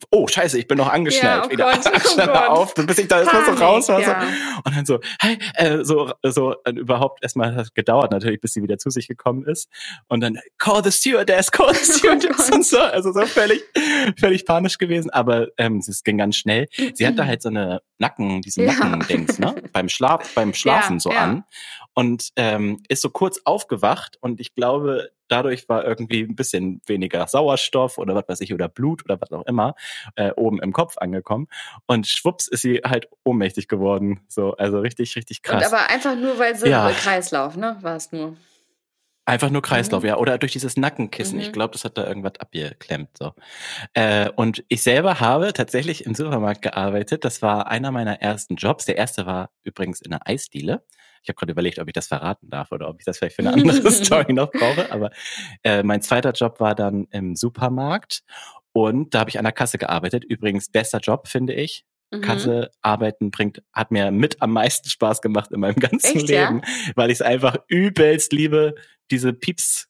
oh 0.10 0.28
scheiße, 0.28 0.58
ich 0.58 0.68
bin 0.68 0.78
noch 0.78 0.90
angeschnallt. 0.90 1.44
Ja, 1.44 1.48
oh 1.48 1.52
wieder 1.52 1.72
Gott, 1.72 2.28
oh 2.28 2.52
auf, 2.52 2.74
bis 2.74 2.98
ich 2.98 3.08
da 3.08 3.20
erstmal 3.20 3.46
so 3.46 3.52
raus 3.52 3.90
war. 3.90 4.02
Ja. 4.02 4.22
So. 4.22 4.62
Und 4.66 4.76
dann 4.76 4.86
so, 4.86 5.00
hey, 5.20 5.38
äh, 5.56 5.84
so, 5.84 6.12
so 6.24 6.56
überhaupt 6.66 7.24
erstmal 7.24 7.56
hat 7.56 7.74
gedauert 7.76 8.12
natürlich, 8.12 8.42
bis 8.42 8.54
sie 8.54 8.64
wieder 8.64 8.78
zu 8.78 8.90
sich 8.90 9.08
gekommen 9.08 9.46
ist. 9.46 9.70
Und 10.08 10.22
dann, 10.22 10.40
call 10.58 10.84
the 10.84 10.92
stewardess, 10.92 11.52
call 11.52 11.74
the 11.74 11.80
oh 11.92 11.98
stewardess 11.98 12.52
oh 12.52 12.56
und 12.56 12.66
so. 12.66 12.80
Also 12.80 13.12
so 13.14 13.26
völlig, 13.26 13.62
völlig 14.18 14.46
panisch 14.46 14.78
gewesen. 14.78 15.10
Aber 15.12 15.48
ähm, 15.58 15.78
es 15.78 16.04
ging 16.04 16.18
ganz 16.18 16.38
schnell. 16.38 16.68
Sie 16.94 17.06
hatte 17.06 17.26
halt 17.26 17.42
so 17.42 17.50
eine 17.50 17.82
Nacken, 17.98 18.42
diesen 18.42 18.66
ja. 18.66 18.74
Nacken-Dings, 18.74 19.40
ne? 19.40 19.56
beim 19.72 19.90
Schlaf, 19.90 20.34
beim 20.36 20.54
Schlafen 20.54 21.00
so 21.00 21.12
an. 21.12 21.44
Und 21.94 22.30
ähm, 22.38 22.82
ist 22.88 23.02
so 23.02 23.10
kurz 23.10 23.42
aufgewacht 23.44 24.18
und 24.22 24.40
ich 24.40 24.56
glaube, 24.56 25.10
dadurch 25.32 25.70
war 25.70 25.86
irgendwie 25.86 26.22
ein 26.22 26.36
bisschen 26.36 26.82
weniger 26.86 27.28
Sauerstoff 27.28 27.98
oder 27.98 28.16
was 28.16 28.28
weiß 28.28 28.42
ich, 28.42 28.54
oder 28.54 28.68
Blut 28.68 29.04
oder 29.06 29.20
was 29.20 29.32
auch 29.32 29.46
immer, 29.46 29.76
äh, 30.16 30.32
oben 30.32 30.62
im 30.62 30.74
Kopf 30.74 30.98
angekommen. 30.98 31.48
Und 31.88 32.08
schwupps 32.08 32.48
ist 32.48 32.62
sie 32.62 32.82
halt 32.86 33.08
ohnmächtig 33.24 33.68
geworden. 33.68 34.22
So, 34.28 34.56
also 34.58 34.80
richtig, 34.80 35.16
richtig 35.16 35.42
krass. 35.42 35.66
Und 35.68 35.74
aber 35.74 35.90
einfach 35.90 36.16
nur, 36.16 36.38
weil 36.38 36.56
sie 36.56 36.70
ja. 36.70 36.92
Kreislauf, 36.92 37.56
ne? 37.56 37.78
War 37.82 37.96
es 37.96 38.12
nur. 38.12 38.36
Einfach 39.24 39.52
nur 39.52 39.62
Kreislauf, 39.62 40.02
mhm. 40.02 40.10
ja. 40.10 40.18
Oder 40.18 40.38
durch 40.38 40.52
dieses 40.52 40.78
Nackenkissen. 40.78 41.38
Mhm. 41.38 41.42
Ich 41.42 41.52
glaube, 41.52 41.74
das 41.74 41.86
hat 41.86 41.98
da 41.98 42.08
irgendwas 42.08 42.34
abgeklemmt. 42.40 43.10
So. 43.18 43.34
Äh, 43.94 44.30
und 44.36 44.64
ich 44.68 44.82
selber 44.82 45.20
habe 45.20 45.54
tatsächlich 45.54 46.06
im 46.06 46.16
Supermarkt 46.16 46.64
gearbeitet. 46.64 47.24
Das 47.24 47.42
war 47.42 47.68
einer 47.68 47.92
meiner 47.92 48.22
ersten 48.22 48.56
Jobs. 48.56 48.86
Der 48.86 48.98
erste 48.98 49.26
war 49.26 49.52
übrigens 49.64 50.02
in 50.02 50.12
einer 50.12 50.28
Eisdiele. 50.28 50.84
Ich 51.24 51.30
habe 51.30 51.36
gerade 51.36 51.52
überlegt, 51.52 51.80
ob 51.80 51.88
ich 51.88 51.94
das 51.94 52.08
verraten 52.08 52.50
darf 52.50 52.72
oder 52.72 52.90
ob 52.90 53.00
ich 53.00 53.06
das 53.06 53.18
vielleicht 53.18 53.36
für 53.36 53.44
eine 53.44 53.54
andere 53.54 53.92
Story 53.92 54.34
noch 54.34 54.52
brauche. 54.52 54.92
Aber 54.92 55.12
äh, 55.64 55.84
mein 55.84 56.02
zweiter 56.02 56.32
Job 56.32 56.60
war 56.60 56.76
dann 56.76 57.06
im 57.12 57.36
Supermarkt 57.36 58.24
und 58.74 59.14
da 59.14 59.20
habe 59.20 59.30
ich 59.30 59.38
an 59.38 59.44
der 59.44 59.54
Kasse 59.54 59.78
gearbeitet. 59.78 60.24
Übrigens 60.24 60.70
bester 60.70 61.00
Job, 61.00 61.28
finde 61.28 61.54
ich. 61.54 61.86
Mhm. 62.12 62.22
Kasse 62.22 62.72
arbeiten 62.82 63.32
bringt, 63.32 63.64
hat 63.72 63.92
mir 63.92 64.12
mit 64.12 64.42
am 64.42 64.52
meisten 64.52 64.90
Spaß 64.90 65.22
gemacht 65.22 65.52
in 65.52 65.60
meinem 65.60 65.76
ganzen 65.80 66.18
Echt, 66.18 66.28
Leben, 66.28 66.62
ja? 66.64 66.92
weil 66.96 67.10
ich 67.10 67.18
es 67.18 67.22
einfach 67.22 67.58
übelst 67.68 68.34
liebe, 68.34 68.76
diese 69.12 69.34
Pieps 69.34 69.88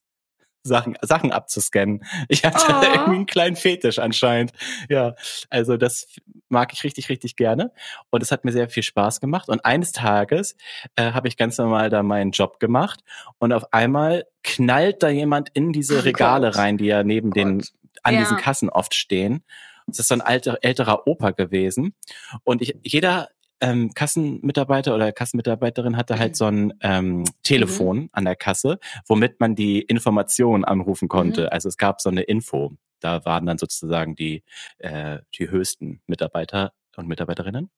Sachen, 0.64 0.98
Sachen 1.02 1.32
abzuscannen. 1.32 2.04
Ich 2.28 2.46
hatte 2.46 2.66
oh. 2.70 2.84
irgendwie 2.84 3.16
einen 3.16 3.26
kleinen 3.26 3.56
Fetisch 3.56 4.00
anscheinend. 4.00 4.52
Ja, 4.90 5.16
also 5.50 5.78
das 5.78 6.08
mag 6.50 6.74
ich 6.74 6.84
richtig, 6.84 7.10
richtig 7.10 7.36
gerne. 7.36 7.72
Und 8.10 8.22
es 8.22 8.32
hat 8.32 8.46
mir 8.46 8.52
sehr 8.52 8.70
viel 8.70 8.84
Spaß 8.84 9.20
gemacht. 9.22 9.50
Und 9.50 9.66
eines 9.66 9.92
Tages 9.92 10.56
äh, 10.96 11.12
habe 11.12 11.28
ich 11.28 11.38
ganz 11.38 11.58
normal 11.58 11.90
da 11.90 12.04
meinen 12.04 12.32
Job 12.32 12.60
gemacht 12.60 13.02
und 13.40 13.54
auf 13.54 13.74
einmal 13.74 14.26
knallt 14.44 15.04
da 15.04 15.10
jemand 15.10 15.50
in 15.54 15.72
diese 15.72 16.00
oh 16.00 16.02
Regale 16.02 16.48
Gott. 16.48 16.58
rein, 16.58 16.78
die 16.78 16.86
ja 16.86 17.04
neben 17.04 17.30
oh 17.30 17.34
den, 17.34 17.64
an 18.04 18.14
ja. 18.14 18.20
diesen 18.22 18.38
Kassen 18.38 18.70
oft 18.70 18.94
stehen. 18.94 19.44
Das 19.88 20.00
ist 20.00 20.08
so 20.08 20.14
ein 20.14 20.22
alter, 20.22 20.60
älterer 20.62 21.08
Opa 21.08 21.32
gewesen. 21.32 21.96
Und 22.44 22.62
ich, 22.62 22.78
jeder 22.84 23.30
ähm, 23.62 23.94
Kassenmitarbeiter 23.94 24.94
oder 24.94 25.12
Kassenmitarbeiterin 25.12 25.98
hatte 25.98 26.20
halt 26.20 26.32
mhm. 26.32 26.36
so 26.36 26.46
ein 26.46 26.74
ähm, 26.82 27.24
Telefon 27.44 27.98
mhm. 27.98 28.10
an 28.12 28.26
der 28.26 28.36
Kasse, 28.36 28.80
womit 29.08 29.40
man 29.40 29.56
die 29.56 29.82
Informationen 29.82 30.66
anrufen 30.66 31.08
konnte. 31.08 31.44
Mhm. 31.44 31.50
Also 31.52 31.70
es 31.70 31.78
gab 31.78 32.02
so 32.02 32.10
eine 32.10 32.24
Info. 32.24 32.74
Da 33.00 33.26
waren 33.26 33.46
dann 33.46 33.58
sozusagen 33.58 34.16
die, 34.16 34.44
äh, 34.78 35.20
die 35.38 35.50
höchsten 35.50 36.02
Mitarbeiter 36.06 36.74
und 36.96 37.08
Mitarbeiterinnen. 37.08 37.70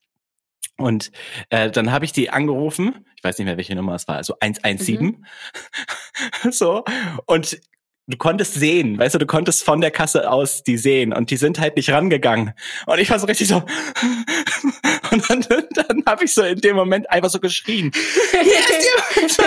Und 0.77 1.11
äh, 1.49 1.69
dann 1.69 1.91
habe 1.91 2.05
ich 2.05 2.13
die 2.13 2.29
angerufen, 2.29 3.05
ich 3.15 3.23
weiß 3.23 3.37
nicht 3.37 3.45
mehr, 3.45 3.57
welche 3.57 3.75
Nummer 3.75 3.93
es 3.93 4.07
war, 4.07 4.15
also 4.15 4.35
117. 4.39 5.01
Mhm. 5.01 5.25
so. 6.51 6.83
Und 7.25 7.61
du 8.07 8.17
konntest 8.17 8.55
sehen, 8.55 8.97
weißt 8.97 9.15
du, 9.15 9.19
du 9.19 9.25
konntest 9.25 9.63
von 9.63 9.79
der 9.79 9.91
Kasse 9.91 10.29
aus 10.29 10.63
die 10.63 10.77
sehen 10.77 11.13
und 11.13 11.31
die 11.31 11.37
sind 11.37 11.59
halt 11.59 11.77
nicht 11.77 11.89
rangegangen. 11.89 12.53
Und 12.85 12.99
ich 12.99 13.09
war 13.09 13.17
so 13.17 13.27
richtig 13.27 13.47
so 13.47 13.55
und 15.11 15.29
dann, 15.29 15.45
dann 15.73 16.03
habe 16.05 16.25
ich 16.25 16.33
so 16.33 16.43
in 16.43 16.59
dem 16.59 16.75
Moment 16.75 17.09
einfach 17.09 17.29
so 17.29 17.39
geschrien. 17.39 17.91
Hier 18.31 18.41
ist 18.41 19.37
die 19.37 19.43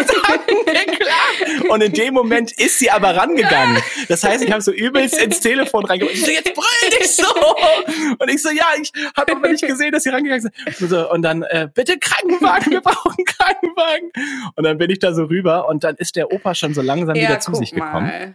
klar. 0.97 1.71
Und 1.71 1.83
in 1.83 1.92
dem 1.92 2.14
Moment 2.14 2.53
ist 2.53 2.79
sie 2.79 2.90
aber 2.90 3.16
rangegangen. 3.16 3.83
Das 4.09 4.25
heißt, 4.25 4.42
ich 4.42 4.51
habe 4.51 4.62
so 4.62 4.73
übelst 4.73 5.19
ins 5.19 5.40
Telefon 5.40 5.85
reingebracht. 5.85 6.16
Ich 6.16 6.25
so, 6.25 6.31
jetzt 6.31 6.55
brüll 6.55 6.90
dich 6.99 7.14
so. 7.14 7.27
Und 8.19 8.31
ich 8.31 8.42
so, 8.42 8.51
ja, 8.51 8.66
ich 8.81 8.90
habe 9.16 9.33
aber 9.33 9.49
nicht 9.49 9.66
gesehen, 9.66 9.92
dass 9.92 10.05
sie 10.05 10.11
rangegangen 10.11 10.42
sind. 10.42 10.55
Und, 10.81 10.88
so, 10.88 11.11
und 11.11 11.23
dann, 11.23 11.42
äh, 11.42 11.69
bitte 11.73 11.99
Krankenwagen, 11.99 12.73
wir 12.73 12.81
brauchen 12.81 13.25
Krankenwagen. 13.25 14.12
Und 14.55 14.64
dann 14.64 14.79
bin 14.79 14.90
ich 14.90 14.99
da 14.99 15.12
so 15.12 15.25
rüber 15.25 15.69
und 15.69 15.85
dann 15.85 15.97
ist 15.97 16.16
der 16.16 16.33
Opa 16.33 16.55
schon 16.55 16.75
so 16.75 16.81
langsam 16.83 17.16
ja, 17.16 17.23
wieder 17.23 17.40
zu 17.40 17.55
sich 17.55 17.73
gekommen. 17.73 18.35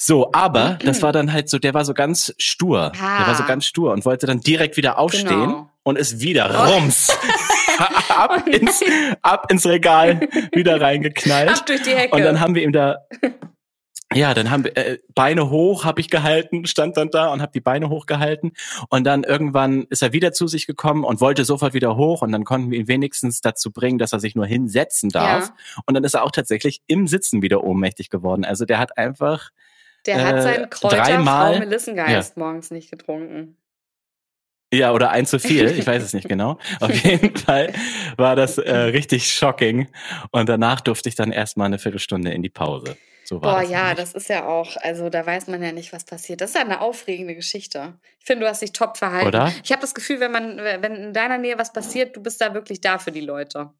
So, 0.00 0.30
aber 0.32 0.78
das 0.84 1.02
war 1.02 1.12
dann 1.12 1.32
halt 1.32 1.48
so, 1.48 1.58
der 1.58 1.74
war 1.74 1.84
so 1.84 1.92
ganz 1.92 2.32
stur. 2.38 2.92
Ah. 3.00 3.18
Der 3.18 3.26
war 3.26 3.34
so 3.34 3.44
ganz 3.44 3.66
stur 3.66 3.92
und 3.92 4.04
wollte 4.04 4.26
dann 4.26 4.40
direkt 4.40 4.76
wieder 4.76 4.98
aufstehen 4.98 5.28
genau. 5.28 5.70
und 5.82 5.98
ist 5.98 6.20
wieder 6.20 6.50
oh. 6.54 6.72
rums. 6.72 7.08
ab, 8.08 8.46
ins, 8.48 8.82
ab 9.22 9.50
ins 9.50 9.66
Regal 9.66 10.28
wieder 10.52 10.80
reingeknallt. 10.80 11.50
Ab 11.50 11.66
durch 11.66 11.82
die 11.82 11.94
Hecke. 11.94 12.14
Und 12.14 12.22
dann 12.22 12.40
haben 12.40 12.54
wir 12.54 12.62
ihm 12.62 12.72
da 12.72 12.96
ja, 14.14 14.32
dann 14.32 14.50
haben 14.50 14.64
wir 14.64 14.74
äh, 14.74 14.98
Beine 15.14 15.50
hoch, 15.50 15.84
habe 15.84 16.00
ich 16.00 16.08
gehalten, 16.08 16.66
stand 16.66 16.96
dann 16.96 17.10
da 17.10 17.30
und 17.30 17.42
habe 17.42 17.52
die 17.52 17.60
Beine 17.60 17.90
hochgehalten 17.90 18.52
und 18.88 19.04
dann 19.04 19.22
irgendwann 19.22 19.84
ist 19.90 20.00
er 20.00 20.14
wieder 20.14 20.32
zu 20.32 20.46
sich 20.46 20.66
gekommen 20.66 21.04
und 21.04 21.20
wollte 21.20 21.44
sofort 21.44 21.74
wieder 21.74 21.94
hoch 21.94 22.22
und 22.22 22.32
dann 22.32 22.44
konnten 22.44 22.70
wir 22.70 22.78
ihn 22.78 22.88
wenigstens 22.88 23.42
dazu 23.42 23.70
bringen, 23.70 23.98
dass 23.98 24.14
er 24.14 24.20
sich 24.20 24.34
nur 24.34 24.46
hinsetzen 24.46 25.10
darf 25.10 25.48
ja. 25.48 25.82
und 25.84 25.92
dann 25.92 26.04
ist 26.04 26.14
er 26.14 26.24
auch 26.24 26.30
tatsächlich 26.30 26.80
im 26.86 27.06
Sitzen 27.06 27.42
wieder 27.42 27.62
ohnmächtig 27.62 28.08
geworden. 28.08 28.46
Also 28.46 28.64
der 28.64 28.78
hat 28.78 28.96
einfach 28.96 29.50
der 30.16 30.26
hat 30.26 30.42
seinen 30.42 30.64
äh, 30.64 30.68
Kräuter 30.68 30.96
dreimal, 30.96 31.54
Frau 31.54 31.60
Melissengeist 31.60 32.36
ja. 32.36 32.42
morgens 32.42 32.70
nicht 32.70 32.90
getrunken. 32.90 33.56
Ja, 34.72 34.92
oder 34.92 35.10
ein 35.10 35.24
zu 35.24 35.38
viel, 35.38 35.66
ich 35.66 35.86
weiß 35.86 36.02
es 36.02 36.12
nicht 36.12 36.28
genau. 36.28 36.58
Auf 36.80 36.94
jeden 37.04 37.34
Fall 37.36 37.72
war 38.16 38.36
das 38.36 38.58
äh, 38.58 38.74
richtig 38.74 39.32
shocking. 39.32 39.88
Und 40.30 40.48
danach 40.48 40.80
durfte 40.80 41.08
ich 41.08 41.14
dann 41.14 41.32
erstmal 41.32 41.66
eine 41.66 41.78
Viertelstunde 41.78 42.32
in 42.32 42.42
die 42.42 42.50
Pause. 42.50 42.96
So 43.24 43.40
Boah, 43.40 43.60
das 43.60 43.70
ja, 43.70 43.94
das 43.94 44.12
ist 44.14 44.28
ja 44.28 44.46
auch, 44.46 44.76
also 44.78 45.10
da 45.10 45.24
weiß 45.24 45.48
man 45.48 45.62
ja 45.62 45.72
nicht, 45.72 45.92
was 45.92 46.04
passiert. 46.04 46.40
Das 46.40 46.50
ist 46.50 46.56
ja 46.56 46.62
eine 46.62 46.80
aufregende 46.80 47.34
Geschichte. 47.34 47.94
Ich 48.20 48.26
finde, 48.26 48.44
du 48.44 48.50
hast 48.50 48.62
dich 48.62 48.72
top 48.72 48.96
verhalten. 48.96 49.28
Oder? 49.28 49.52
Ich 49.62 49.70
habe 49.70 49.82
das 49.82 49.94
Gefühl, 49.94 50.20
wenn 50.20 50.32
man, 50.32 50.56
wenn 50.56 50.94
in 50.94 51.12
deiner 51.12 51.36
Nähe 51.36 51.58
was 51.58 51.72
passiert, 51.72 52.16
du 52.16 52.22
bist 52.22 52.40
da 52.40 52.54
wirklich 52.54 52.80
da 52.80 52.98
für 52.98 53.12
die 53.12 53.20
Leute. 53.20 53.70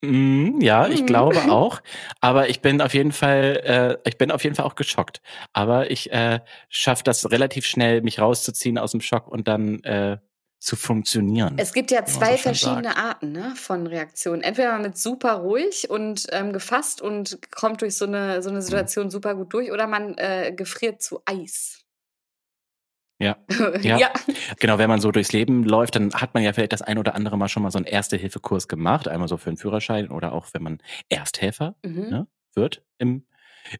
Mm, 0.00 0.60
ja, 0.60 0.86
ich 0.86 1.06
glaube 1.06 1.40
mhm. 1.40 1.50
auch. 1.50 1.80
Aber 2.20 2.48
ich 2.48 2.60
bin 2.60 2.80
auf 2.80 2.94
jeden 2.94 3.12
Fall, 3.12 3.98
äh, 4.04 4.08
ich 4.08 4.18
bin 4.18 4.30
auf 4.30 4.44
jeden 4.44 4.54
Fall 4.54 4.66
auch 4.66 4.76
geschockt. 4.76 5.20
Aber 5.52 5.90
ich 5.90 6.12
äh, 6.12 6.40
schaffe 6.68 7.02
das 7.04 7.30
relativ 7.30 7.66
schnell, 7.66 8.02
mich 8.02 8.20
rauszuziehen 8.20 8.78
aus 8.78 8.92
dem 8.92 9.00
Schock 9.00 9.28
und 9.28 9.48
dann 9.48 9.82
äh, 9.84 10.18
zu 10.60 10.74
funktionieren. 10.74 11.54
Es 11.56 11.72
gibt 11.72 11.90
ja 11.90 12.04
zwei 12.04 12.36
verschiedene 12.36 12.88
sagt. 12.88 12.98
Arten 12.98 13.32
ne, 13.32 13.52
von 13.54 13.86
Reaktionen. 13.86 14.42
Entweder 14.42 14.72
man 14.72 14.82
mit 14.82 14.98
super 14.98 15.34
ruhig 15.34 15.88
und 15.88 16.26
ähm, 16.32 16.52
gefasst 16.52 17.00
und 17.00 17.38
kommt 17.52 17.82
durch 17.82 17.96
so 17.96 18.06
eine, 18.06 18.42
so 18.42 18.50
eine 18.50 18.58
mhm. 18.58 18.62
Situation 18.62 19.06
mhm. 19.06 19.10
super 19.10 19.34
gut 19.34 19.52
durch, 19.52 19.70
oder 19.70 19.86
man 19.86 20.16
äh, 20.18 20.52
gefriert 20.52 21.00
zu 21.00 21.20
Eis. 21.24 21.84
Ja. 23.18 23.36
ja. 23.82 23.98
ja. 23.98 24.10
Genau, 24.60 24.78
wenn 24.78 24.88
man 24.88 25.00
so 25.00 25.10
durchs 25.10 25.32
Leben 25.32 25.64
läuft, 25.64 25.96
dann 25.96 26.12
hat 26.14 26.34
man 26.34 26.42
ja 26.42 26.52
vielleicht 26.52 26.72
das 26.72 26.82
ein 26.82 26.98
oder 26.98 27.14
andere 27.14 27.36
Mal 27.36 27.48
schon 27.48 27.62
mal 27.62 27.70
so 27.70 27.78
einen 27.78 27.86
Erste-Hilfe-Kurs 27.86 28.68
gemacht, 28.68 29.08
einmal 29.08 29.28
so 29.28 29.36
für 29.36 29.50
einen 29.50 29.56
Führerschein 29.56 30.10
oder 30.10 30.32
auch 30.32 30.46
wenn 30.52 30.62
man 30.62 30.78
Ersthelfer 31.08 31.74
mhm. 31.84 32.08
ne, 32.08 32.26
wird 32.54 32.82
im, 32.98 33.26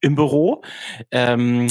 im 0.01 0.17
Büro. 0.17 0.63
Ähm, 1.11 1.69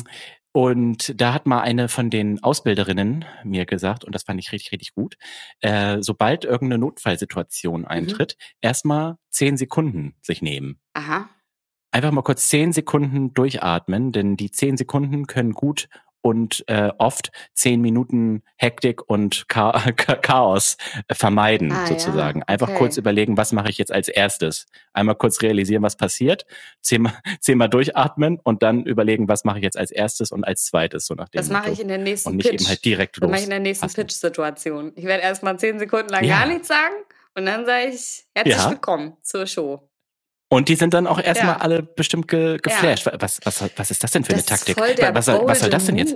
und 0.54 1.22
da 1.22 1.34
hat 1.34 1.46
mal 1.46 1.62
eine 1.62 1.88
von 1.88 2.10
den 2.10 2.42
Ausbilderinnen 2.42 3.26
mir 3.44 3.66
gesagt, 3.66 4.06
und 4.06 4.16
das 4.16 4.24
fand 4.24 4.40
ich 4.40 4.52
richtig, 4.52 4.72
richtig 4.72 4.96
gut, 4.96 5.16
äh, 5.60 5.98
sobald 6.02 6.46
irgendeine 6.46 6.80
Notfallsituation 6.80 7.82
mhm. 7.82 7.88
eintritt, 7.88 8.38
mhm. 8.40 8.58
erstmal 8.62 9.18
zehn 9.30 9.58
Sekunden 9.58 10.16
sich 10.22 10.42
nehmen. 10.42 10.80
Aha. 10.94 11.30
Einfach 11.92 12.12
mal 12.12 12.24
kurz 12.24 12.48
zehn 12.48 12.74
Sekunden 12.74 13.34
durchatmen, 13.34 14.12
denn 14.12 14.36
die 14.36 14.52
zehn 14.52 14.78
Sekunden 14.78 15.28
können 15.28 15.54
gut 15.54 15.90
und 16.28 16.66
äh, 16.68 16.92
oft 16.98 17.32
zehn 17.54 17.80
Minuten 17.80 18.44
Hektik 18.58 19.10
und 19.10 19.48
Chaos 19.48 20.76
vermeiden, 21.10 21.72
ah, 21.72 21.88
sozusagen. 21.88 22.40
Ja. 22.40 22.46
Einfach 22.48 22.68
okay. 22.68 22.78
kurz 22.80 22.98
überlegen, 22.98 23.38
was 23.38 23.54
mache 23.54 23.70
ich 23.70 23.78
jetzt 23.78 23.94
als 23.94 24.10
erstes? 24.10 24.66
Einmal 24.92 25.16
kurz 25.16 25.42
realisieren, 25.42 25.84
was 25.84 25.96
passiert, 25.96 26.46
zehnmal, 26.82 27.14
zehnmal 27.40 27.70
durchatmen 27.70 28.42
und 28.44 28.62
dann 28.62 28.86
überlegen, 28.86 29.30
was 29.30 29.46
mache 29.46 29.60
ich 29.60 29.64
jetzt 29.64 29.78
als 29.78 29.90
erstes 29.90 30.34
und 30.34 30.44
als 30.44 30.66
zweites, 30.66 31.06
so 31.06 31.14
nach 31.14 31.30
dem 31.30 31.38
Das 31.38 31.50
mache 31.50 31.72
ich 31.72 31.80
in 31.80 31.88
der 31.88 31.98
nächsten 31.98 32.32
Und 32.32 32.36
nicht 32.36 32.50
Pitch. 32.50 32.62
eben 32.62 32.68
halt 32.68 32.84
direkt 32.84 33.16
los. 33.18 33.22
Das 33.22 33.30
mache 33.30 33.40
ich 33.40 33.46
in 33.46 33.52
der 33.52 33.60
nächsten 33.62 33.88
Pitch-Situation. 33.88 34.92
Ich 34.96 35.06
werde 35.06 35.24
erstmal 35.24 35.58
zehn 35.58 35.80
Sekunden 35.80 36.10
lang 36.10 36.26
ja. 36.26 36.40
gar 36.40 36.48
nichts 36.48 36.68
sagen 36.68 36.96
und 37.36 37.46
dann 37.46 37.66
sage 37.66 37.88
ich, 37.94 38.26
herzlich 38.36 38.58
ja. 38.58 38.70
willkommen 38.70 39.16
zur 39.22 39.48
Show. 39.48 39.90
Und 40.50 40.70
die 40.70 40.76
sind 40.76 40.94
dann 40.94 41.08
auch 41.08 41.20
erstmal 41.20 41.56
ja. 41.56 41.62
alle 41.62 41.84
bestimmt 41.84 42.28
ge 42.30 42.58
geflasht. 42.58 43.06
Ja. 43.06 43.14
Was, 43.20 43.40
was, 43.44 43.70
was 43.76 43.92
ist 43.92 44.04
das 44.04 44.12
denn 44.12 44.24
für 44.24 44.32
das 44.32 44.48
eine 44.48 44.58
Taktik? 44.58 44.78
was, 44.78 45.28
was 45.28 45.60
soll 45.60 45.70
das 45.70 45.86
denn 45.86 45.98
jetzt? 45.98 46.16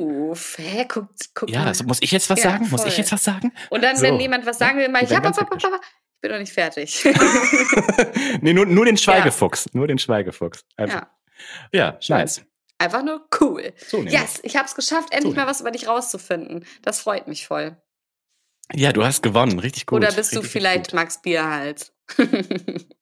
Hä, 0.57 0.85
guck, 0.87 1.07
guck 1.33 1.49
ja, 1.49 1.65
also 1.65 1.83
muss 1.83 2.01
ich 2.01 2.11
jetzt 2.11 2.29
was 2.29 2.41
ja, 2.41 2.51
sagen? 2.51 2.65
Voll. 2.65 2.79
Muss 2.79 2.87
ich 2.87 2.97
jetzt 2.97 3.11
was 3.11 3.23
sagen? 3.23 3.51
Und 3.69 3.83
dann, 3.83 3.97
so. 3.97 4.03
wenn 4.03 4.19
jemand 4.19 4.45
was 4.45 4.57
sagen 4.57 4.79
will, 4.79 4.87
mal 4.87 5.03
ich, 5.03 5.11
ich 5.11 5.19
bin 6.21 6.31
noch 6.31 6.39
nicht 6.39 6.53
fertig. 6.53 7.03
nee, 8.41 8.53
nur, 8.53 8.65
nur 8.65 8.85
den 8.85 8.95
Schweigefuchs. 8.95 9.73
Nur 9.73 9.87
den 9.87 9.97
Schweigefuchs. 9.97 10.63
Einfach. 10.77 11.07
Ja, 11.73 11.99
ja 12.09 12.17
nice. 12.17 12.43
Einfach 12.77 13.03
nur 13.03 13.27
cool. 13.41 13.73
So 13.85 14.01
yes, 14.03 14.39
ich 14.43 14.55
habe 14.55 14.65
es 14.65 14.75
geschafft, 14.75 15.13
endlich 15.13 15.33
so 15.33 15.39
mal 15.39 15.47
was 15.47 15.61
über 15.61 15.71
dich 15.71 15.87
rauszufinden. 15.87 16.65
Das 16.83 17.01
freut 17.01 17.27
mich 17.27 17.45
voll. 17.45 17.75
Ja, 18.73 18.93
du 18.93 19.03
hast 19.03 19.21
gewonnen. 19.21 19.59
Richtig 19.59 19.85
gut. 19.85 19.97
Oder 19.97 20.07
bist 20.13 20.31
richtig, 20.31 20.41
du 20.41 20.47
vielleicht 20.47 20.93
Max 20.93 21.21
Bierhals? 21.21 21.93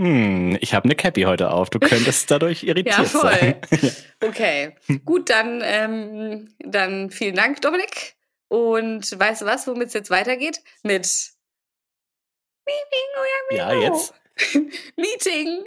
Hm, 0.00 0.56
ich 0.62 0.72
habe 0.72 0.86
eine 0.86 0.94
Cappy 0.94 1.24
heute 1.24 1.50
auf. 1.50 1.68
Du 1.68 1.78
könntest 1.78 2.30
dadurch 2.30 2.62
irritiert 2.64 2.96
ja, 2.96 3.04
voll. 3.04 3.32
sein. 3.32 3.60
okay, 4.24 4.74
gut, 5.04 5.28
dann, 5.28 5.60
ähm, 5.62 6.54
dann 6.58 7.10
vielen 7.10 7.34
Dank, 7.34 7.60
Dominik. 7.60 8.14
Und 8.48 9.18
weißt 9.18 9.42
du 9.42 9.46
was, 9.46 9.66
womit 9.66 9.88
es 9.88 9.92
jetzt 9.92 10.08
weitergeht? 10.08 10.62
Mit 10.82 11.06
Meeting 12.64 13.08
oder 13.18 13.68
Mail. 13.74 13.82
Ja, 13.82 13.90
jetzt. 13.90 14.14
Meeting. 14.96 15.64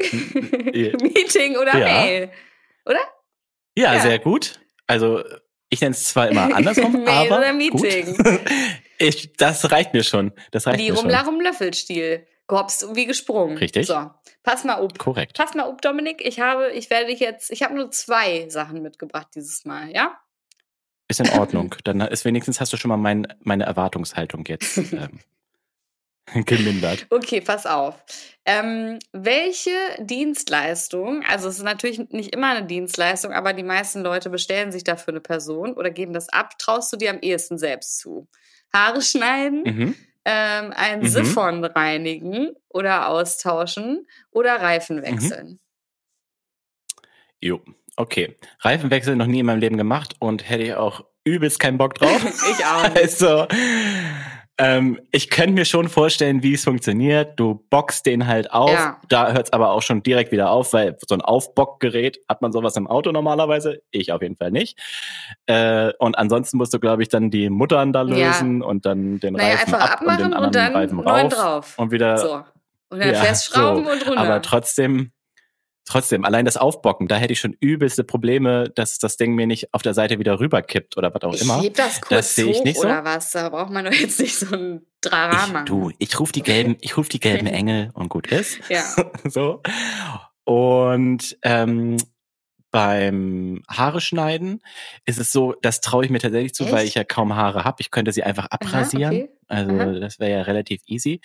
Meeting 1.14 1.58
oder 1.58 1.78
ja. 1.78 1.86
Mail. 1.86 2.32
Oder? 2.88 3.02
Ja, 3.78 3.94
ja, 3.94 4.00
sehr 4.00 4.18
gut. 4.18 4.60
Also 4.88 5.24
ich 5.70 5.80
nenne 5.80 5.92
es 5.92 6.06
zwar 6.06 6.30
immer 6.30 6.56
andersrum, 6.56 7.04
Mail 7.04 7.32
aber 7.32 7.38
oder 7.38 7.54
Meeting. 7.54 8.18
Gut. 8.18 8.40
ich, 8.98 9.34
das 9.34 9.70
reicht 9.72 9.94
mir 9.94 10.04
schon. 10.04 10.32
Das 10.50 10.66
reicht 10.66 10.80
Wie 10.80 10.90
mir 10.90 10.98
rum, 10.98 11.08
larum, 11.08 11.40
Löffelstil 11.40 12.26
gehopst 12.54 12.96
wie 12.96 13.06
gesprungen. 13.06 13.58
Richtig. 13.58 13.88
So, 13.88 14.12
pass 14.44 14.64
mal 14.64 14.76
up. 14.76 14.98
Korrekt. 15.00 15.38
Pass 15.38 15.56
mal 15.56 15.68
up, 15.68 15.82
Dominik. 15.82 16.22
Ich 16.24 16.40
habe, 16.40 16.72
ich 16.72 16.90
werde 16.90 17.08
dich 17.08 17.20
jetzt, 17.20 17.52
ich 17.52 17.64
habe 17.64 17.74
nur 17.74 17.90
zwei 17.92 18.48
Sachen 18.50 18.82
mitgebracht 18.82 19.30
dieses 19.36 19.66
Mal, 19.66 19.92
ja? 19.92 20.20
Ist 21.08 21.20
in 21.20 21.30
Ordnung. 21.30 21.76
Dann 21.84 22.02
ist 22.02 22.26
wenigstens 22.26 22.62
hast 22.62 22.72
du 22.72 22.78
schon 22.78 22.90
mal 22.90 22.98
mein, 22.98 23.28
meine 23.40 23.66
Erwartungshaltung 23.66 24.46
jetzt 24.46 24.78
ähm, 24.94 25.20
gemindert. 26.46 27.08
Okay, 27.10 27.42
pass 27.42 27.66
auf. 27.66 27.96
Ähm, 28.46 29.00
welche 29.14 29.72
Dienstleistung, 30.00 31.24
also 31.28 31.50
es 31.50 31.58
ist 31.58 31.64
natürlich 31.64 32.10
nicht 32.12 32.36
immer 32.36 32.52
eine 32.52 32.68
Dienstleistung, 32.68 33.34
aber 33.34 33.54
die 33.54 33.64
meisten 33.64 34.04
Leute 34.04 34.30
bestellen 34.30 34.72
sich 34.72 34.84
dafür 34.84 35.14
eine 35.14 35.22
Person 35.22 35.74
oder 35.74 35.90
geben 35.90 36.14
das 36.14 36.30
ab, 36.30 36.60
traust 36.60 36.94
du 36.94 36.98
dir 36.98 37.10
am 37.10 37.20
ehesten 37.20 37.58
selbst 37.58 37.98
zu? 37.98 38.28
Haare 38.72 39.02
schneiden, 39.02 39.64
mhm 39.64 39.96
ähm, 40.26 40.74
ein 40.76 41.00
mhm. 41.00 41.08
Siphon 41.08 41.66
reinigen 41.66 42.56
oder 42.70 43.10
austauschen 43.10 44.08
oder 44.32 44.56
Reifen 44.62 44.98
mhm. 44.98 45.04
wechseln. 45.04 45.48
Mhm. 45.48 45.60
Jo, 47.42 47.62
okay. 47.98 48.38
Reifen 48.62 48.90
wechseln 48.90 49.18
noch 49.18 49.28
nie 49.28 49.40
in 49.40 49.46
meinem 49.46 49.60
Leben 49.60 49.78
gemacht 49.78 50.16
und 50.20 50.50
hätte 50.50 50.64
ich 50.64 50.74
auch 50.76 51.04
übelst 51.26 51.60
keinen 51.60 51.78
Bock 51.78 51.96
drauf. 51.96 52.24
ich 52.52 52.66
auch. 52.66 52.84
Nicht. 52.90 52.98
Also, 52.98 53.48
ähm, 54.60 55.00
ich 55.12 55.32
könnte 55.32 55.54
mir 55.54 55.66
schon 55.66 55.90
vorstellen, 55.90 56.44
wie 56.44 56.54
es 56.54 56.64
funktioniert. 56.64 57.40
Du 57.40 57.66
bockst 57.72 58.06
den 58.06 58.28
halt 58.28 58.52
auf. 58.52 58.72
Ja. 58.72 59.00
Da 59.10 59.32
hört 59.32 59.48
es 59.48 59.54
aber 59.54 59.72
auch 59.72 59.82
schon 59.82 60.04
direkt 60.04 60.32
wieder 60.32 60.52
auf, 60.52 60.74
weil 60.74 60.96
so 61.08 61.16
ein 61.16 61.22
Aufbockgerät 61.22 62.20
hat 62.30 62.44
man 62.44 62.52
sowas 62.52 62.76
im 62.76 62.86
Auto 62.86 63.12
normalerweise. 63.12 63.82
Ich 63.90 64.12
auf 64.12 64.22
jeden 64.22 64.36
Fall 64.36 64.52
nicht. 64.52 64.80
Äh, 65.48 65.92
und 65.98 66.18
ansonsten 66.18 66.58
musst 66.58 66.74
du, 66.74 66.80
glaube 66.80 67.02
ich, 67.02 67.10
dann 67.10 67.32
die 67.32 67.50
Muttern 67.50 67.94
da 67.94 68.04
lösen 68.04 68.62
ja. 68.62 68.68
und 68.68 68.86
dann 68.86 69.20
den 69.20 69.34
naja, 69.34 69.56
Reifen 69.56 69.74
ab 69.74 70.02
und 70.02 70.20
den 70.20 70.34
anderen 70.34 70.46
und 70.46 70.56
dann 70.56 70.74
Reifen 70.74 71.00
rauf. 71.00 71.34
Drauf. 71.34 71.80
Und 71.80 71.92
wieder. 71.92 72.18
So. 72.18 72.34
Und 72.90 73.00
dann 73.00 73.10
ja, 73.10 73.16
festschrauben 73.16 73.86
so. 73.86 73.92
und 73.92 74.08
runter. 74.08 74.22
Aber 74.22 74.42
trotzdem 74.44 75.12
trotzdem, 75.86 76.26
allein 76.26 76.46
das 76.46 76.58
Aufbocken, 76.58 77.08
da 77.08 77.16
hätte 77.16 77.34
ich 77.34 77.40
schon 77.40 77.56
übelste 77.60 78.04
Probleme, 78.04 78.70
dass 78.70 78.98
das 79.00 79.18
Ding 79.18 79.36
mir 79.36 79.48
nicht 79.48 79.74
auf 79.74 79.82
der 79.82 79.94
Seite 79.94 80.20
wieder 80.20 80.40
rüberkippt 80.40 80.98
oder 80.98 81.14
was 81.14 81.24
auch 81.24 81.34
immer. 81.34 81.58
Ich 81.60 81.66
heb 81.66 81.76
das 81.76 82.02
kurz 82.02 82.10
das 82.10 82.36
sehe 82.36 82.52
ich 82.52 82.64
nicht 82.64 82.80
so. 82.80 82.88
oder 82.88 83.04
was? 83.04 83.32
Da 83.32 83.50
braucht 83.50 83.72
man 83.72 83.86
doch 83.86 83.94
jetzt 83.94 84.20
nicht 84.20 84.36
so 84.36 84.54
ein 84.56 84.86
Drama. 85.02 85.60
Ich, 85.60 85.66
du, 85.66 85.92
ich 85.98 86.20
rufe 86.20 86.32
die 86.32 86.44
gelben, 86.44 86.78
ich 86.82 86.98
rufe 86.98 87.10
die 87.10 87.20
gelben 87.20 87.48
Engel 87.48 87.92
und 87.94 88.10
gut 88.10 88.28
ist. 88.28 88.60
Ja. 88.70 88.84
so. 89.26 89.62
Und 90.46 91.38
ähm, 91.42 91.98
beim 92.72 93.62
Haare 93.70 94.02
schneiden 94.02 94.62
ist 95.06 95.20
es 95.20 95.32
so, 95.32 95.54
das 95.62 95.80
traue 95.80 96.06
ich 96.06 96.10
mir 96.10 96.20
tatsächlich 96.20 96.56
zu, 96.56 96.64
Echt? 96.64 96.74
weil 96.74 96.88
ich 96.88 96.96
ja 96.96 97.04
kaum 97.04 97.36
Haare 97.36 97.66
habe. 97.66 97.78
Ich 97.80 97.92
könnte 97.92 98.12
sie 98.12 98.24
einfach 98.24 98.48
abrasieren. 98.50 99.14
okay. 99.14 99.30
Also 99.48 99.72
Aha. 99.74 100.00
das 100.00 100.20
wäre 100.20 100.32
ja 100.32 100.42
relativ 100.42 100.82
easy. 100.88 101.22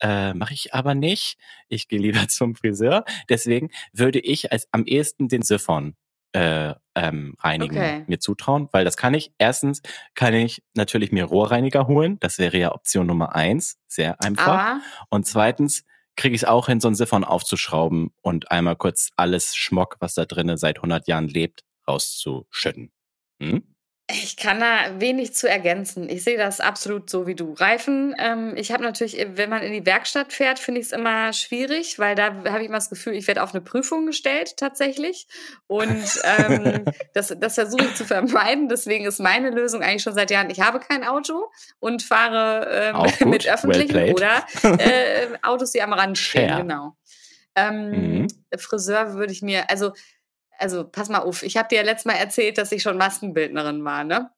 Äh, 0.00 0.34
Mache 0.34 0.54
ich 0.54 0.74
aber 0.74 0.94
nicht. 0.94 1.38
Ich 1.68 1.88
gehe 1.88 1.98
lieber 1.98 2.26
zum 2.28 2.54
Friseur. 2.54 3.04
Deswegen 3.28 3.70
würde 3.92 4.18
ich 4.20 4.52
als 4.52 4.68
am 4.72 4.84
ehesten 4.86 5.28
den 5.28 5.42
Siphon 5.42 5.96
äh, 6.32 6.74
ähm, 6.94 7.34
reinigen 7.40 7.76
Okay. 7.76 8.04
mir 8.06 8.20
zutrauen, 8.20 8.68
weil 8.72 8.84
das 8.84 8.96
kann 8.96 9.14
ich. 9.14 9.32
Erstens 9.38 9.82
kann 10.14 10.32
ich 10.34 10.62
natürlich 10.74 11.10
mir 11.12 11.24
Rohrreiniger 11.24 11.86
holen. 11.88 12.18
Das 12.20 12.38
wäre 12.38 12.56
ja 12.56 12.72
Option 12.72 13.06
Nummer 13.06 13.34
eins. 13.34 13.78
Sehr 13.88 14.22
einfach. 14.22 14.46
Aber 14.46 14.80
Und 15.08 15.26
zweitens 15.26 15.84
kriege 16.16 16.34
ich 16.36 16.42
es 16.42 16.48
auch 16.48 16.66
hin, 16.66 16.80
so 16.80 16.88
ein 16.88 16.94
Siphon 16.94 17.24
aufzuschrauben 17.24 18.12
und 18.22 18.50
einmal 18.50 18.76
kurz 18.76 19.10
alles 19.16 19.56
Schmock, 19.56 19.96
was 20.00 20.14
da 20.14 20.24
drinnen 20.24 20.56
seit 20.56 20.78
100 20.78 21.08
Jahren 21.08 21.28
lebt, 21.28 21.64
rauszuschütten. 21.88 22.92
Hm? 23.40 23.69
Ich 24.12 24.36
kann 24.36 24.60
da 24.60 25.00
wenig 25.00 25.34
zu 25.34 25.48
ergänzen. 25.48 26.08
Ich 26.08 26.24
sehe 26.24 26.36
das 26.36 26.60
absolut 26.60 27.08
so 27.08 27.26
wie 27.26 27.34
du. 27.34 27.52
Reifen, 27.52 28.14
ähm, 28.18 28.54
ich 28.56 28.72
habe 28.72 28.82
natürlich, 28.82 29.26
wenn 29.34 29.50
man 29.50 29.62
in 29.62 29.72
die 29.72 29.84
Werkstatt 29.86 30.32
fährt, 30.32 30.58
finde 30.58 30.80
ich 30.80 30.86
es 30.88 30.92
immer 30.92 31.32
schwierig, 31.32 31.98
weil 31.98 32.14
da 32.14 32.26
habe 32.48 32.60
ich 32.60 32.66
immer 32.66 32.78
das 32.78 32.90
Gefühl, 32.90 33.14
ich 33.14 33.26
werde 33.26 33.42
auf 33.42 33.54
eine 33.54 33.60
Prüfung 33.60 34.06
gestellt 34.06 34.56
tatsächlich. 34.56 35.26
Und 35.66 36.04
ähm, 36.24 36.84
das, 37.14 37.34
das 37.38 37.54
versuche 37.54 37.84
ich 37.84 37.94
zu 37.94 38.04
vermeiden. 38.04 38.68
Deswegen 38.68 39.04
ist 39.04 39.20
meine 39.20 39.50
Lösung 39.50 39.82
eigentlich 39.82 40.02
schon 40.02 40.14
seit 40.14 40.30
Jahren, 40.30 40.50
ich 40.50 40.60
habe 40.60 40.80
kein 40.80 41.04
Auto 41.04 41.50
und 41.78 42.02
fahre 42.02 42.92
ähm, 42.94 43.28
mit 43.30 43.48
öffentlichen 43.48 43.94
Well 43.94 44.12
oder 44.12 44.46
äh, 44.78 45.28
Autos, 45.42 45.72
die 45.72 45.82
am 45.82 45.92
Rand 45.92 46.18
stehen. 46.18 46.56
Genau. 46.56 46.96
Ähm, 47.54 48.10
Mhm. 48.20 48.28
Friseur 48.58 49.14
würde 49.14 49.32
ich 49.32 49.42
mir, 49.42 49.70
also 49.70 49.92
also 50.60 50.84
pass 50.84 51.08
mal 51.08 51.20
auf, 51.20 51.42
ich 51.42 51.56
habe 51.56 51.68
dir 51.68 51.76
ja 51.76 51.82
letztes 51.82 52.06
Mal 52.06 52.18
erzählt, 52.18 52.58
dass 52.58 52.72
ich 52.72 52.82
schon 52.82 52.96
Maskenbildnerin 52.96 53.84
war, 53.84 54.04
ne? 54.04 54.30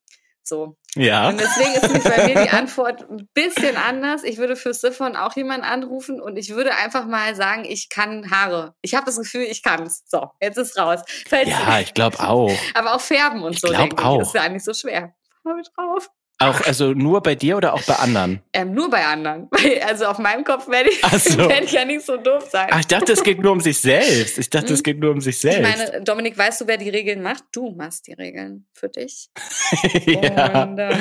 So. 0.44 0.76
Ja. 0.94 1.28
Und 1.28 1.40
deswegen 1.40 1.72
ist 1.72 1.82
nämlich 1.84 2.02
bei 2.04 2.26
mir 2.26 2.42
die 2.42 2.50
Antwort 2.50 3.08
ein 3.08 3.28
bisschen 3.32 3.76
anders. 3.76 4.24
Ich 4.24 4.38
würde 4.38 4.56
für 4.56 4.74
Siphon 4.74 5.16
auch 5.16 5.36
jemanden 5.36 5.64
anrufen 5.64 6.20
und 6.20 6.36
ich 6.36 6.50
würde 6.50 6.74
einfach 6.74 7.06
mal 7.06 7.34
sagen, 7.34 7.64
ich 7.64 7.88
kann 7.88 8.30
Haare. 8.30 8.74
Ich 8.82 8.94
habe 8.94 9.06
das 9.06 9.18
Gefühl, 9.18 9.42
ich 9.42 9.62
kann's. 9.62 10.02
So, 10.06 10.30
jetzt 10.40 10.58
ist 10.58 10.76
raus. 10.78 11.00
Falls 11.28 11.48
Ja, 11.48 11.78
ich 11.80 11.94
glaube 11.94 12.18
auch. 12.20 12.52
aber 12.74 12.94
auch 12.94 13.00
färben 13.00 13.42
und 13.42 13.52
Ich 13.52 13.60
so, 13.60 13.72
ich. 13.72 13.98
auch. 13.98 14.20
Ist 14.20 14.34
ja 14.34 14.48
nicht 14.48 14.64
so 14.64 14.74
schwer. 14.74 15.14
Farbe 15.42 15.62
drauf. 15.62 16.10
Auch, 16.50 16.60
also 16.66 16.92
nur 16.92 17.22
bei 17.22 17.34
dir 17.34 17.56
oder 17.56 17.74
auch 17.74 17.82
bei 17.84 17.94
anderen? 17.96 18.40
Ähm, 18.52 18.72
nur 18.74 18.90
bei 18.90 19.04
anderen. 19.04 19.48
Also 19.86 20.06
auf 20.06 20.18
meinem 20.18 20.44
Kopf 20.44 20.68
werde 20.68 20.90
ich, 20.90 21.00
so. 21.22 21.38
werd 21.48 21.64
ich 21.64 21.72
ja 21.72 21.84
nicht 21.84 22.04
so 22.04 22.16
doof 22.16 22.48
sein. 22.50 22.68
Ach, 22.70 22.80
ich 22.80 22.86
dachte, 22.86 23.12
es 23.12 23.22
geht 23.22 23.40
nur 23.40 23.52
um 23.52 23.60
sich 23.60 23.78
selbst. 23.78 24.38
Ich 24.38 24.48
dachte, 24.50 24.72
es 24.72 24.78
Hm. 24.80 24.84
geht 24.84 24.98
nur 25.00 25.10
um 25.10 25.20
sich 25.20 25.36
ich 25.36 25.40
selbst. 25.40 25.62
meine, 25.62 26.02
Dominik, 26.02 26.36
weißt 26.38 26.60
du, 26.62 26.66
wer 26.66 26.76
die 26.78 26.88
Regeln 26.88 27.22
macht? 27.22 27.44
Du 27.52 27.70
machst 27.72 28.06
die 28.06 28.12
Regeln 28.12 28.66
für 28.72 28.88
dich. 28.88 29.28
ja. 30.06 30.62
Und, 30.64 30.78
ähm, 30.78 30.98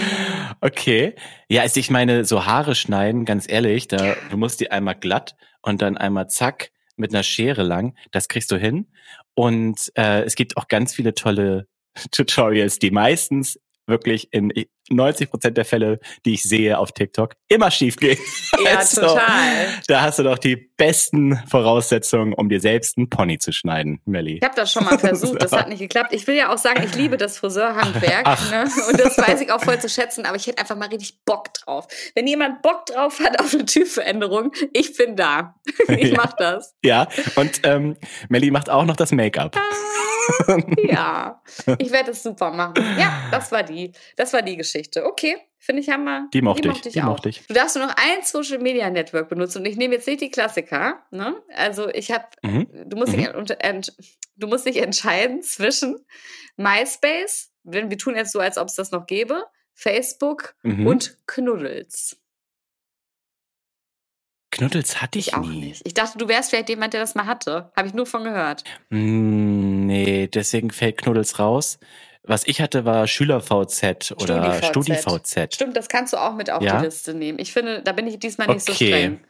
Okay. 0.61 1.15
Ja, 1.49 1.61
also 1.61 1.79
ich 1.79 1.89
meine, 1.89 2.25
so 2.25 2.45
Haare 2.45 2.75
schneiden, 2.75 3.25
ganz 3.25 3.49
ehrlich, 3.49 3.87
da, 3.87 4.15
du 4.29 4.37
musst 4.37 4.59
die 4.59 4.71
einmal 4.71 4.95
glatt 4.95 5.35
und 5.61 5.81
dann 5.81 5.97
einmal 5.97 6.27
zack 6.29 6.71
mit 6.95 7.13
einer 7.13 7.23
Schere 7.23 7.63
lang. 7.63 7.95
Das 8.11 8.27
kriegst 8.27 8.51
du 8.51 8.57
hin. 8.57 8.87
Und 9.33 9.91
äh, 9.95 10.23
es 10.23 10.35
gibt 10.35 10.57
auch 10.57 10.67
ganz 10.67 10.93
viele 10.93 11.13
tolle 11.13 11.67
Tutorials, 12.11 12.79
die 12.79 12.91
meistens 12.91 13.59
wirklich 13.87 14.31
in 14.31 14.51
90 14.91 15.29
Prozent 15.29 15.57
der 15.57 15.65
Fälle, 15.65 15.99
die 16.25 16.33
ich 16.33 16.43
sehe 16.43 16.77
auf 16.77 16.91
TikTok, 16.91 17.33
immer 17.47 17.71
schief 17.71 17.95
gehen. 17.97 18.17
Ja, 18.63 18.77
Also, 18.81 19.01
total. 19.01 19.67
Da 19.87 20.01
hast 20.01 20.19
du 20.19 20.23
doch 20.23 20.37
die 20.37 20.55
besten 20.55 21.37
Voraussetzungen, 21.47 22.33
um 22.33 22.49
dir 22.49 22.59
selbst 22.59 22.97
einen 22.97 23.09
Pony 23.09 23.37
zu 23.37 23.51
schneiden, 23.51 24.01
Melly. 24.05 24.37
Ich 24.37 24.43
habe 24.43 24.55
das 24.55 24.71
schon 24.71 24.83
mal 24.85 24.97
versucht, 24.99 25.41
das 25.41 25.51
hat 25.51 25.69
nicht 25.69 25.79
geklappt. 25.79 26.13
Ich 26.13 26.25
will 26.27 26.35
ja 26.35 26.51
auch 26.53 26.57
sagen, 26.57 26.83
ich 26.83 26.95
liebe 26.95 27.17
das 27.17 27.37
Friseurhandwerk 27.37 28.25
ne? 28.51 28.65
und 28.89 28.99
das 28.99 29.17
weiß 29.17 29.41
ich 29.41 29.51
auch 29.51 29.61
voll 29.61 29.79
zu 29.79 29.89
schätzen, 29.89 30.25
aber 30.25 30.35
ich 30.37 30.47
hätte 30.47 30.59
einfach 30.59 30.75
mal 30.75 30.87
richtig 30.89 31.19
Bock 31.25 31.53
drauf. 31.53 31.87
Wenn 32.15 32.27
jemand 32.27 32.61
Bock 32.61 32.85
drauf 32.87 33.19
hat 33.19 33.39
auf 33.39 33.53
eine 33.53 33.65
Typveränderung, 33.65 34.51
ich 34.73 34.95
bin 34.97 35.15
da. 35.15 35.55
Ich 35.87 36.09
Ja. 36.11 36.17
mach 36.17 36.33
das. 36.33 36.73
Ja, 36.83 37.07
und 37.35 37.61
ähm, 37.63 37.97
Melly 38.29 38.51
macht 38.51 38.69
auch 38.69 38.85
noch 38.85 38.95
das 38.95 39.11
Make-up. 39.11 39.57
Ja, 40.83 41.41
ich 41.77 41.91
werde 41.91 42.11
es 42.11 42.23
super 42.23 42.51
machen. 42.51 42.75
Ja, 42.97 43.11
das 43.31 43.51
war 43.51 43.63
die, 43.63 43.91
das 44.15 44.31
war 44.33 44.41
die 44.41 44.55
Geschichte. 44.57 44.80
Okay, 45.03 45.37
finde 45.59 45.81
ich 45.81 45.89
hammer. 45.89 46.27
Die 46.33 46.41
mochte 46.41 46.69
ich, 46.69 46.81
die 46.81 47.01
mochte 47.01 47.29
ich. 47.29 47.45
Du 47.47 47.53
darfst 47.53 47.75
nur 47.75 47.85
noch 47.85 47.95
ein 47.95 48.23
Social 48.23 48.59
Media 48.59 48.89
Network 48.89 49.29
benutzen 49.29 49.59
und 49.59 49.65
ich 49.65 49.77
nehme 49.77 49.95
jetzt 49.95 50.07
nicht 50.07 50.21
die 50.21 50.31
Klassiker. 50.31 51.01
Ne? 51.11 51.35
Also 51.55 51.89
ich 51.89 52.11
habe 52.11 52.25
Mhm. 52.43 52.67
du 52.89 52.97
musst, 52.97 53.13
dich, 53.13 53.33
unter- 53.33 53.61
ent, 53.63 53.95
du 54.35 54.47
musst 54.47 54.65
dich 54.65 54.77
entscheiden 54.77 55.41
zwischen 55.43 56.03
MySpace, 56.57 57.51
wenn 57.63 57.89
wir 57.89 57.97
tun 57.97 58.15
jetzt 58.15 58.31
so, 58.31 58.39
als 58.39 58.57
ob 58.57 58.67
es 58.67 58.75
das 58.75 58.91
noch 58.91 59.05
gäbe, 59.05 59.43
Facebook 59.73 60.55
Mhm. 60.63 60.87
und 60.87 61.17
Knuddels. 61.27 62.17
Knuddels 64.53 65.01
hatte 65.01 65.17
ich, 65.17 65.29
Ich 65.29 65.33
auch 65.33 65.45
nie. 65.47 65.61
nicht. 65.61 65.81
Ich 65.87 65.93
dachte, 65.93 66.17
du 66.17 66.27
wärst 66.27 66.49
vielleicht 66.49 66.67
jemand, 66.67 66.93
der 66.93 66.99
das 66.99 67.15
mal 67.15 67.25
hatte. 67.25 67.71
Habe 67.75 67.87
ich 67.87 67.93
nur 67.93 68.05
von 68.05 68.25
gehört. 68.25 68.65
Mm, 68.89 69.85
nee, 69.85 70.27
deswegen 70.27 70.71
fällt 70.71 70.97
Knuddels 70.97 71.39
raus. 71.39 71.79
Was 72.23 72.45
ich 72.45 72.61
hatte, 72.61 72.85
war 72.85 73.07
Schüler-VZ 73.07 74.11
oder 74.21 74.61
StudiVZ. 74.61 75.55
Stimmt, 75.55 75.75
das 75.75 75.89
kannst 75.89 76.13
du 76.13 76.17
auch 76.17 76.35
mit 76.35 76.51
auf 76.51 76.61
Ja? 76.61 76.77
die 76.77 76.85
Liste 76.85 77.13
nehmen. 77.15 77.39
Ich 77.39 77.51
finde, 77.51 77.81
da 77.81 77.93
bin 77.93 78.05
ich 78.07 78.19
diesmal 78.19 78.47
nicht 78.47 78.65
so 78.65 78.73
Okay. 78.73 78.87
streng. 78.87 79.25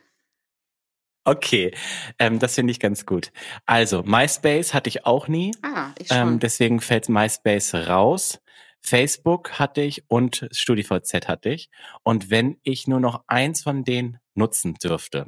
Okay, 1.23 1.71
ähm, 2.17 2.39
das 2.39 2.55
finde 2.55 2.71
ich 2.71 2.79
ganz 2.79 3.05
gut. 3.05 3.31
Also, 3.67 4.01
MySpace 4.03 4.73
hatte 4.73 4.89
ich 4.89 5.05
auch 5.05 5.27
nie. 5.27 5.51
Ah, 5.61 5.91
ich 5.99 6.07
schon. 6.07 6.17
Ähm, 6.17 6.39
deswegen 6.39 6.81
fällt 6.81 7.09
MySpace 7.09 7.75
raus. 7.75 8.39
Facebook 8.81 9.59
hatte 9.59 9.81
ich 9.81 10.03
und 10.09 10.47
StudiVZ 10.51 11.27
hatte 11.27 11.49
ich. 11.51 11.69
Und 12.01 12.31
wenn 12.31 12.57
ich 12.63 12.87
nur 12.87 12.99
noch 12.99 13.23
eins 13.27 13.61
von 13.61 13.83
denen 13.83 14.17
nutzen 14.33 14.73
dürfte, 14.73 15.27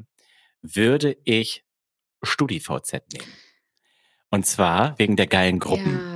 würde 0.64 1.16
ich 1.26 1.64
StudiVZ 2.24 2.94
nehmen. 3.14 3.32
Und 4.32 4.48
zwar 4.48 4.98
wegen 4.98 5.16
der 5.16 5.28
geilen 5.28 5.60
Gruppen. 5.60 6.02
Ja. 6.02 6.13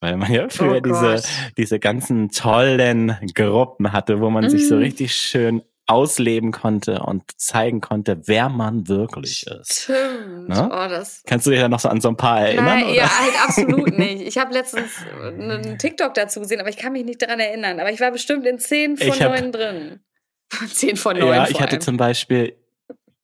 Weil 0.00 0.16
man 0.16 0.32
ja 0.32 0.48
früher 0.48 0.76
Oh 0.76 0.80
diese, 0.80 1.22
diese 1.56 1.78
ganzen 1.80 2.30
tollen 2.30 3.16
Gruppen 3.34 3.92
hatte, 3.92 4.20
wo 4.20 4.30
man 4.30 4.48
sich 4.48 4.68
so 4.68 4.76
Mhm. 4.76 4.82
richtig 4.82 5.12
schön 5.14 5.62
ausleben 5.86 6.52
konnte 6.52 7.00
und 7.00 7.22
zeigen 7.38 7.80
konnte, 7.80 8.20
wer 8.26 8.48
man 8.50 8.86
wirklich 8.88 9.46
ist. 9.46 9.84
Stimmt. 9.84 10.48
Ne? 10.50 10.68
Oh, 10.70 10.88
das. 10.88 11.22
Kannst 11.26 11.46
du 11.46 11.50
dich 11.50 11.58
da 11.60 11.68
noch 11.68 11.80
so 11.80 11.88
an 11.88 12.00
so 12.02 12.08
ein 12.10 12.16
paar 12.16 12.42
erinnern? 12.42 12.64
Nein, 12.66 12.84
oder? 12.84 12.94
ja, 12.94 13.10
halt 13.20 13.42
absolut 13.42 13.98
nicht. 13.98 14.20
Ich 14.22 14.36
habe 14.38 14.52
letztens 14.52 14.90
einen 15.24 15.78
TikTok 15.78 16.12
dazu 16.14 16.40
gesehen, 16.40 16.60
aber 16.60 16.68
ich 16.68 16.76
kann 16.76 16.92
mich 16.92 17.04
nicht 17.06 17.22
daran 17.22 17.40
erinnern. 17.40 17.80
Aber 17.80 17.90
ich 17.90 18.00
war 18.00 18.10
bestimmt 18.10 18.46
in 18.46 18.58
10 18.58 18.98
von 18.98 19.18
9 19.18 19.50
drin. 19.52 20.00
10 20.74 20.96
von 20.96 21.18
9 21.18 21.26
Ja, 21.26 21.48
ich 21.48 21.58
hatte 21.60 21.72
allem. 21.72 21.80
zum 21.80 21.96
Beispiel 21.96 22.54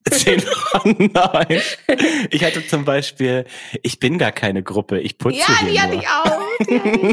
zehn 0.10 0.38
von 0.40 0.94
neun. 0.98 1.62
Ich 2.30 2.44
hatte 2.44 2.66
zum 2.66 2.84
Beispiel, 2.84 3.46
ich 3.82 3.98
bin 3.98 4.18
gar 4.18 4.32
keine 4.32 4.62
Gruppe, 4.62 5.00
ich 5.00 5.16
putze 5.16 5.38
Ja, 5.38 5.46
die 5.66 5.80
hatte 5.80 5.94
ich 5.94 6.06
auch. 6.06 6.40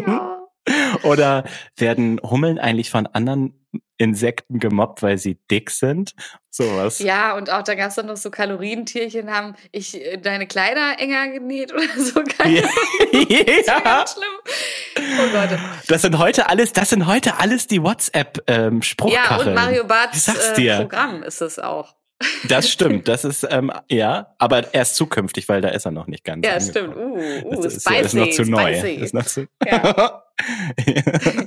Auch. 0.08 0.42
Oder 1.04 1.44
werden 1.76 2.20
Hummeln 2.22 2.60
eigentlich 2.60 2.92
von 2.92 3.08
anderen 3.08 3.54
Insekten 3.98 4.60
gemobbt, 4.60 5.02
weil 5.02 5.18
sie 5.18 5.36
dick 5.50 5.70
sind? 5.72 6.14
Sowas. 6.50 7.00
Ja, 7.00 7.36
und 7.36 7.50
auch 7.50 7.64
da 7.64 7.76
gab 7.76 7.90
es 7.90 7.96
dann 7.96 8.08
noch 8.08 8.18
so 8.18 8.30
Kalorientierchen, 8.30 9.32
haben 9.32 9.56
ich 9.72 9.96
äh, 9.96 10.18
deine 10.18 10.48
Kleider 10.48 11.00
enger 11.00 11.30
genäht 11.30 11.74
oder 11.74 11.84
so. 11.98 12.22
Keine 12.24 12.62
Ja. 12.62 12.64
Das 12.64 13.66
ja. 13.68 13.80
ganz 13.80 14.14
schlimm. 14.16 15.06
Oh 15.20 15.32
Gott. 15.32 15.60
Das 15.88 16.02
sind 16.02 16.18
heute 16.18 16.50
alles, 16.50 16.74
das 16.74 16.90
sind 16.90 17.08
heute 17.08 17.40
alles 17.40 17.68
die 17.68 17.82
WhatsApp 17.82 18.44
ähm, 18.48 18.82
Ja, 19.06 19.38
und 19.38 19.54
Mario 19.54 19.86
Barts 19.86 20.28
äh. 20.58 20.78
Programm 20.78 21.24
ist 21.24 21.42
es 21.42 21.58
auch. 21.58 21.96
Das 22.48 22.70
stimmt, 22.70 23.08
das 23.08 23.24
ist 23.26 23.48
ähm, 23.50 23.72
ja, 23.90 24.36
aber 24.38 24.74
erst 24.74 24.96
zukünftig, 24.96 25.50
weil 25.50 25.62
da 25.62 25.70
ist 25.70 25.86
er 25.86 25.92
noch 25.92 26.08
nicht 26.08 26.24
ganz. 26.24 26.46
Ja, 26.46 26.54
angekommen. 26.54 26.94
stimmt. 26.94 27.46
Uh, 27.46 27.48
uh, 27.48 27.62
Das 27.64 27.74
ist, 27.76 27.88
spicy, 27.88 28.06
ist 28.06 28.14
noch 28.14 28.30
zu 28.30 28.44
neu. 28.44 28.76
spicy. 28.76 28.94
Ist 28.96 29.14
noch 29.14 29.26
zu 29.26 29.48
Ja. 29.66 30.24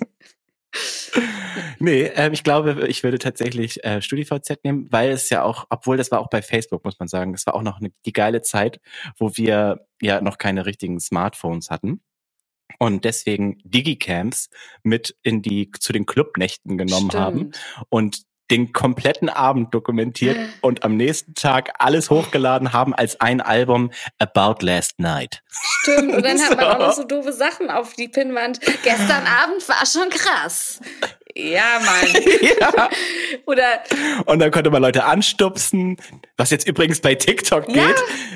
nee, 1.78 2.02
ähm, 2.14 2.32
ich 2.32 2.42
glaube, 2.44 2.86
ich 2.88 3.02
würde 3.02 3.18
tatsächlich 3.18 3.84
äh, 3.84 4.02
StudiVZ 4.02 4.64
nehmen, 4.64 4.88
weil 4.90 5.10
es 5.10 5.30
ja 5.30 5.42
auch, 5.42 5.66
obwohl 5.70 5.96
das 5.96 6.10
war 6.10 6.20
auch 6.20 6.30
bei 6.30 6.42
Facebook, 6.42 6.84
muss 6.84 6.98
man 6.98 7.08
sagen, 7.08 7.32
das 7.32 7.46
war 7.46 7.54
auch 7.54 7.62
noch 7.62 7.78
eine, 7.80 7.92
die 8.06 8.12
geile 8.12 8.42
Zeit, 8.42 8.80
wo 9.18 9.36
wir 9.36 9.86
ja 10.00 10.20
noch 10.20 10.38
keine 10.38 10.66
richtigen 10.66 11.00
Smartphones 11.00 11.70
hatten. 11.70 12.02
Und 12.78 13.04
deswegen 13.04 13.58
Digicamps 13.64 14.48
mit 14.82 15.16
in 15.22 15.42
die 15.42 15.70
zu 15.78 15.92
den 15.92 16.06
Clubnächten 16.06 16.76
genommen 16.78 17.12
haben 17.12 17.38
Stimmt. 17.38 17.86
und 17.88 18.22
den 18.50 18.72
kompletten 18.72 19.28
Abend 19.28 19.72
dokumentiert 19.74 20.36
und 20.60 20.84
am 20.84 20.96
nächsten 20.96 21.34
Tag 21.34 21.72
alles 21.78 22.10
hochgeladen 22.10 22.72
haben 22.72 22.94
als 22.94 23.20
ein 23.20 23.40
Album 23.40 23.90
About 24.18 24.64
Last 24.64 24.98
Night. 25.00 25.42
Stimmt. 25.50 26.14
Und 26.14 26.24
dann 26.24 26.40
hat 26.42 26.56
man 26.56 26.58
So. 26.60 26.70
auch 26.70 26.78
noch 26.78 26.92
so 26.92 27.04
doofe 27.04 27.32
Sachen 27.32 27.70
auf 27.70 27.94
die 27.94 28.08
Pinnwand. 28.08 28.60
Gestern 28.82 29.26
Abend 29.26 29.66
war 29.68 29.84
schon 29.86 30.10
krass. 30.10 30.80
Ja, 31.36 31.80
Mann. 31.80 32.22
ja. 32.60 32.90
Oder 33.46 33.82
Und 34.26 34.38
dann 34.38 34.50
konnte 34.50 34.70
man 34.70 34.82
Leute 34.82 35.04
anstupsen, 35.04 35.96
Was 36.36 36.50
jetzt 36.50 36.66
übrigens 36.66 37.00
bei 37.00 37.14
TikTok 37.14 37.66
geht. 37.66 37.76
Ja. 37.76 37.90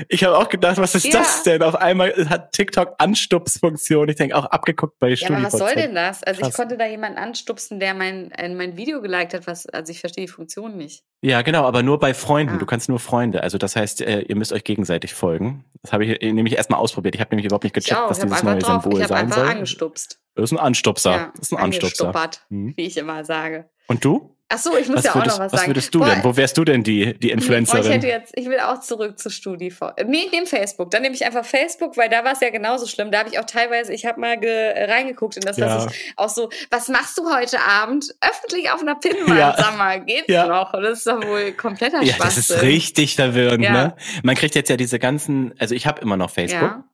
Ich 0.09 0.23
habe 0.23 0.37
auch 0.39 0.49
gedacht, 0.49 0.77
was 0.79 0.95
ist 0.95 1.07
Ja. 1.07 1.19
das 1.19 1.43
denn? 1.43 1.63
Auf 1.65 1.75
einmal 1.75 2.13
hat 2.29 2.53
TikTok 2.53 2.95
Anstupsfunktion. 2.99 4.09
Ich 4.09 4.17
denke 4.17 4.37
auch 4.37 4.45
abgeguckt 4.45 4.99
bei 5.01 5.09
Ja, 5.15 5.29
aber 5.31 5.43
was 5.45 5.53
soll 5.53 5.75
denn 5.75 5.95
das? 5.95 6.23
Also 6.23 6.41
Krass. 6.41 6.51
ich 6.51 6.55
konnte 6.57 6.77
da 6.77 6.87
jemanden 6.87 7.19
anstupsen, 7.19 7.81
der 7.81 7.95
mein, 7.95 8.31
mein 8.57 8.77
Video 8.77 9.01
geliked 9.03 9.35
hat, 9.35 9.47
was, 9.49 9.67
also 9.67 9.91
ich 9.91 10.01
verstehe 10.01 10.27
die 10.27 10.31
Funktion 10.33 10.77
nicht. 10.77 11.03
Ja, 11.23 11.43
genau, 11.43 11.65
aber 11.65 11.83
nur 11.83 11.99
bei 11.99 12.15
Freunden. 12.15 12.55
Ah. 12.55 12.59
Du 12.59 12.67
kannst 12.67 12.89
nur 12.89 13.01
Freunde. 13.01 13.43
Also 13.43 13.59
das 13.59 13.75
heißt, 13.75 14.01
äh, 14.03 14.21
ihr 14.21 14.37
müsst 14.37 14.53
euch 14.53 14.63
gegenseitig 14.63 15.13
folgen. 15.15 15.65
Das 15.83 15.93
habe 15.93 16.05
ich 16.05 16.23
äh, 16.23 16.33
nämlich 16.33 16.57
erstmal 16.57 16.79
ausprobiert. 16.79 17.17
Ich 17.17 17.21
habe 17.21 17.31
nämlich 17.31 17.47
überhaupt 17.47 17.65
nicht 17.65 17.77
Ich 17.77 17.85
gecheckt, 17.85 18.01
was 18.09 18.21
dieses 18.21 18.43
neue 18.45 18.59
drauf, 18.59 18.83
Symbol 18.85 19.01
ich 19.01 19.09
sein 19.09 19.19
einfach 19.25 19.39
soll. 19.39 19.49
angestupst. 19.49 20.21
Das 20.37 20.45
ist 20.45 20.53
ein 20.53 20.59
Anstupser. 20.65 21.11
Ja, 21.11 21.33
das 21.37 21.49
ist 21.49 21.53
ein 21.53 21.59
Anstupser. 21.65 22.13
Mhm. 22.49 22.75
wie 22.77 22.87
ich 22.87 22.97
immer 22.97 23.25
sage. 23.25 23.69
Und 23.89 24.05
du? 24.05 24.37
Ach 24.51 24.57
so, 24.59 24.77
ich 24.79 24.89
muss 24.89 24.97
Was 24.99 25.05
ja 25.05 25.11
auch 25.11 25.17
würdest, 25.17 25.37
noch 25.39 25.45
was 25.45 25.53
was 25.53 25.61
sagen. 25.61 25.71
würdest 25.73 25.95
du 25.95 25.99
Boah, 25.99 26.09
denn? 26.09 26.25
Wo 26.25 26.35
wärst 26.35 26.57
du 26.57 26.65
denn 26.65 26.83
die, 26.83 27.05
die 27.05 27.13
Oh, 27.13 27.19
ich 27.19 27.33
Influencerin? 27.33 27.93
hätte 27.93 28.07
jetzt, 28.07 28.33
ich 28.35 28.47
will 28.49 28.61
auch 28.61 28.81
zurück 28.81 29.19
zu 29.19 29.29
StudiV. 29.29 29.81
Nee, 30.07 30.23
ich 30.25 30.33
nehme 30.33 30.47
Facebook. 30.47 30.91
Dann 30.91 31.03
nehme 31.03 31.15
ich 31.15 31.27
einfach 31.27 31.45
Facebook, 31.45 31.99
weil 31.99 32.09
da 32.09 32.25
war 32.25 32.33
es 32.33 32.41
ja 32.41 32.49
genauso 32.49 32.87
schlimm. 32.87 33.11
Da 33.11 33.19
habe 33.19 33.29
ich 33.29 33.39
auch 33.39 33.45
teilweise, 33.45 33.93
ich 33.93 34.07
habe 34.07 34.19
mal 34.19 34.39
ge 34.41 34.73
reingeguckt 34.87 35.37
in 35.37 35.43
das, 35.43 35.59
Ja. 35.59 35.67
dass 35.85 35.93
ich 35.95 36.13
auch 36.17 36.31
so, 36.31 36.49
was 36.71 36.89
machst 36.89 37.19
du 37.19 37.31
heute 37.31 37.61
Abend? 37.61 38.15
Öffentlich 38.23 38.71
auf 38.71 38.81
einer 38.81 38.95
Pinnwand, 38.95 39.39
Ja. 39.39 39.55
sag 39.59 39.77
mal, 39.77 40.03
geht's 40.03 40.29
Ja. 40.29 40.47
noch? 40.47 40.73
Und 40.73 40.83
das 40.83 41.01
ist 41.01 41.07
doch 41.07 41.23
wohl 41.27 41.53
kompletter 41.53 42.01
ja, 42.03 42.15
Schwachsinn. 42.15 42.43
das 42.49 42.51
ist 42.51 42.63
richtig 42.63 43.17
verwirrend, 43.17 43.63
Ja. 43.65 43.73
ne? 43.73 43.97
Man 44.23 44.35
kriegt 44.35 44.55
jetzt 44.55 44.71
ja 44.71 44.79
diese 44.79 44.99
ganzen, 44.99 45.53
also 45.59 45.75
ich 45.75 45.87
habe 45.87 46.01
immer 46.01 46.17
noch 46.17 46.31
Facebook. 46.31 46.63
Ja. 46.63 46.85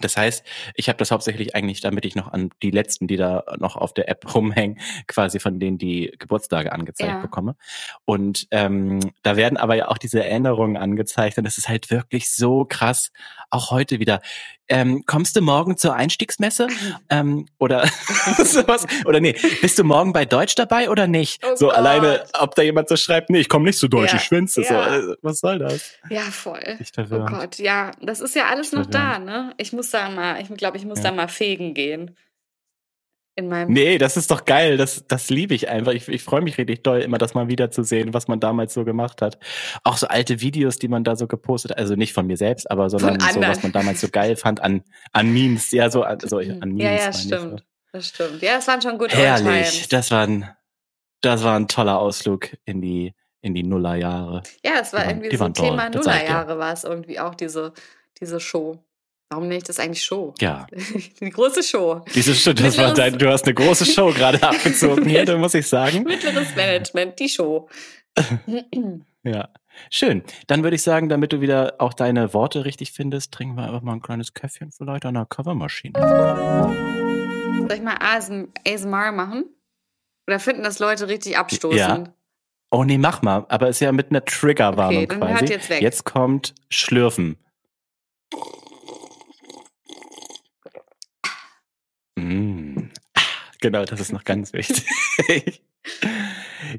Das 0.00 0.16
heißt, 0.16 0.44
ich 0.74 0.88
habe 0.88 0.96
das 0.98 1.10
hauptsächlich 1.10 1.54
eigentlich, 1.54 1.80
damit 1.80 2.04
ich 2.04 2.14
noch 2.14 2.32
an 2.32 2.50
die 2.62 2.70
letzten, 2.70 3.06
die 3.06 3.16
da 3.16 3.44
noch 3.58 3.76
auf 3.76 3.92
der 3.94 4.08
App 4.08 4.24
rumhängen, 4.34 4.78
quasi 5.06 5.38
von 5.40 5.58
denen 5.58 5.78
die 5.78 6.12
Geburtstage 6.18 6.72
angezeigt 6.72 7.12
Ja. 7.12 7.20
bekomme. 7.20 7.56
Und 8.04 8.46
ähm, 8.50 9.00
da 9.22 9.36
werden 9.36 9.56
aber 9.56 9.74
ja 9.74 9.88
auch 9.88 9.98
diese 9.98 10.24
Erinnerungen 10.24 10.76
angezeigt 10.76 11.38
und 11.38 11.44
das 11.44 11.58
ist 11.58 11.68
halt 11.68 11.90
wirklich 11.90 12.30
so 12.34 12.64
krass. 12.64 13.10
Auch 13.50 13.70
heute 13.70 13.98
wieder. 13.98 14.20
Ähm, 14.70 15.04
kommst 15.06 15.34
du 15.34 15.40
morgen 15.40 15.78
zur 15.78 15.94
Einstiegsmesse? 15.94 16.68
ähm, 17.08 17.46
oder 17.58 17.86
sowas? 18.44 18.86
Oder 19.06 19.20
nee, 19.20 19.34
bist 19.62 19.78
du 19.78 19.84
morgen 19.84 20.12
bei 20.12 20.26
Deutsch 20.26 20.54
dabei 20.56 20.90
oder 20.90 21.06
nicht? 21.06 21.42
Oh 21.44 21.56
so 21.56 21.66
Gott. 21.68 21.76
alleine, 21.76 22.24
ob 22.38 22.54
da 22.54 22.60
jemand 22.62 22.88
so 22.90 22.96
schreibt, 22.96 23.30
nee, 23.30 23.38
ich 23.40 23.48
komme 23.48 23.64
nicht 23.64 23.78
zu 23.78 23.88
Deutsch, 23.88 24.12
Ja. 24.12 24.18
ich 24.18 24.24
schwänze. 24.24 24.62
So, 24.62 24.74
Ja. 24.74 24.96
äh, 24.98 25.16
was 25.22 25.38
soll 25.40 25.58
das? 25.58 25.92
Ja, 26.10 26.20
voll. 26.22 26.60
Ich 26.80 26.92
Oh. 26.98 27.24
Gott, 27.26 27.58
ja, 27.58 27.92
das 28.02 28.20
ist 28.20 28.34
ja 28.34 28.46
alles 28.46 28.72
noch 28.72 28.84
da, 28.86 29.18
ne? 29.18 29.54
Ich 29.56 29.72
muss 29.72 29.87
da 29.94 30.08
mal, 30.10 30.40
ich 30.40 30.48
glaube, 30.56 30.76
ich 30.76 30.84
muss 30.84 30.98
Ja. 30.98 31.04
da 31.04 31.12
mal 31.12 31.28
fegen 31.28 31.74
gehen. 31.74 32.16
In 33.34 33.48
meinem. 33.48 33.72
Nee, 33.72 33.98
das 33.98 34.16
ist 34.16 34.32
doch 34.32 34.44
geil. 34.44 34.76
Das, 34.76 35.04
das 35.06 35.30
liebe 35.30 35.54
ich 35.54 35.68
einfach. 35.68 35.92
Ich, 35.92 36.08
ich 36.08 36.24
freue 36.24 36.40
mich 36.40 36.58
richtig 36.58 36.82
doll, 36.82 36.98
immer 37.02 37.18
das 37.18 37.34
mal 37.34 37.46
wiederzusehen, 37.48 38.12
was 38.12 38.26
man 38.26 38.40
damals 38.40 38.74
so 38.74 38.84
gemacht 38.84 39.22
hat. 39.22 39.38
Auch 39.84 39.96
so 39.96 40.08
alte 40.08 40.40
Videos, 40.40 40.78
die 40.80 40.88
man 40.88 41.04
da 41.04 41.14
so 41.14 41.28
gepostet 41.28 41.70
hat. 41.70 41.78
Also 41.78 41.94
nicht 41.94 42.12
von 42.12 42.26
mir 42.26 42.36
selbst, 42.36 42.68
aber 42.68 42.90
sondern 42.90 43.20
so, 43.20 43.40
was 43.40 43.62
man 43.62 43.70
damals 43.70 44.00
so 44.00 44.08
geil 44.08 44.34
fand 44.34 44.60
an, 44.60 44.82
an 45.12 45.32
Memes. 45.32 45.70
Ja, 45.70 45.88
so 45.88 46.02
an, 46.04 46.18
so 46.20 46.38
an 46.38 46.58
Memes. 46.72 46.82
ja, 46.82 46.92
ja, 46.92 47.12
stimmt. 47.12 47.60
so. 47.60 47.64
Das 47.92 48.08
stimmt. 48.08 48.42
Ja, 48.42 48.56
das 48.56 48.66
waren 48.66 48.82
schon 48.82 48.98
gut 48.98 49.14
Herrlich. 49.14 49.88
Das 49.88 50.10
war, 50.10 50.26
ein, 50.26 50.50
das 51.20 51.44
war 51.44 51.56
ein 51.56 51.68
toller 51.68 52.00
Ausflug 52.00 52.50
in 52.64 52.82
die, 52.82 53.14
in 53.40 53.54
die 53.54 53.62
Nullerjahre. 53.62 54.42
Ja, 54.64 54.78
das 54.80 54.92
war 54.92 55.04
Die 55.04 55.10
irgendwie 55.10 55.28
die 55.28 55.36
so 55.36 55.48
Thema 55.50 55.88
das. 55.90 56.04
Nullerjahre 56.04 56.58
war 56.58 56.72
es 56.72 56.82
irgendwie 56.82 57.20
auch, 57.20 57.36
diese, 57.36 57.72
diese 58.20 58.40
Show. 58.40 58.82
Warum 59.30 59.44
nenne 59.44 59.58
ich 59.58 59.64
das 59.64 59.78
eigentlich 59.78 60.02
Show? 60.04 60.32
Ja. 60.40 60.66
Die 61.20 61.30
große 61.30 61.62
Show. 61.62 62.02
Diese, 62.14 62.54
das 62.54 62.78
war 62.78 62.94
dein, 62.94 63.18
du 63.18 63.30
hast 63.30 63.44
eine 63.44 63.54
große 63.54 63.84
Show 63.84 64.10
gerade 64.12 64.42
abgezogen 64.42 65.04
hier, 65.06 65.24
da 65.26 65.36
muss 65.36 65.52
ich 65.54 65.66
sagen. 65.66 66.04
Mittleres 66.04 66.56
Management, 66.56 67.18
die 67.18 67.28
Show. 67.28 67.68
Ja. 69.24 69.48
Schön. 69.90 70.22
Dann 70.46 70.62
würde 70.62 70.76
ich 70.76 70.82
sagen, 70.82 71.08
damit 71.08 71.32
du 71.32 71.40
wieder 71.40 71.74
auch 71.78 71.92
deine 71.92 72.32
Worte 72.32 72.64
richtig 72.64 72.92
findest, 72.92 73.32
trinken 73.32 73.56
wir 73.56 73.64
einfach 73.64 73.82
mal 73.82 73.92
ein 73.92 74.00
kleines 74.00 74.32
Käffchen 74.32 74.70
vielleicht 74.70 75.04
an 75.04 75.14
der 75.14 75.26
Covermaschine. 75.26 75.98
Soll 77.68 77.76
ich 77.76 77.82
mal 77.82 77.96
ASM 78.00 78.44
ASMR 78.66 79.12
machen? 79.12 79.44
Oder 80.26 80.38
finden 80.40 80.62
das 80.62 80.78
Leute 80.78 81.08
richtig 81.08 81.36
abstoßend? 81.36 81.78
Ja. 81.78 82.04
Oh 82.70 82.84
nee, 82.84 82.96
mach 82.96 83.22
mal. 83.22 83.44
Aber 83.48 83.68
ist 83.68 83.80
ja 83.80 83.92
mit 83.92 84.10
einer 84.10 84.24
Triggerwarnung 84.24 85.04
Okay, 85.04 85.06
dann 85.08 85.20
quasi. 85.20 85.32
hört 85.34 85.50
jetzt 85.50 85.68
weg. 85.70 85.82
Jetzt 85.82 86.04
kommt 86.04 86.54
Schlürfen. 86.70 87.36
Mm. 92.18 92.90
Ah, 93.14 93.20
Genau, 93.60 93.84
das 93.84 93.98
ist 94.00 94.12
noch 94.12 94.24
ganz 94.24 94.52
wichtig. 94.52 94.84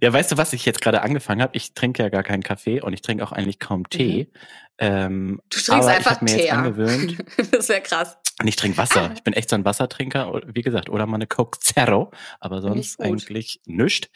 ja, 0.01 0.13
weißt 0.13 0.31
du, 0.31 0.37
was 0.37 0.53
ich 0.53 0.65
jetzt 0.65 0.81
gerade 0.81 1.01
angefangen 1.01 1.41
habe? 1.41 1.55
Ich 1.57 1.73
trinke 1.73 2.03
ja 2.03 2.09
gar 2.09 2.23
keinen 2.23 2.43
Kaffee 2.43 2.81
und 2.81 2.93
ich 2.93 3.01
trinke 3.01 3.23
auch 3.23 3.31
eigentlich 3.31 3.59
kaum 3.59 3.89
Tee. 3.89 4.31
Ähm, 4.77 5.41
Du 5.49 5.59
trinkst 5.59 5.89
einfach 5.89 6.19
Tee. 6.19 6.37
jetzt 6.37 6.51
angewöhnt. 6.53 7.17
das 7.51 7.67
wäre 7.69 7.81
krass. 7.81 8.17
Und 8.41 8.47
ich 8.47 8.55
trinke 8.55 8.77
Ah. 8.79 8.83
Wasser. 8.83 9.11
Ich 9.13 9.23
bin 9.23 9.33
echt 9.33 9.49
so 9.49 9.55
ein 9.55 9.65
Wassertrinker, 9.65 10.41
wie 10.47 10.61
gesagt, 10.61 10.89
oder 10.89 11.05
mal 11.05 11.15
eine 11.15 11.27
Coke 11.27 11.59
Zero, 11.59 12.11
aber 12.39 12.61
sonst 12.61 12.99
eigentlich 13.01 13.59
nischt. 13.65 14.09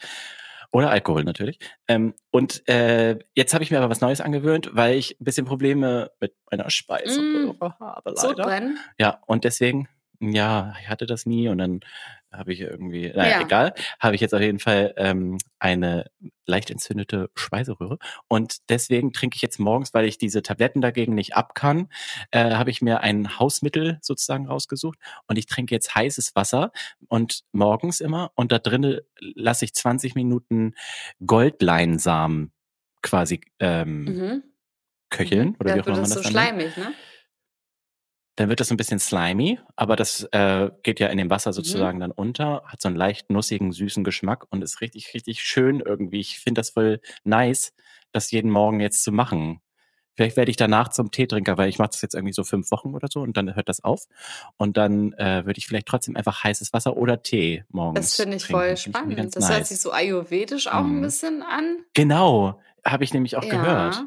Oder 0.72 0.90
Alkohol 0.90 1.22
natürlich. 1.22 1.58
Ähm, 1.86 2.14
und 2.32 2.66
äh, 2.68 3.18
jetzt 3.36 3.54
habe 3.54 3.62
ich 3.62 3.70
mir 3.70 3.78
aber 3.78 3.90
was 3.90 4.00
Neues 4.00 4.20
angewöhnt, 4.20 4.70
weil 4.72 4.96
ich 4.96 5.20
ein 5.20 5.24
bisschen 5.24 5.46
Probleme 5.46 6.10
mit 6.18 6.34
meiner 6.50 6.68
Speiseröhre 6.70 7.78
habe, 7.78 8.10
leider. 8.10 8.20
Sodbrennen? 8.20 8.78
Ja, 8.98 9.20
und 9.26 9.44
deswegen, 9.44 9.86
ja, 10.20 10.74
ich 10.80 10.88
hatte 10.88 11.06
das 11.06 11.26
nie 11.26 11.48
und 11.48 11.58
dann 11.58 11.80
habe 12.32 12.52
ich 12.52 12.60
irgendwie, 12.60 13.10
naja, 13.14 13.38
Ja. 13.38 13.46
egal, 13.46 13.74
habe 14.00 14.14
ich 14.16 14.20
jetzt 14.20 14.34
auf 14.34 14.40
jeden 14.40 14.58
Fall 14.58 14.92
ähm, 14.96 15.38
eine 15.60 16.10
leicht 16.46 16.70
entzündete 16.70 17.30
Speiseröhre 17.36 17.98
und 18.28 18.68
deswegen 18.70 19.12
trinke 19.12 19.36
ich 19.36 19.42
jetzt 19.42 19.58
morgens, 19.60 19.94
weil 19.94 20.06
ich 20.06 20.18
diese 20.18 20.42
Tabletten 20.42 20.80
dagegen 20.80 21.14
nicht 21.14 21.36
ab 21.36 21.54
kann, 21.54 21.88
äh, 22.32 22.52
habe 22.54 22.70
ich 22.70 22.82
mir 22.82 23.00
ein 23.00 23.38
Hausmittel 23.38 23.98
sozusagen 24.02 24.46
rausgesucht 24.48 24.98
und 25.28 25.38
ich 25.38 25.46
trinke 25.46 25.74
jetzt 25.74 25.94
heißes 25.94 26.34
Wasser 26.34 26.72
und 27.08 27.42
morgens 27.52 28.00
immer 28.00 28.32
und 28.34 28.50
da 28.52 28.58
drinnen 28.58 29.00
lasse 29.20 29.64
ich 29.64 29.74
20 29.74 30.14
Minuten 30.16 30.74
Goldleinsamen 31.24 32.52
quasi 33.02 33.40
ähm, 33.60 34.06
Mhm. 34.06 34.42
köcheln 35.10 35.56
oder 35.60 35.70
Da 35.70 35.76
wie 35.76 35.80
auch 35.80 35.86
immer 35.86 35.96
man 36.00 36.10
das 36.10 36.14
so 36.14 36.20
nennt. 36.20 36.32
schleimig, 36.32 36.76
ne? 36.76 36.94
Dann 38.36 38.48
wird 38.48 38.58
das 38.58 38.70
ein 38.72 38.76
bisschen 38.76 38.98
slimy, 38.98 39.60
aber 39.76 39.94
das 39.94 40.24
äh, 40.32 40.70
geht 40.82 40.98
ja 40.98 41.06
in 41.06 41.18
dem 41.18 41.30
Wasser 41.30 41.52
sozusagen 41.52 42.00
dann 42.00 42.10
unter, 42.10 42.62
hat 42.66 42.80
so 42.82 42.88
einen 42.88 42.96
leicht 42.96 43.30
nussigen, 43.30 43.70
süßen 43.72 44.02
Geschmack 44.02 44.46
und 44.50 44.62
ist 44.62 44.80
richtig, 44.80 45.14
richtig 45.14 45.42
schön 45.42 45.78
irgendwie. 45.80 46.18
Ich 46.20 46.40
finde 46.40 46.58
das 46.60 46.70
voll 46.70 47.00
nice, 47.22 47.72
das 48.10 48.32
jeden 48.32 48.50
Morgen 48.50 48.80
jetzt 48.80 49.04
zu 49.04 49.12
machen. 49.12 49.60
Vielleicht 50.16 50.36
werde 50.36 50.50
ich 50.50 50.56
danach 50.56 50.88
zum 50.90 51.10
Teetrinker, 51.10 51.58
weil 51.58 51.68
ich 51.68 51.78
mache 51.78 51.90
das 51.90 52.02
jetzt 52.02 52.14
irgendwie 52.14 52.32
so 52.32 52.44
fünf 52.44 52.70
Wochen 52.70 52.94
oder 52.94 53.08
so 53.10 53.20
und 53.20 53.36
dann 53.36 53.54
hört 53.56 53.68
das 53.68 53.82
auf. 53.82 54.06
Und 54.56 54.76
dann 54.76 55.12
äh, 55.14 55.44
würde 55.44 55.58
ich 55.58 55.66
vielleicht 55.66 55.86
trotzdem 55.86 56.16
einfach 56.16 56.42
heißes 56.44 56.72
Wasser 56.72 56.96
oder 56.96 57.22
Tee 57.22 57.64
morgens. 57.68 58.06
Das 58.10 58.16
finde 58.16 58.36
ich 58.36 58.42
trinken. 58.44 58.60
voll 58.62 58.76
spannend. 58.76 59.36
Das 59.36 59.48
hört 59.48 59.58
nice. 59.60 59.68
sich 59.70 59.80
so 59.80 59.90
ayurvedisch 59.92 60.68
auch 60.68 60.84
ein 60.84 60.98
Mhm. 60.98 61.02
bisschen 61.02 61.42
an. 61.42 61.78
Genau, 61.94 62.60
habe 62.84 63.02
ich 63.04 63.12
nämlich 63.12 63.36
auch 63.36 63.42
Ja. 63.44 63.50
gehört, 63.50 64.04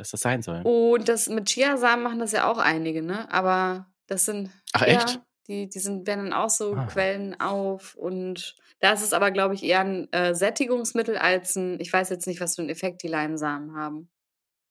dass 0.00 0.10
das 0.10 0.20
sein 0.22 0.42
soll. 0.42 0.62
Und 0.64 1.08
das 1.08 1.28
mit 1.28 1.48
Chiasamen 1.48 2.02
machen 2.02 2.18
das 2.18 2.32
ja 2.32 2.50
auch 2.50 2.58
einige, 2.58 3.02
ne? 3.02 3.30
Aber 3.32 3.86
das 4.08 4.24
sind. 4.24 4.50
Ach, 4.72 4.80
ja, 4.82 4.94
echt? 5.00 5.20
Die, 5.46 5.68
die 5.68 5.78
sind, 5.78 6.06
werden 6.06 6.24
dann 6.26 6.32
auch 6.32 6.50
so 6.50 6.74
Ah. 6.74 6.86
Quellen 6.86 7.38
auf. 7.40 7.94
Und 7.96 8.54
da 8.80 8.92
ist 8.92 9.02
es 9.02 9.12
aber, 9.12 9.30
glaube 9.30 9.54
ich, 9.54 9.62
eher 9.64 9.80
ein 9.80 10.12
äh, 10.12 10.34
Sättigungsmittel 10.34 11.16
als 11.18 11.56
ein, 11.56 11.78
ich 11.80 11.92
weiß 11.92 12.08
jetzt 12.10 12.26
nicht, 12.26 12.40
was 12.40 12.54
für 12.56 12.62
einen 12.62 12.70
Effekt 12.70 13.02
die 13.02 13.08
Leinsamen 13.08 13.74
haben. 13.76 14.08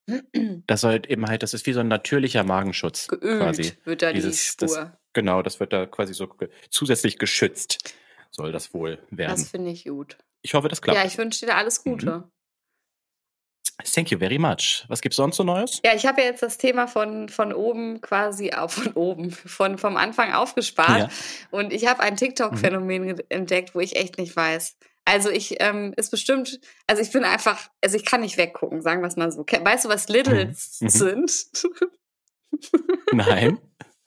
Das 0.67 0.81
soll 0.81 1.01
eben 1.07 1.25
halt, 1.27 1.43
das 1.43 1.53
ist 1.53 1.65
wie 1.67 1.73
so 1.73 1.79
ein 1.81 1.87
natürlicher 1.87 2.43
Magenschutz 2.43 3.07
Geölt 3.07 3.41
quasi. 3.41 3.73
wird 3.83 4.01
da 4.01 4.11
Dieses- 4.13 4.55
die 4.57 4.65
das- 4.65 4.71
Spur. 4.73 4.97
Genau, 5.13 5.41
das 5.41 5.59
wird 5.59 5.73
da 5.73 5.85
quasi 5.85 6.13
so 6.13 6.27
ge 6.27 6.49
zusätzlich 6.69 7.17
geschützt. 7.17 7.93
Soll 8.31 8.51
das 8.51 8.73
wohl 8.73 8.99
werden. 9.09 9.31
Das 9.31 9.49
finde 9.49 9.71
ich 9.71 9.85
gut. 9.85 10.17
ich 10.43 10.53
hoffe, 10.53 10.67
das 10.69 10.81
klappt. 10.81 10.97
Ja, 10.99 11.05
ich 11.05 11.17
wünsche 11.17 11.41
dir 11.41 11.47
da 11.51 11.57
alles 11.57 11.83
Mhm. 11.83 11.91
Thank 13.93 14.11
you 14.11 14.17
very 14.19 14.37
much. 14.37 14.83
Was 14.89 15.01
gibt's 15.01 15.15
sonst 15.15 15.37
so 15.37 15.43
Neues? 15.43 15.79
Ja, 15.85 15.93
ich 15.95 16.05
habe 16.05 16.21
ja 16.21 16.27
jetzt 16.27 16.43
das 16.43 16.57
Thema 16.57 16.87
von, 16.87 17.29
von 17.29 17.53
oben 17.53 18.01
quasi 18.01 18.51
auf 18.51 18.73
von 18.73 18.91
oben, 18.93 19.31
von, 19.31 19.77
vom 19.77 19.95
Anfang 19.95 20.33
aufgespart. 20.33 20.99
Ja. 20.99 21.09
Und 21.51 21.71
ich 21.71 21.87
habe 21.87 22.01
ein 22.01 22.13
Mhm. 22.13 22.17
TikTok-Phänomen 22.17 23.21
entdeckt, 23.29 23.73
wo 23.75 23.79
ich 23.79 23.95
echt 23.95 24.17
nicht 24.17 24.35
weiß. 24.35 24.75
Also 25.05 25.29
ich 25.29 25.55
ähm, 25.61 25.93
ist 25.95 26.11
bestimmt, 26.11 26.59
also 26.87 27.01
ich 27.01 27.11
bin 27.11 27.23
einfach, 27.23 27.69
also 27.81 27.95
ich 27.95 28.05
kann 28.05 28.19
nicht 28.21 28.37
weggucken, 28.37 28.81
sagen 28.81 29.01
wir 29.01 29.07
es 29.07 29.15
mal 29.15 29.31
so. 29.31 29.43
Weißt 29.49 29.85
du, 29.85 29.89
was 29.89 30.09
Littles 30.09 30.81
Mhm. 30.81 30.89
sind? 30.89 31.47
Nein. 33.13 33.59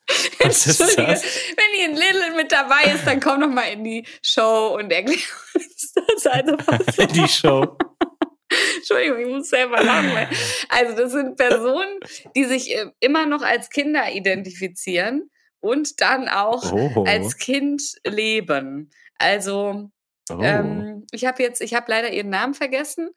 Was 0.41 0.67
Entschuldige, 0.67 1.07
wenn 1.07 1.79
ihr 1.81 1.85
in 1.87 1.97
Little 1.97 2.37
mit 2.37 2.51
dabei 2.51 2.93
ist, 2.93 3.07
dann 3.07 3.21
komm 3.21 3.41
doch 3.41 3.49
mal 3.49 3.69
in 3.73 3.85
die 3.85 4.05
Show 4.21 4.77
und 4.77 4.91
erklär 4.93 5.17
uns 5.55 5.93
das. 5.95 6.27
Also 6.27 6.57
was 6.67 6.97
Die 7.13 7.29
Show. 7.29 7.79
Entschuldigung, 8.83 9.19
ich 9.21 9.29
muss 9.29 9.49
selber 9.51 9.83
lachen. 9.83 10.11
Also 10.69 10.97
das 10.97 11.13
sind 11.13 11.37
Personen, 11.37 11.99
die 12.37 12.45
sich 12.45 12.75
äh, 12.77 12.87
immer 13.01 13.27
noch 13.27 13.43
als 13.43 13.71
Kinder 13.71 14.11
identifizieren 14.13 15.31
und 15.61 16.01
dann 16.01 16.29
auch 16.29 16.73
Oh. 16.73 17.05
als 17.07 17.37
Kind 17.39 17.83
leben. 18.05 18.91
Also 19.19 19.91
oh. 20.31 20.39
ähm, 20.43 21.07
ich 21.13 21.25
habe 21.25 21.43
jetzt, 21.43 21.61
ich 21.61 21.75
habe 21.75 21.87
leider 21.89 22.13
ihren 22.13 22.31
Namen 22.31 22.55
vergessen. 22.55 23.11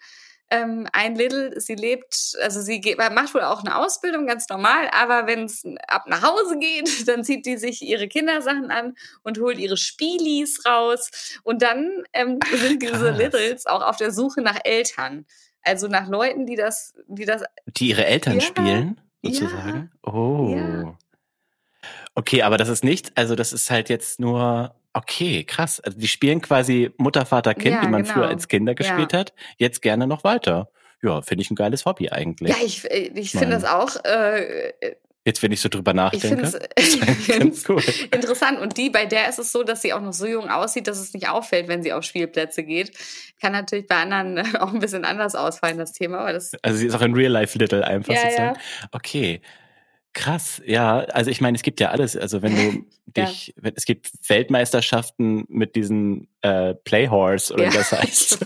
ähm, 0.52 0.88
ein 0.94 1.16
Little, 1.16 1.60
sie 1.60 1.74
lebt, 1.74 2.38
also 2.40 2.62
sie 2.62 2.80
geht, 2.80 3.00
macht 3.00 3.34
wohl 3.34 3.42
auch 3.42 3.62
eine 3.64 3.76
Ausbildung, 3.80 4.28
ganz 4.28 4.48
normal, 4.48 4.90
aber 4.92 5.26
wenn 5.26 5.46
es 5.46 5.64
ab 5.88 6.04
nach 6.08 6.22
Hause 6.22 6.60
geht, 6.60 6.88
dann 7.08 7.24
zieht 7.24 7.48
die 7.48 7.58
sich 7.58 7.82
ihre 7.82 8.08
Kindersachen 8.08 8.70
an 8.70 8.94
und 9.24 9.40
holt 9.40 9.58
ihre 9.58 9.76
Spielis 9.76 10.64
raus. 10.68 11.10
Und 11.44 11.64
dann 11.64 12.04
ähm, 12.14 12.38
sind 12.54 12.84
diese 12.84 13.10
Littles 13.10 13.66
auch 13.66 13.82
auf 13.82 13.98
der 13.98 14.12
Suche 14.12 14.42
nach 14.42 14.60
Eltern. 14.64 15.26
Also 15.66 15.88
nach 15.88 16.08
Leuten, 16.08 16.46
die 16.46 16.56
das, 16.56 16.94
die 17.08 17.26
das. 17.26 17.44
Die 17.68 17.90
ihre 17.90 18.06
Eltern 18.06 18.36
ja, 18.36 18.42
spielen, 18.42 19.02
sozusagen. 19.22 19.92
Ja, 20.06 20.14
oh. 20.14 20.56
Ja. 20.56 20.98
Okay, 22.14 22.44
aber 22.44 22.58
das 22.58 22.70
ist 22.70 22.84
nicht, 22.84 23.12
also 23.18 23.36
das 23.36 23.52
ist 23.52 23.70
halt 23.70 23.90
jetzt 23.90 24.20
nur 24.20 24.74
Okay, 24.96 25.44
krass. 25.44 25.82
Also 25.82 26.00
die 26.00 26.08
spielen 26.08 26.40
quasi 26.42 26.90
Mutter, 26.98 27.26
Vater, 27.26 27.54
Kind, 27.54 27.84
die 27.84 27.88
man 27.90 28.04
genau. 28.04 28.14
früher 28.14 28.28
als 28.28 28.48
Kinder 28.48 28.76
gespielt 28.76 29.12
hat, 29.14 29.34
jetzt 29.58 29.82
gerne 29.82 30.08
noch 30.08 30.24
weiter. 30.24 30.70
Ja, 31.04 31.22
finde 31.22 31.42
ich 31.42 31.52
ein 31.52 31.56
geiles 31.56 31.86
Hobby 31.86 32.10
eigentlich. 32.10 32.50
Ja, 32.50 32.64
ich, 32.66 32.90
äh, 32.90 33.12
ich 33.14 33.32
finde 33.32 33.50
das 33.50 33.66
auch. 33.66 33.94
Äh, 34.06 34.96
jetzt, 35.26 35.42
wenn 35.42 35.52
ich 35.52 35.60
so 35.60 35.70
drüber 35.70 35.94
nachdenke. 35.94 36.60
Ich 36.78 37.34
finde 37.34 37.50
es 37.50 37.68
cool. 37.68 37.84
interessant. 38.12 38.60
Und 38.60 38.78
die, 38.78 38.90
bei 38.90 39.06
der 39.06 39.28
ist 39.28 39.40
es 39.40 39.52
so, 39.52 39.64
dass 39.64 39.82
sie 39.82 39.92
auch 39.94 40.02
noch 40.02 40.14
so 40.14 40.28
jung 40.28 40.50
aussieht, 40.50 40.88
dass 40.88 41.00
es 41.00 41.14
nicht 41.14 41.28
auffällt, 41.28 41.68
wenn 41.68 41.82
sie 41.84 41.92
auf 41.92 42.04
Spielplätze 42.04 42.64
geht. 42.64 42.92
Kann 43.42 43.52
natürlich 43.52 43.88
bei 43.88 43.96
anderen 43.96 44.56
auch 44.60 44.72
ein 44.72 44.80
bisschen 44.80 45.04
anders 45.04 45.36
ausfallen, 45.36 45.78
das 45.78 45.92
Thema. 45.92 46.20
Aber 46.20 46.34
das 46.34 46.54
also 46.62 46.78
sie 46.78 46.86
ist 46.88 46.96
auch 46.96 47.02
in 47.02 47.14
Real 47.14 47.32
Life 47.32 47.58
Little 47.58 47.86
einfach 47.86 48.14
ja, 48.14 48.22
sozusagen. 48.22 48.56
Ja. 48.56 48.88
Okay. 48.92 49.42
Krass, 50.16 50.62
ja. 50.66 51.00
Also 51.00 51.30
ich 51.30 51.42
meine, 51.42 51.58
es 51.58 51.62
gibt 51.62 51.82
ja 51.82 51.90
alles. 51.90 52.16
Also 52.16 52.42
wenn 52.42 52.56
du 52.56 52.86
dich, 53.06 53.54
ja. 53.62 53.72
es 53.76 53.84
gibt 53.84 54.12
Weltmeisterschaften 54.30 55.44
mit 55.50 55.76
diesen 55.76 56.30
äh, 56.42 56.74
Playhorse 56.74 57.54
oder 57.54 57.66
ja, 57.66 57.74
wie 57.74 57.76
das 57.76 57.92
heißt, 57.92 58.40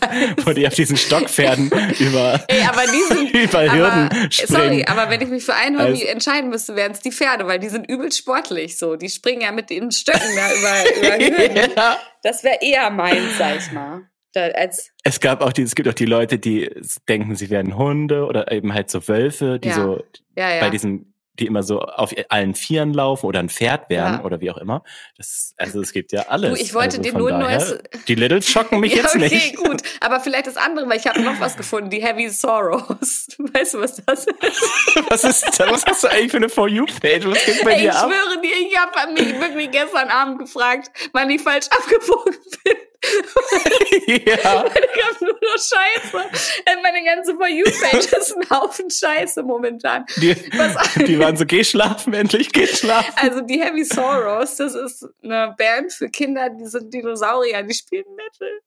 wo 0.45 0.51
die 0.51 0.67
auf 0.67 0.73
diesen 0.73 0.97
Stockpferden 0.97 1.67
über, 1.99 2.43
Ey, 2.47 2.63
aber 2.63 2.81
die 2.87 3.13
sind, 3.13 3.35
über 3.35 3.59
aber, 3.59 3.71
Hürden 3.71 4.31
springen. 4.31 4.61
Sorry, 4.61 4.85
aber 4.85 5.11
wenn 5.11 5.21
ich 5.21 5.29
mich 5.29 5.45
für 5.45 5.53
ein 5.53 5.77
Hobby 5.77 5.91
also, 5.91 6.05
entscheiden 6.05 6.49
müsste, 6.49 6.75
wären 6.75 6.91
es 6.91 7.01
die 7.01 7.11
Pferde, 7.11 7.45
weil 7.45 7.59
die 7.59 7.69
sind 7.69 7.87
übel 7.87 8.11
sportlich 8.11 8.79
so. 8.79 8.95
Die 8.95 9.09
springen 9.09 9.41
ja 9.41 9.51
mit 9.51 9.69
den 9.69 9.91
Stöcken 9.91 10.35
da 10.35 10.51
über, 10.51 10.97
über 10.97 11.23
Hürden. 11.23 11.71
ja. 11.77 11.97
Das 12.23 12.43
wäre 12.43 12.57
eher 12.61 12.89
meins, 12.89 13.37
sag 13.37 13.59
ich 13.59 13.71
mal. 13.71 14.09
Als 14.35 14.91
es 15.03 15.19
gab 15.19 15.41
auch 15.41 15.53
die, 15.53 15.63
es 15.63 15.75
gibt 15.75 15.87
auch 15.87 15.93
die 15.93 16.05
Leute, 16.05 16.39
die 16.39 16.69
denken, 17.07 17.35
sie 17.35 17.49
wären 17.49 17.77
Hunde 17.77 18.25
oder 18.25 18.51
eben 18.51 18.73
halt 18.73 18.89
so 18.89 19.07
Wölfe, 19.07 19.59
die 19.59 19.71
so 19.71 20.03
bei 20.35 20.69
diesem 20.69 21.13
die 21.39 21.45
immer 21.45 21.63
so 21.63 21.81
auf 21.81 22.13
allen 22.29 22.55
Vieren 22.55 22.93
laufen 22.93 23.25
oder 23.25 23.39
ein 23.39 23.49
Pferd 23.49 23.89
werden 23.89 24.15
ja. 24.15 24.23
oder 24.23 24.41
wie 24.41 24.51
auch 24.51 24.57
immer. 24.57 24.83
Das, 25.17 25.53
also 25.57 25.81
es 25.81 25.93
gibt 25.93 26.11
ja 26.11 26.23
alles. 26.27 26.57
Du, 26.57 26.63
ich 26.63 26.73
wollte 26.73 26.97
also 26.97 27.01
dir 27.01 27.17
nur 27.17 27.31
ein 27.31 27.39
neues. 27.39 27.77
Die 28.07 28.15
Littles 28.15 28.49
schocken 28.49 28.79
mich 28.79 28.93
ja, 28.95 29.03
jetzt 29.03 29.15
okay, 29.15 29.29
nicht. 29.29 29.57
Okay, 29.57 29.69
gut. 29.69 29.81
Aber 30.01 30.19
vielleicht 30.19 30.47
das 30.47 30.57
andere, 30.57 30.89
weil 30.89 30.97
ich 30.97 31.07
habe 31.07 31.21
noch 31.21 31.39
was 31.39 31.57
gefunden, 31.57 31.89
die 31.89 32.01
Heavy 32.01 32.29
Sorrows. 32.29 33.27
Weißt 33.37 33.73
du, 33.73 33.81
was 33.81 33.95
das 34.05 34.25
ist? 34.25 34.29
was 35.09 35.23
ist 35.23 35.45
das? 35.45 35.59
Was 35.59 35.85
hast 35.85 36.03
du 36.03 36.07
eigentlich 36.07 36.31
für 36.31 36.37
eine 36.37 36.49
For 36.49 36.67
You-Page? 36.67 37.25
Was 37.25 37.45
geht 37.45 37.63
bei 37.63 37.73
Ey, 37.73 37.81
dir 37.81 37.89
ich 37.89 37.95
ab? 37.95 38.09
Ich 38.09 38.15
schwöre 38.15 38.41
dir, 38.41 38.67
ich 38.67 38.77
habe 38.77 39.13
mich 39.13 39.39
wirklich 39.39 39.71
gestern 39.71 40.09
Abend 40.09 40.39
gefragt, 40.39 40.91
wann 41.13 41.29
ich 41.29 41.41
falsch 41.41 41.67
abgebogen 41.69 42.35
bin. 42.63 42.75
ja. 44.07 44.15
Ich 44.25 44.45
hab 44.45 45.21
nur 45.21 45.33
noch 45.33 45.57
Scheiße. 45.57 46.17
Äh, 46.65 46.81
meine 46.83 47.03
ganze 47.03 47.35
For 47.35 47.47
You-Page 47.47 48.13
ist 48.13 48.35
ein 48.35 48.49
Haufen 48.49 48.89
Scheiße 48.89 49.43
momentan. 49.43 50.05
Die, 50.17 50.35
die 51.05 51.19
waren 51.19 51.37
so, 51.37 51.45
geh 51.45 51.63
schlafen, 51.63 52.13
endlich, 52.13 52.51
geh 52.51 52.67
schlafen. 52.67 53.13
Also 53.15 53.41
die 53.41 53.61
Heavy 53.61 53.85
Sorrows, 53.85 54.57
das 54.57 54.75
ist 54.75 55.07
eine 55.23 55.55
Band 55.57 55.93
für 55.93 56.09
Kinder, 56.09 56.49
die 56.49 56.65
sind 56.65 56.93
Dinosaurier, 56.93 57.63
die 57.63 57.73
spielen 57.73 58.05
Metal. 58.15 58.61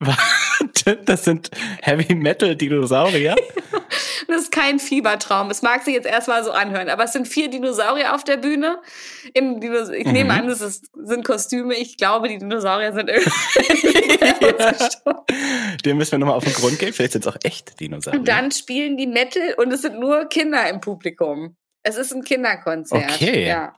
Das 1.04 1.24
sind 1.24 1.50
Heavy 1.82 2.14
Metal 2.14 2.56
Dinosaurier. 2.56 3.36
das 4.28 4.42
ist 4.42 4.52
kein 4.52 4.78
Fiebertraum. 4.78 5.50
Es 5.50 5.62
mag 5.62 5.82
sich 5.82 5.94
jetzt 5.94 6.06
erstmal 6.06 6.42
so 6.42 6.52
anhören, 6.52 6.88
aber 6.88 7.04
es 7.04 7.12
sind 7.12 7.28
vier 7.28 7.50
Dinosaurier 7.50 8.14
auf 8.14 8.24
der 8.24 8.36
Bühne. 8.38 8.80
Dinos 9.34 9.90
ich 9.90 10.06
mhm. 10.06 10.12
nehme 10.12 10.32
an, 10.32 10.48
es 10.48 10.60
ist, 10.60 10.90
sind 10.94 11.24
Kostüme. 11.24 11.74
Ich 11.74 11.96
glaube, 11.96 12.28
die 12.28 12.38
Dinosaurier 12.38 12.92
sind 12.92 13.10
irgendwie 13.10 13.30
ja. 15.04 15.24
Dem 15.84 15.98
müssen 15.98 16.12
wir 16.12 16.18
nochmal 16.18 16.36
auf 16.36 16.44
den 16.44 16.54
Grund 16.54 16.78
gehen. 16.78 16.92
Vielleicht 16.92 17.12
sind 17.12 17.26
es 17.26 17.32
auch 17.32 17.38
echt 17.44 17.78
Dinosaurier. 17.80 18.18
Und 18.18 18.28
dann 18.28 18.50
spielen 18.50 18.96
die 18.96 19.06
Metal 19.06 19.54
und 19.58 19.72
es 19.72 19.82
sind 19.82 19.98
nur 19.98 20.26
Kinder 20.26 20.68
im 20.68 20.80
Publikum. 20.80 21.56
Es 21.82 21.96
ist 21.96 22.12
ein 22.12 22.22
Kinderkonzert. 22.22 23.10
Okay. 23.10 23.46
Ja. 23.46 23.74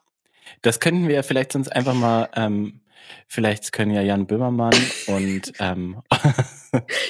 Das 0.62 0.80
könnten 0.80 1.08
wir 1.08 1.22
vielleicht 1.22 1.52
sonst 1.52 1.68
einfach 1.68 1.94
mal 1.94 2.28
ähm, 2.36 2.81
Vielleicht 3.26 3.72
können 3.72 3.92
ja 3.92 4.02
Jan 4.02 4.26
Böhmermann 4.26 4.74
und 5.06 5.52
ähm, 5.58 6.02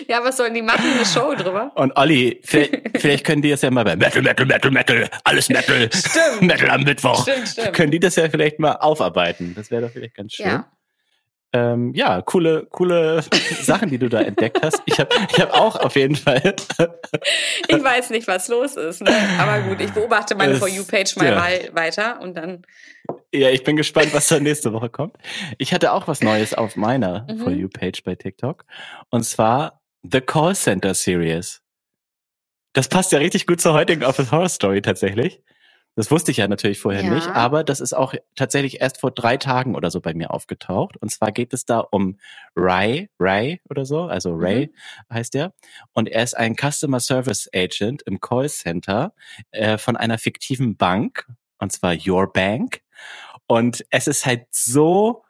Ja, 0.09 0.25
was 0.25 0.37
sollen 0.37 0.55
die 0.55 0.63
machen? 0.63 0.85
Eine 0.85 1.07
Show 1.07 1.35
drüber? 1.35 1.71
Und 1.77 1.97
Olli, 1.97 2.41
vielleicht, 2.43 2.99
vielleicht 2.99 3.25
können 3.25 3.43
die 3.43 3.51
das 3.51 3.63
ja 3.63 3.71
mal 3.71 3.85
bei 3.85 3.95
Metal, 3.95 4.21
Metal, 4.21 4.45
Metal, 4.45 4.71
Metal, 4.71 5.09
alles 5.23 5.49
Metal, 5.49 5.89
stimmt. 5.93 6.43
Metal 6.43 6.71
am 6.71 6.83
Mittwoch. 6.83 7.23
Stimmt, 7.23 7.49
stimmt. 7.49 7.73
Können 7.73 7.93
die 7.93 8.01
das 8.01 8.17
ja 8.17 8.29
vielleicht 8.29 8.59
mal 8.59 8.73
aufarbeiten? 8.73 9.55
Das 9.55 9.71
wäre 9.71 9.83
doch 9.83 9.91
vielleicht 9.91 10.17
ganz 10.17 10.33
schön. 10.33 10.47
Ja. 10.47 10.67
Ähm, 11.55 11.93
ja, 11.95 12.23
coole, 12.23 12.67
coole 12.71 13.23
Sachen, 13.61 13.91
die 13.91 13.99
du 13.99 14.09
da 14.09 14.21
entdeckt 14.21 14.61
hast. 14.63 14.83
Ich 14.87 14.99
habe 14.99 15.15
ich 15.31 15.39
hab 15.39 15.53
auch 15.53 15.77
auf 15.77 15.97
jeden 15.97 16.17
Fall. 16.17 16.55
ich 17.69 17.85
weiß 17.85 18.11
nicht, 18.11 18.27
was 18.27 18.49
los 18.49 18.77
ist, 18.77 19.03
ne? 19.03 19.11
aber 19.39 19.61
gut, 19.69 19.81
ich 19.81 19.93
beobachte 19.93 20.35
meine 20.35 20.57
For 20.57 20.69
You-Page 20.69 21.17
mal 21.17 21.27
ja. 21.27 21.75
weiter 21.75 22.21
und 22.23 22.37
dann. 22.37 22.63
Ja, 23.35 23.51
ich 23.51 23.65
bin 23.65 23.77
gespannt, 23.77 24.15
was 24.15 24.29
da 24.29 24.41
nächste 24.41 24.73
Woche 24.73 24.89
kommt. 24.89 25.17
Ich 25.59 25.75
hatte 25.75 25.93
auch 25.93 26.09
was 26.09 26.23
Neues 26.23 26.55
auf 26.55 26.77
meiner 26.77 27.27
mhm. 27.31 27.39
For 27.39 27.53
You-Page 27.53 28.03
bei 28.05 28.15
TikTok 28.15 28.65
und 29.11 29.25
zwar 29.25 29.83
The 30.11 30.21
Call 30.21 30.55
Center 30.55 30.95
Series. 30.95 31.61
Das 32.73 32.89
passt 32.89 33.13
ja 33.13 33.19
richtig 33.19 33.47
gut 33.47 33.61
zur 33.61 33.75
heutigen 33.75 34.05
Office 34.05 34.33
Horror 34.33 34.49
Story 34.49 34.81
tatsächlich. 34.81 35.43
Das 35.95 36.11
wusste 36.11 36.31
ich 36.31 36.39
ja 36.39 36.49
natürlich 36.49 36.79
vorher 36.79 37.05
ja. 37.05 37.11
nicht, 37.11 37.29
aber 37.29 37.65
das 37.65 37.81
ist 37.81 37.93
auch 37.93 38.15
tatsächlich 38.35 38.81
erst 38.81 38.99
vor 38.99 39.11
drei 39.11 39.37
Tagen 39.37 39.75
oder 39.75 39.91
so 39.91 40.01
bei 40.01 40.15
mir 40.15 40.31
aufgetaucht. 40.31 40.97
Und 40.97 41.11
zwar 41.11 41.33
geht 41.33 41.53
es 41.53 41.67
da 41.67 41.81
um 41.81 42.19
Ray, 42.57 43.11
Ray 43.21 43.61
oder 43.69 43.85
so, 43.85 44.05
also 44.05 44.35
Ray 44.35 44.69
mhm. 44.69 45.15
heißt 45.15 45.35
der. 45.35 45.53
Und 45.93 46.09
er 46.09 46.23
ist 46.23 46.35
ein 46.35 46.57
Customer 46.57 47.01
Service 47.01 47.49
Agent 47.55 48.03
im 48.03 48.21
Callcenter 48.21 49.13
äh, 49.51 49.77
von 49.77 49.97
einer 49.97 50.17
fiktiven 50.17 50.77
Bank, 50.77 51.27
und 51.59 51.73
zwar 51.73 51.95
Your 51.95 52.33
Bank. 52.33 52.81
Und 53.47 53.85
es 53.91 54.07
ist 54.07 54.25
halt 54.25 54.47
so 54.51 55.25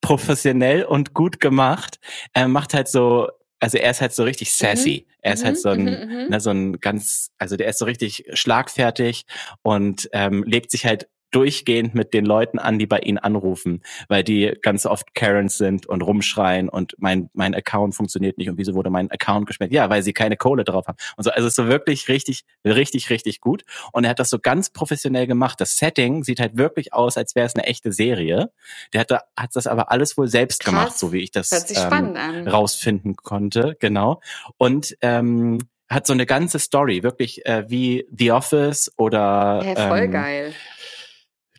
professionell 0.00 0.84
und 0.84 1.12
gut 1.12 1.40
gemacht. 1.40 1.98
Er 2.32 2.46
macht 2.46 2.72
halt 2.72 2.86
so 2.86 3.28
also 3.60 3.78
er 3.78 3.90
ist 3.90 4.00
halt 4.00 4.12
so 4.12 4.24
richtig 4.24 4.52
sassy. 4.52 5.06
Mhm. 5.06 5.12
Er 5.22 5.34
ist 5.34 5.44
halt 5.44 5.56
mhm. 5.56 5.60
so 5.60 5.68
ein, 5.70 5.84
mhm, 5.84 5.90
mhm. 5.90 6.28
ne, 6.28 6.40
so 6.40 6.50
ein 6.50 6.80
ganz, 6.80 7.30
also 7.38 7.56
der 7.56 7.68
ist 7.68 7.78
so 7.78 7.84
richtig 7.84 8.24
schlagfertig 8.32 9.24
und 9.62 10.08
ähm, 10.12 10.44
legt 10.44 10.70
sich 10.70 10.86
halt 10.86 11.08
durchgehend 11.30 11.94
mit 11.94 12.14
den 12.14 12.24
Leuten 12.24 12.58
an, 12.58 12.78
die 12.78 12.86
bei 12.86 13.00
ihnen 13.00 13.18
anrufen, 13.18 13.82
weil 14.08 14.24
die 14.24 14.52
ganz 14.62 14.86
oft 14.86 15.14
Karens 15.14 15.58
sind 15.58 15.86
und 15.86 16.02
rumschreien 16.02 16.68
und 16.68 16.94
mein, 16.98 17.28
mein 17.34 17.54
Account 17.54 17.94
funktioniert 17.94 18.38
nicht 18.38 18.48
und 18.48 18.58
wieso 18.58 18.74
wurde 18.74 18.90
mein 18.90 19.10
Account 19.10 19.46
gesperrt? 19.46 19.72
Ja, 19.72 19.90
weil 19.90 20.02
sie 20.02 20.12
keine 20.12 20.36
Kohle 20.36 20.64
drauf 20.64 20.86
haben. 20.86 20.96
Und 21.16 21.24
so, 21.24 21.30
also 21.30 21.46
es 21.46 21.52
ist 21.52 21.56
so 21.56 21.68
wirklich 21.68 22.08
richtig, 22.08 22.44
richtig, 22.64 23.10
richtig 23.10 23.40
gut. 23.40 23.64
Und 23.92 24.04
er 24.04 24.10
hat 24.10 24.18
das 24.18 24.30
so 24.30 24.38
ganz 24.38 24.70
professionell 24.70 25.26
gemacht. 25.26 25.60
Das 25.60 25.76
Setting 25.76 26.24
sieht 26.24 26.40
halt 26.40 26.56
wirklich 26.56 26.92
aus, 26.92 27.16
als 27.16 27.34
wäre 27.34 27.46
es 27.46 27.54
eine 27.54 27.64
echte 27.64 27.92
Serie. 27.92 28.50
Der 28.92 29.02
hat, 29.02 29.10
da, 29.10 29.22
hat 29.36 29.50
das 29.54 29.66
aber 29.66 29.90
alles 29.90 30.16
wohl 30.16 30.28
selbst 30.28 30.60
Krass. 30.60 30.72
gemacht, 30.72 30.98
so 30.98 31.12
wie 31.12 31.18
ich 31.18 31.30
das 31.30 31.50
ähm, 31.76 32.48
rausfinden 32.48 33.16
konnte. 33.16 33.76
Genau. 33.80 34.20
Und 34.56 34.96
ähm, 35.02 35.58
hat 35.90 36.06
so 36.06 36.12
eine 36.12 36.26
ganze 36.26 36.58
Story, 36.58 37.02
wirklich 37.02 37.46
äh, 37.46 37.64
wie 37.68 38.06
The 38.14 38.32
Office 38.32 38.92
oder 38.96 39.62
ja, 39.64 39.88
voll 39.88 40.00
ähm, 40.00 40.12
geil 40.12 40.54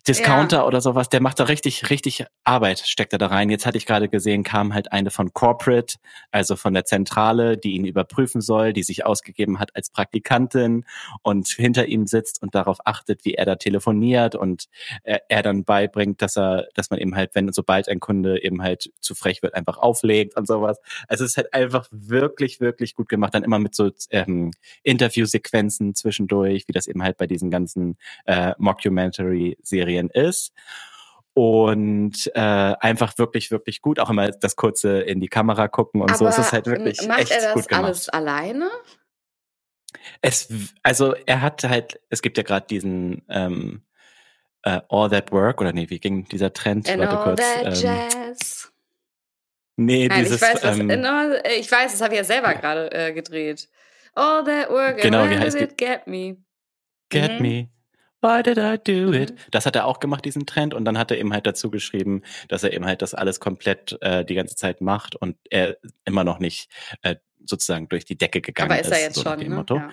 Discounter 0.06 0.58
ja. 0.58 0.66
oder 0.66 0.80
sowas, 0.80 1.08
der 1.08 1.20
macht 1.20 1.40
da 1.40 1.44
richtig, 1.44 1.90
richtig 1.90 2.24
Arbeit, 2.44 2.80
steckt 2.80 3.12
er 3.12 3.18
da 3.18 3.26
rein. 3.26 3.50
Jetzt 3.50 3.66
hatte 3.66 3.78
ich 3.78 3.86
gerade 3.86 4.08
gesehen, 4.08 4.42
kam 4.42 4.74
halt 4.74 4.92
eine 4.92 5.10
von 5.10 5.32
Corporate, 5.32 5.96
also 6.30 6.56
von 6.56 6.74
der 6.74 6.84
Zentrale, 6.84 7.56
die 7.56 7.72
ihn 7.72 7.84
überprüfen 7.84 8.40
soll, 8.40 8.72
die 8.72 8.82
sich 8.82 9.04
ausgegeben 9.04 9.58
hat 9.58 9.74
als 9.76 9.90
Praktikantin 9.90 10.84
und 11.22 11.48
hinter 11.48 11.86
ihm 11.86 12.06
sitzt 12.06 12.42
und 12.42 12.54
darauf 12.54 12.78
achtet, 12.84 13.24
wie 13.24 13.34
er 13.34 13.44
da 13.44 13.56
telefoniert 13.56 14.34
und 14.34 14.66
er, 15.02 15.22
er 15.28 15.42
dann 15.42 15.64
beibringt, 15.64 16.22
dass 16.22 16.36
er, 16.36 16.68
dass 16.74 16.90
man 16.90 16.98
eben 16.98 17.14
halt, 17.14 17.34
wenn 17.34 17.52
sobald 17.52 17.88
ein 17.88 18.00
Kunde 18.00 18.42
eben 18.42 18.62
halt 18.62 18.90
zu 19.00 19.14
frech 19.14 19.42
wird, 19.42 19.54
einfach 19.54 19.78
auflegt 19.78 20.36
und 20.36 20.46
sowas. 20.46 20.78
Also 21.08 21.24
es 21.24 21.32
ist 21.32 21.36
halt 21.36 21.52
einfach 21.54 21.88
wirklich, 21.90 22.60
wirklich 22.60 22.94
gut 22.94 23.08
gemacht. 23.08 23.34
Dann 23.34 23.44
immer 23.44 23.58
mit 23.58 23.74
so 23.74 23.90
ähm, 24.10 24.52
Interviewsequenzen 24.82 25.94
zwischendurch, 25.94 26.64
wie 26.66 26.72
das 26.72 26.86
eben 26.86 27.02
halt 27.02 27.16
bei 27.16 27.26
diesen 27.26 27.50
ganzen 27.50 27.98
äh, 28.24 28.54
Mockumentary-Serien 28.58 29.99
Serien 30.00 30.10
ist. 30.10 30.52
Und 31.32 32.30
äh, 32.34 32.40
einfach 32.40 33.16
wirklich, 33.18 33.50
wirklich 33.50 33.80
gut. 33.82 34.00
Auch 34.00 34.10
immer 34.10 34.30
das 34.30 34.56
kurze 34.56 35.00
in 35.00 35.20
die 35.20 35.28
Kamera 35.28 35.68
gucken 35.68 36.02
und 36.02 36.10
Aber 36.10 36.18
so. 36.18 36.26
Es 36.26 36.38
ist 36.38 36.52
halt 36.52 36.66
wirklich 36.66 37.06
macht 37.06 37.20
echt 37.20 37.30
er 37.30 37.40
das 37.42 37.54
gut 37.54 37.68
gemacht. 37.68 37.84
alles 37.84 38.08
alleine? 38.08 38.68
Es, 40.22 40.48
also 40.82 41.14
er 41.26 41.40
hat 41.40 41.62
halt, 41.64 42.00
es 42.10 42.20
gibt 42.22 42.36
ja 42.36 42.42
gerade 42.42 42.66
diesen 42.66 43.22
ähm, 43.28 43.82
uh, 44.66 44.80
All 44.88 45.08
That 45.10 45.32
Work, 45.32 45.60
oder 45.60 45.72
nee, 45.72 45.88
wie 45.88 45.98
ging 46.00 46.26
dieser 46.28 46.52
Trend? 46.52 46.88
And 46.88 47.00
Warte 47.00 47.18
all 47.18 47.24
kurz. 47.24 47.40
That 47.40 47.64
ähm, 47.64 47.72
jazz. 48.26 48.72
Nee, 49.76 50.08
Nein, 50.08 50.24
dieses. 50.24 50.42
ich 50.42 50.48
weiß, 50.48 50.60
das, 50.60 50.78
ähm, 50.78 50.86
no, 50.88 51.32
ich 51.58 51.70
weiß, 51.70 51.92
das 51.92 52.00
habe 52.02 52.14
ich 52.14 52.18
ja 52.18 52.24
selber 52.24 52.54
gerade 52.54 52.92
äh, 52.92 53.12
gedreht. 53.12 53.68
All 54.14 54.44
that 54.44 54.68
work 54.68 54.94
and 54.94 55.02
Genau, 55.02 55.24
wie 55.24 55.30
where 55.30 55.50
did 55.50 55.62
it 55.62 55.78
get 55.78 56.06
me? 56.06 56.36
Get 57.08 57.40
Mhm. 57.40 57.42
me. 57.42 57.68
Why 58.22 58.42
did 58.42 58.58
I 58.58 58.76
do 58.76 59.12
it? 59.12 59.32
Mhm. 59.32 59.36
Das 59.50 59.66
hat 59.66 59.76
er 59.76 59.86
auch 59.86 60.00
gemacht, 60.00 60.24
diesen 60.24 60.46
Trend. 60.46 60.74
Und 60.74 60.84
dann 60.84 60.98
hat 60.98 61.10
er 61.10 61.18
eben 61.18 61.32
halt 61.32 61.46
dazu 61.46 61.70
geschrieben, 61.70 62.22
dass 62.48 62.62
er 62.62 62.72
eben 62.72 62.84
halt 62.84 63.02
das 63.02 63.14
alles 63.14 63.40
komplett 63.40 63.96
äh, 64.02 64.24
die 64.24 64.34
ganze 64.34 64.56
Zeit 64.56 64.80
macht 64.80 65.16
und 65.16 65.36
er 65.48 65.78
immer 66.04 66.24
noch 66.24 66.38
nicht 66.38 66.70
äh, 67.02 67.16
sozusagen 67.44 67.88
durch 67.88 68.04
die 68.04 68.18
Decke 68.18 68.40
gegangen 68.40 68.70
Aber 68.70 68.80
ist 68.80 68.86
ist. 68.86 68.92
er 68.92 69.02
jetzt 69.02 69.14
so 69.16 69.22
schon, 69.22 69.40
dem 69.40 69.50
ne? 69.50 69.56
Motto. 69.56 69.76
Ja. 69.76 69.90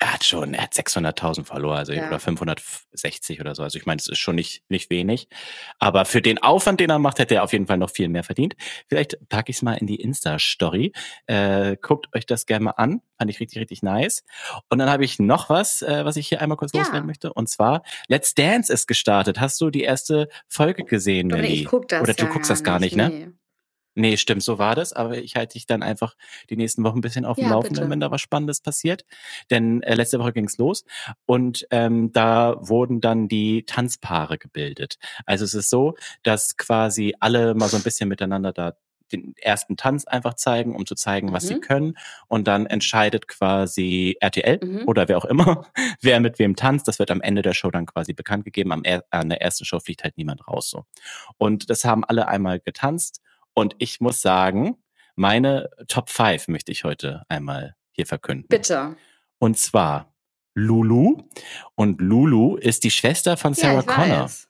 Er 0.00 0.12
hat 0.14 0.22
schon, 0.24 0.54
er 0.54 0.62
hat 0.62 0.74
600.000 0.74 1.44
Follower, 1.44 1.74
also 1.74 1.92
Ja. 1.92 2.06
oder 2.06 2.20
560 2.20 3.40
oder 3.40 3.54
so. 3.56 3.64
Also 3.64 3.78
ich 3.78 3.84
meine, 3.86 3.98
es 3.98 4.06
ist 4.08 4.18
schon 4.18 4.36
nicht 4.36 4.62
nicht 4.68 4.90
wenig, 4.90 5.28
aber 5.80 6.04
für 6.04 6.22
den 6.22 6.38
Aufwand, 6.40 6.78
den 6.78 6.90
er 6.90 7.00
macht, 7.00 7.18
hätte 7.18 7.34
er 7.34 7.42
auf 7.42 7.52
jeden 7.52 7.66
Fall 7.66 7.78
noch 7.78 7.90
viel 7.90 8.08
mehr 8.08 8.22
verdient. 8.22 8.54
Vielleicht 8.88 9.18
packe 9.28 9.50
ich 9.50 9.56
es 9.56 9.62
mal 9.62 9.74
in 9.74 9.88
die 9.88 9.96
Insta 10.00 10.38
Story. 10.38 10.92
Äh, 11.26 11.76
guckt 11.82 12.06
euch 12.14 12.26
das 12.26 12.46
gerne 12.46 12.66
mal 12.66 12.70
an, 12.72 13.00
fand 13.18 13.30
ich 13.30 13.40
richtig 13.40 13.58
richtig 13.60 13.82
nice. 13.82 14.22
Und 14.68 14.78
dann 14.78 14.88
habe 14.88 15.04
ich 15.04 15.18
noch 15.18 15.50
was, 15.50 15.82
äh, 15.82 16.04
was 16.04 16.16
ich 16.16 16.28
hier 16.28 16.40
einmal 16.40 16.56
kurz 16.56 16.72
Ja. 16.72 16.80
loswerden 16.82 17.06
möchte. 17.06 17.32
Und 17.32 17.48
zwar 17.48 17.82
Let's 18.06 18.34
Dance 18.34 18.72
ist 18.72 18.86
gestartet. 18.86 19.40
Hast 19.40 19.60
du 19.60 19.70
die 19.70 19.82
erste 19.82 20.28
Folge 20.46 20.84
gesehen, 20.84 21.26
Melly? 21.26 21.48
ich 21.48 21.64
guck 21.64 21.88
das 21.88 22.02
Oder 22.02 22.14
du 22.14 22.24
ja 22.24 22.30
guckst 22.30 22.50
das 22.50 22.62
gar 22.62 22.78
nicht, 22.78 22.94
ne? 22.94 23.08
Nee. 23.08 23.28
Nee, 23.98 24.16
stimmt, 24.16 24.42
so 24.42 24.58
war 24.58 24.74
das. 24.74 24.92
Aber 24.92 25.18
ich 25.18 25.34
halte 25.36 25.54
dich 25.54 25.66
dann 25.66 25.82
einfach 25.82 26.14
die 26.50 26.56
nächsten 26.56 26.84
Wochen 26.84 26.98
ein 26.98 27.00
bisschen 27.02 27.24
auf 27.24 27.36
dem 27.36 27.44
Ja, 27.46 27.50
Laufenden, 27.50 27.76
bitte. 27.80 27.90
wenn 27.90 28.00
da 28.00 28.10
was 28.10 28.20
Spannendes 28.20 28.60
passiert. 28.60 29.04
Denn 29.50 29.82
äh, 29.82 29.94
letzte 29.94 30.18
Woche 30.20 30.32
ging's 30.32 30.56
los 30.58 30.84
und 31.26 31.66
ähm, 31.70 32.12
da 32.12 32.56
wurden 32.60 33.00
dann 33.00 33.28
die 33.28 33.64
Tanzpaare 33.64 34.38
gebildet. 34.38 34.98
Also 35.26 35.44
es 35.44 35.54
ist 35.54 35.68
so, 35.70 35.94
dass 36.22 36.56
quasi 36.56 37.14
alle 37.20 37.54
mal 37.54 37.68
so 37.68 37.76
ein 37.76 37.82
bisschen 37.82 38.08
miteinander 38.08 38.52
da 38.52 38.74
den 39.10 39.34
ersten 39.40 39.78
Tanz 39.78 40.04
einfach 40.06 40.34
zeigen, 40.34 40.76
um 40.76 40.84
zu 40.84 40.94
zeigen, 40.94 41.32
was 41.32 41.44
sie 41.48 41.54
Mhm. 41.54 41.60
können. 41.62 41.94
Und 42.26 42.46
dann 42.46 42.66
entscheidet 42.66 43.26
quasi 43.26 44.16
RTL 44.20 44.60
Mhm. 44.62 44.82
oder 44.86 45.08
wer 45.08 45.16
auch 45.16 45.24
immer, 45.24 45.64
wer 46.02 46.20
mit 46.20 46.38
wem 46.38 46.56
tanzt. 46.56 46.86
Das 46.88 46.98
wird 46.98 47.10
am 47.10 47.22
Ende 47.22 47.40
der 47.40 47.54
Show 47.54 47.70
dann 47.70 47.86
quasi 47.86 48.12
bekannt 48.12 48.44
gegeben. 48.44 48.70
Am 48.70 48.84
er 48.84 49.04
an 49.10 49.30
der 49.30 49.40
ersten 49.40 49.64
Show 49.64 49.80
fliegt 49.80 50.04
halt 50.04 50.18
niemand 50.18 50.46
raus. 50.46 50.68
So. 50.68 50.84
Und 51.38 51.70
das 51.70 51.84
haben 51.86 52.04
alle 52.04 52.28
einmal 52.28 52.60
getanzt. 52.60 53.22
Und 53.58 53.74
ich 53.78 54.00
muss 54.00 54.20
sagen, 54.22 54.76
meine 55.16 55.68
Top 55.88 56.10
5 56.10 56.46
möchte 56.46 56.70
ich 56.70 56.84
heute 56.84 57.24
einmal 57.28 57.74
hier 57.90 58.06
verkünden. 58.06 58.46
Bitte. 58.48 58.94
Und 59.40 59.58
zwar 59.58 60.14
Lulu. 60.54 61.24
Und 61.74 62.00
Lulu 62.00 62.56
ist 62.56 62.84
die 62.84 62.92
Schwester 62.92 63.36
von 63.36 63.54
Sarah 63.54 63.74
ja, 63.74 63.82
Connor. 63.82 64.20
weiß. 64.24 64.48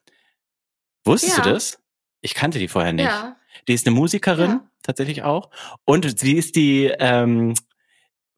Wusstest 1.06 1.38
Ja. 1.38 1.44
du 1.44 1.52
das? 1.54 1.78
Ich 2.20 2.34
kannte 2.34 2.58
die 2.58 2.68
vorher 2.68 2.92
nicht. 2.92 3.06
Ja. 3.06 3.36
Die 3.66 3.72
ist 3.72 3.86
eine 3.86 3.96
Musikerin, 3.96 4.60
tatsächlich 4.82 5.22
auch. 5.22 5.48
Und 5.86 6.18
sie 6.20 6.36
ist 6.36 6.54
die 6.56 6.92
ähm, 6.98 7.54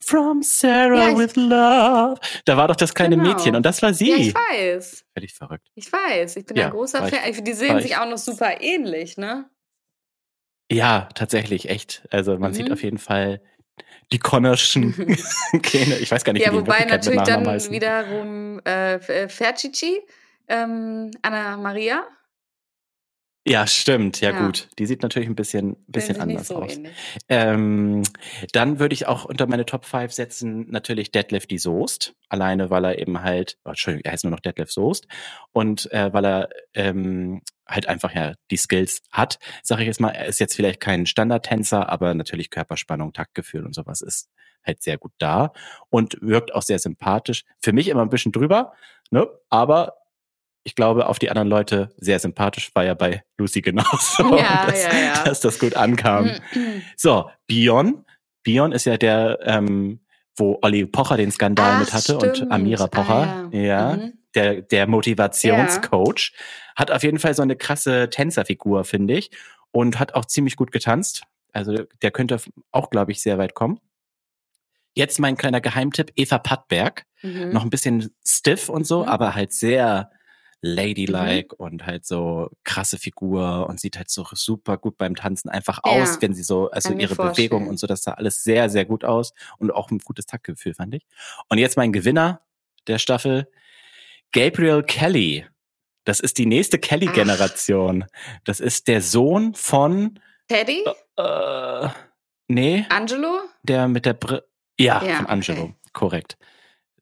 From 0.02 0.42
Sarah 0.42 1.08
Ja, 1.10 1.18
with 1.18 1.34
Love. 1.34 2.20
Da 2.44 2.56
war 2.56 2.68
doch 2.68 2.76
das 2.76 2.94
kleine 2.94 3.16
Genau. 3.16 3.28
Mädchen 3.34 3.56
und 3.56 3.64
das 3.66 3.82
war 3.82 3.92
sie. 3.92 4.10
ja, 4.10 4.16
ich 4.16 4.34
weiß. 4.34 5.04
Völlig 5.14 5.34
verrückt. 5.34 5.66
Ich 5.74 5.92
weiß. 5.92 6.36
Ich 6.36 6.46
bin 6.46 6.56
Ja, 6.56 6.66
ein 6.66 6.70
großer 6.72 7.06
Fan. 7.08 7.44
Die 7.44 7.52
sehen 7.54 7.76
ich- 7.78 7.82
sich 7.84 7.96
auch 7.96 8.08
noch 8.08 8.18
super 8.18 8.60
ähnlich, 8.60 9.16
ne? 9.16 9.50
Ja, 10.70 11.08
tatsächlich, 11.14 11.68
echt. 11.68 12.02
Also 12.10 12.38
man 12.38 12.52
sieht 12.54 12.66
Mhm. 12.68 12.72
auf 12.72 12.82
jeden 12.82 12.98
Fall 12.98 13.40
die 14.12 14.18
Connorschen 14.18 14.94
Gene. 15.62 15.98
Ich 15.98 16.10
weiß 16.10 16.24
gar 16.24 16.32
nicht, 16.32 16.42
Ja, 16.44 16.50
wie 16.50 16.54
die 16.56 16.58
in 16.60 16.66
wobei 16.66 16.84
natürlich 16.84 17.22
dann 17.22 17.46
heißen. 17.46 17.72
wiederum 17.72 18.60
äh, 18.64 18.94
äh, 18.94 19.28
Fercici, 19.28 20.00
ähm, 20.48 21.10
Anna 21.22 21.56
Maria. 21.56 22.04
Ja, 23.46 23.66
stimmt. 23.66 24.20
Ja, 24.20 24.32
Ja. 24.32 24.46
gut. 24.46 24.68
Die 24.78 24.84
sieht 24.84 25.02
natürlich 25.02 25.28
ein 25.28 25.34
bisschen, 25.34 25.76
bisschen 25.88 26.20
anders 26.20 26.48
so 26.48 26.56
aus. 26.56 26.78
Ähm, 27.28 28.02
dann 28.52 28.78
würde 28.78 28.92
ich 28.92 29.06
auch 29.06 29.24
unter 29.24 29.46
meine 29.46 29.64
Top 29.64 29.86
5 29.86 30.12
setzen 30.12 30.66
natürlich 30.70 31.10
Deadlift 31.10 31.50
die 31.50 31.56
Soest. 31.58 32.14
Alleine, 32.28 32.68
weil 32.68 32.84
er 32.84 32.98
eben 32.98 33.22
halt, 33.22 33.56
oh, 33.64 33.70
Entschuldigung, 33.70 34.04
er 34.04 34.12
heißt 34.12 34.24
nur 34.24 34.30
noch 34.32 34.40
Deadlift 34.40 34.72
Soest. 34.72 35.06
Und 35.52 35.90
äh, 35.90 36.12
weil 36.12 36.24
er 36.26 36.48
ähm, 36.74 37.40
halt 37.70 37.86
einfach 37.88 38.14
ja 38.14 38.34
die 38.50 38.56
Skills 38.56 39.02
hat, 39.12 39.38
sage 39.62 39.82
ich 39.82 39.86
jetzt 39.86 40.00
mal, 40.00 40.10
er 40.10 40.26
ist 40.26 40.40
jetzt 40.40 40.54
vielleicht 40.54 40.80
kein 40.80 41.06
Standardtänzer, 41.06 41.88
aber 41.88 42.12
natürlich 42.14 42.50
Körperspannung, 42.50 43.12
Taktgefühl 43.12 43.64
und 43.64 43.74
sowas 43.74 44.00
ist 44.02 44.28
halt 44.66 44.82
sehr 44.82 44.98
gut 44.98 45.12
da 45.18 45.52
und 45.88 46.18
wirkt 46.20 46.54
auch 46.54 46.62
sehr 46.62 46.78
sympathisch. 46.78 47.44
Für 47.60 47.72
mich 47.72 47.88
immer 47.88 48.02
ein 48.02 48.10
bisschen 48.10 48.32
drüber, 48.32 48.74
ne? 49.10 49.26
Aber 49.48 49.94
ich 50.64 50.74
glaube, 50.74 51.06
auf 51.06 51.18
die 51.18 51.30
anderen 51.30 51.48
Leute 51.48 51.88
sehr 51.96 52.18
sympathisch, 52.18 52.70
war 52.74 52.84
ja 52.84 52.92
bei 52.92 53.22
Lucy 53.38 53.62
genauso, 53.62 54.36
Ja, 54.36 54.66
dass, 54.66 54.82
ja, 54.84 54.90
ja. 54.92 55.24
dass 55.24 55.40
das 55.40 55.58
gut 55.58 55.74
ankam. 55.76 56.30
So, 56.96 57.30
Bion. 57.46 58.04
Bion 58.42 58.72
ist 58.72 58.84
ja 58.84 58.98
der, 58.98 59.38
ähm, 59.44 60.00
wo 60.36 60.58
Olli 60.62 60.84
Pocher 60.86 61.16
den 61.16 61.30
Skandal 61.32 61.72
Ach, 61.76 61.80
mit 61.80 61.92
hatte 61.94 62.18
und 62.18 62.36
stimmt. 62.36 62.52
Amira 62.52 62.86
Pocher, 62.88 63.48
Ah, 63.50 63.56
ja. 63.56 63.60
ja, 63.62 63.96
Mhm. 63.96 64.12
Der, 64.34 64.62
der 64.62 64.86
Motivationscoach, 64.86 66.32
hat 66.76 66.90
auf 66.90 67.02
jeden 67.02 67.18
Fall 67.18 67.34
so 67.34 67.42
eine 67.42 67.56
krasse 67.56 68.08
Tänzerfigur, 68.10 68.84
finde 68.84 69.14
ich, 69.14 69.30
und 69.72 69.98
hat 69.98 70.14
auch 70.14 70.24
ziemlich 70.24 70.56
gut 70.56 70.72
getanzt. 70.72 71.22
Also 71.52 71.84
der 72.02 72.10
könnte 72.10 72.38
auch, 72.70 72.90
glaube 72.90 73.12
ich, 73.12 73.20
sehr 73.22 73.38
weit 73.38 73.54
kommen. 73.54 73.80
Jetzt 74.94 75.18
mein 75.20 75.36
kleiner 75.36 75.60
Geheimtipp, 75.60 76.12
Eva 76.16 76.38
Pattberg. 76.38 77.06
Mhm. 77.22 77.50
Noch 77.50 77.62
ein 77.64 77.70
bisschen 77.70 78.14
stiff 78.26 78.68
und 78.68 78.86
so, 78.86 79.02
Mhm. 79.02 79.08
aber 79.08 79.34
halt 79.34 79.52
sehr 79.52 80.10
ladylike 80.62 81.54
und 81.56 81.86
halt 81.86 82.04
so 82.04 82.50
krasse 82.64 82.98
Figur 82.98 83.66
und 83.68 83.80
sieht 83.80 83.96
halt 83.96 84.10
so 84.10 84.26
super 84.32 84.76
gut 84.76 84.98
beim 84.98 85.16
Tanzen 85.16 85.48
einfach 85.48 85.80
Ja. 85.84 85.92
aus, 86.02 86.20
wenn 86.20 86.34
sie 86.34 86.42
so, 86.42 86.70
also 86.70 86.90
Kann 86.90 87.00
ihre. 87.00 87.14
Bewegung 87.14 87.66
und 87.68 87.78
so, 87.78 87.86
das 87.86 88.02
sah 88.02 88.12
alles 88.12 88.42
sehr, 88.44 88.68
sehr 88.68 88.84
gut 88.84 89.04
aus 89.04 89.32
und 89.58 89.70
auch 89.70 89.90
ein 89.90 89.98
gutes 90.00 90.26
Taktgefühl, 90.26 90.74
fand 90.74 90.94
ich. 90.94 91.06
Und 91.48 91.58
jetzt 91.58 91.76
mein 91.76 91.92
Gewinner 91.92 92.42
der 92.88 92.98
Staffel, 92.98 93.48
Gabriel 94.32 94.82
Kelly. 94.82 95.46
Das 96.04 96.20
ist 96.20 96.38
die 96.38 96.46
nächste 96.46 96.78
Kelly-Generation. 96.78 98.04
Das 98.44 98.60
ist 98.60 98.88
der 98.88 99.00
Sohn 99.02 99.54
von, 99.54 100.18
Teddy? 100.48 100.82
äh, 101.16 101.88
nee, 102.48 102.86
Angelo? 102.88 103.40
der 103.62 103.86
mit 103.88 104.06
der 104.06 104.14
Br 104.14 104.42
ja, 104.78 105.02
Ja, 105.04 105.16
von 105.16 105.26
Angelo, 105.26 105.62
okay. 105.62 105.74
korrekt. 105.92 106.38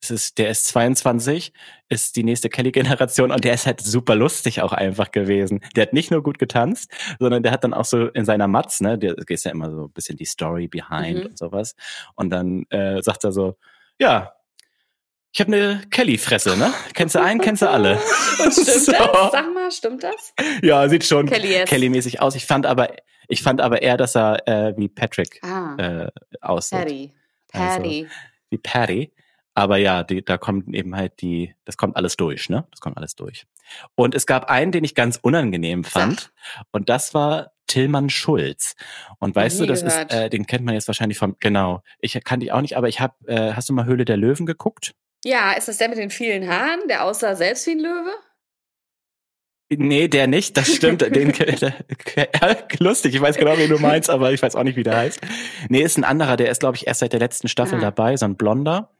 Es 0.00 0.10
ist, 0.10 0.38
der 0.38 0.50
ist 0.50 0.66
22, 0.68 1.52
ist 1.88 2.14
die 2.16 2.22
nächste 2.22 2.48
Kelly-Generation 2.48 3.32
und 3.32 3.44
der 3.44 3.54
ist 3.54 3.66
halt 3.66 3.80
super 3.80 4.14
lustig 4.14 4.62
auch 4.62 4.72
einfach 4.72 5.10
gewesen. 5.10 5.60
Der 5.74 5.82
hat 5.82 5.92
nicht 5.92 6.10
nur 6.12 6.22
gut 6.22 6.38
getanzt, 6.38 6.90
sondern 7.18 7.42
der 7.42 7.50
hat 7.52 7.64
dann 7.64 7.74
auch 7.74 7.84
so 7.84 8.06
in 8.08 8.24
seiner 8.24 8.46
Matz, 8.46 8.80
ne, 8.80 8.96
der 8.98 9.16
ist 9.18 9.44
ja 9.44 9.50
immer 9.50 9.70
so 9.70 9.84
ein 9.86 9.92
bisschen 9.92 10.16
die 10.16 10.24
Story 10.24 10.68
behind 10.68 11.18
Mhm. 11.20 11.26
und 11.26 11.38
sowas. 11.38 11.74
Und 12.14 12.30
dann 12.30 12.64
äh, 12.70 13.02
sagt 13.02 13.24
er 13.24 13.32
so, 13.32 13.56
ja, 13.98 14.32
ich 15.32 15.40
habe 15.40 15.52
eine 15.52 15.82
Kelly-Fresse, 15.90 16.56
ne? 16.56 16.72
Kennst 16.94 17.14
du 17.14 17.20
einen, 17.20 17.40
kennst 17.40 17.62
du 17.62 17.68
alle. 17.70 17.96
Und 18.44 18.52
stimmt 18.52 18.66
So. 18.66 18.92
das? 18.92 19.32
Sag 19.32 19.54
mal, 19.54 19.70
stimmt 19.70 20.02
das? 20.02 20.32
Ja, 20.62 20.88
sieht 20.88 21.04
schon 21.04 21.26
Kelly. 21.26 21.64
Kelly-mäßig 21.66 22.20
aus. 22.20 22.34
Ich 22.34 22.46
fand 22.46 22.66
aber, 22.66 22.88
ich 23.28 23.42
fand 23.42 23.60
aber 23.60 23.82
eher, 23.82 23.96
dass 23.96 24.16
er 24.16 24.46
äh, 24.48 24.74
wie 24.76 24.88
Patrick 24.88 25.40
Ah, 25.42 25.76
äh, 25.76 26.10
aussieht. 26.40 26.78
Patty. 26.78 27.12
Also, 27.52 27.76
Patty. 27.76 28.08
wie 28.50 28.58
Patty. 28.58 29.12
Aber 29.54 29.76
ja, 29.76 30.04
die, 30.04 30.24
da 30.24 30.38
kommt 30.38 30.72
eben 30.74 30.94
halt 30.96 31.20
die, 31.20 31.54
das 31.64 31.76
kommt 31.76 31.96
alles 31.96 32.16
durch, 32.16 32.48
ne? 32.48 32.66
Das 32.70 32.80
kommt 32.80 32.96
alles 32.96 33.16
durch. 33.16 33.44
Und 33.96 34.14
es 34.14 34.24
gab 34.24 34.48
einen, 34.48 34.70
den 34.72 34.84
ich 34.84 34.94
ganz 34.94 35.18
unangenehm 35.20 35.82
fand. 35.84 36.30
Und 36.70 36.88
das 36.88 37.12
war 37.12 37.50
Tillmann 37.66 38.08
Schulz. 38.08 38.76
Und 39.18 39.34
weißt 39.34 39.58
du, 39.58 39.62
nie 39.64 39.68
das 39.68 39.84
gehört. 39.84 40.12
ist, 40.12 40.16
äh, 40.18 40.30
den 40.30 40.46
kennt 40.46 40.64
man 40.64 40.74
jetzt 40.74 40.86
wahrscheinlich 40.86 41.18
vom, 41.18 41.36
genau. 41.40 41.82
Ich 42.00 42.18
kannte 42.24 42.46
ich 42.46 42.52
auch 42.52 42.60
nicht, 42.60 42.76
aber 42.76 42.88
ich 42.88 43.00
habe, 43.00 43.14
äh, 43.26 43.52
hast 43.52 43.68
du 43.68 43.72
mal 43.74 43.84
Höhle 43.84 44.04
der 44.04 44.16
Löwen 44.16 44.46
geguckt? 44.46 44.94
Ja, 45.24 45.52
ist 45.52 45.68
das 45.68 45.78
der 45.78 45.88
mit 45.88 45.98
den 45.98 46.10
vielen 46.10 46.48
Haaren? 46.48 46.80
Der 46.88 47.04
aussah 47.04 47.34
selbst 47.34 47.66
wie 47.66 47.72
ein 47.72 47.80
Löwe? 47.80 48.12
Nee, 49.70 50.08
der 50.08 50.26
nicht, 50.28 50.56
das 50.56 50.74
stimmt. 50.74 51.02
den, 51.14 51.32
der, 51.32 51.74
lustig, 52.78 53.14
ich 53.14 53.20
weiß 53.20 53.36
genau, 53.36 53.58
wen 53.58 53.68
du 53.68 53.78
meinst, 53.78 54.08
aber 54.08 54.32
ich 54.32 54.42
weiß 54.42 54.54
auch 54.54 54.62
nicht, 54.62 54.76
wie 54.76 54.82
der 54.82 54.96
heißt. 54.96 55.20
Nee, 55.68 55.82
ist 55.82 55.98
ein 55.98 56.04
anderer, 56.04 56.36
der 56.36 56.50
ist, 56.50 56.60
glaube 56.60 56.76
ich, 56.76 56.86
erst 56.86 57.00
seit 57.00 57.12
der 57.12 57.20
letzten 57.20 57.48
Staffel 57.48 57.78
Ah. 57.78 57.82
dabei, 57.82 58.16
so 58.16 58.24
ein 58.24 58.36
Blonder. 58.36 58.90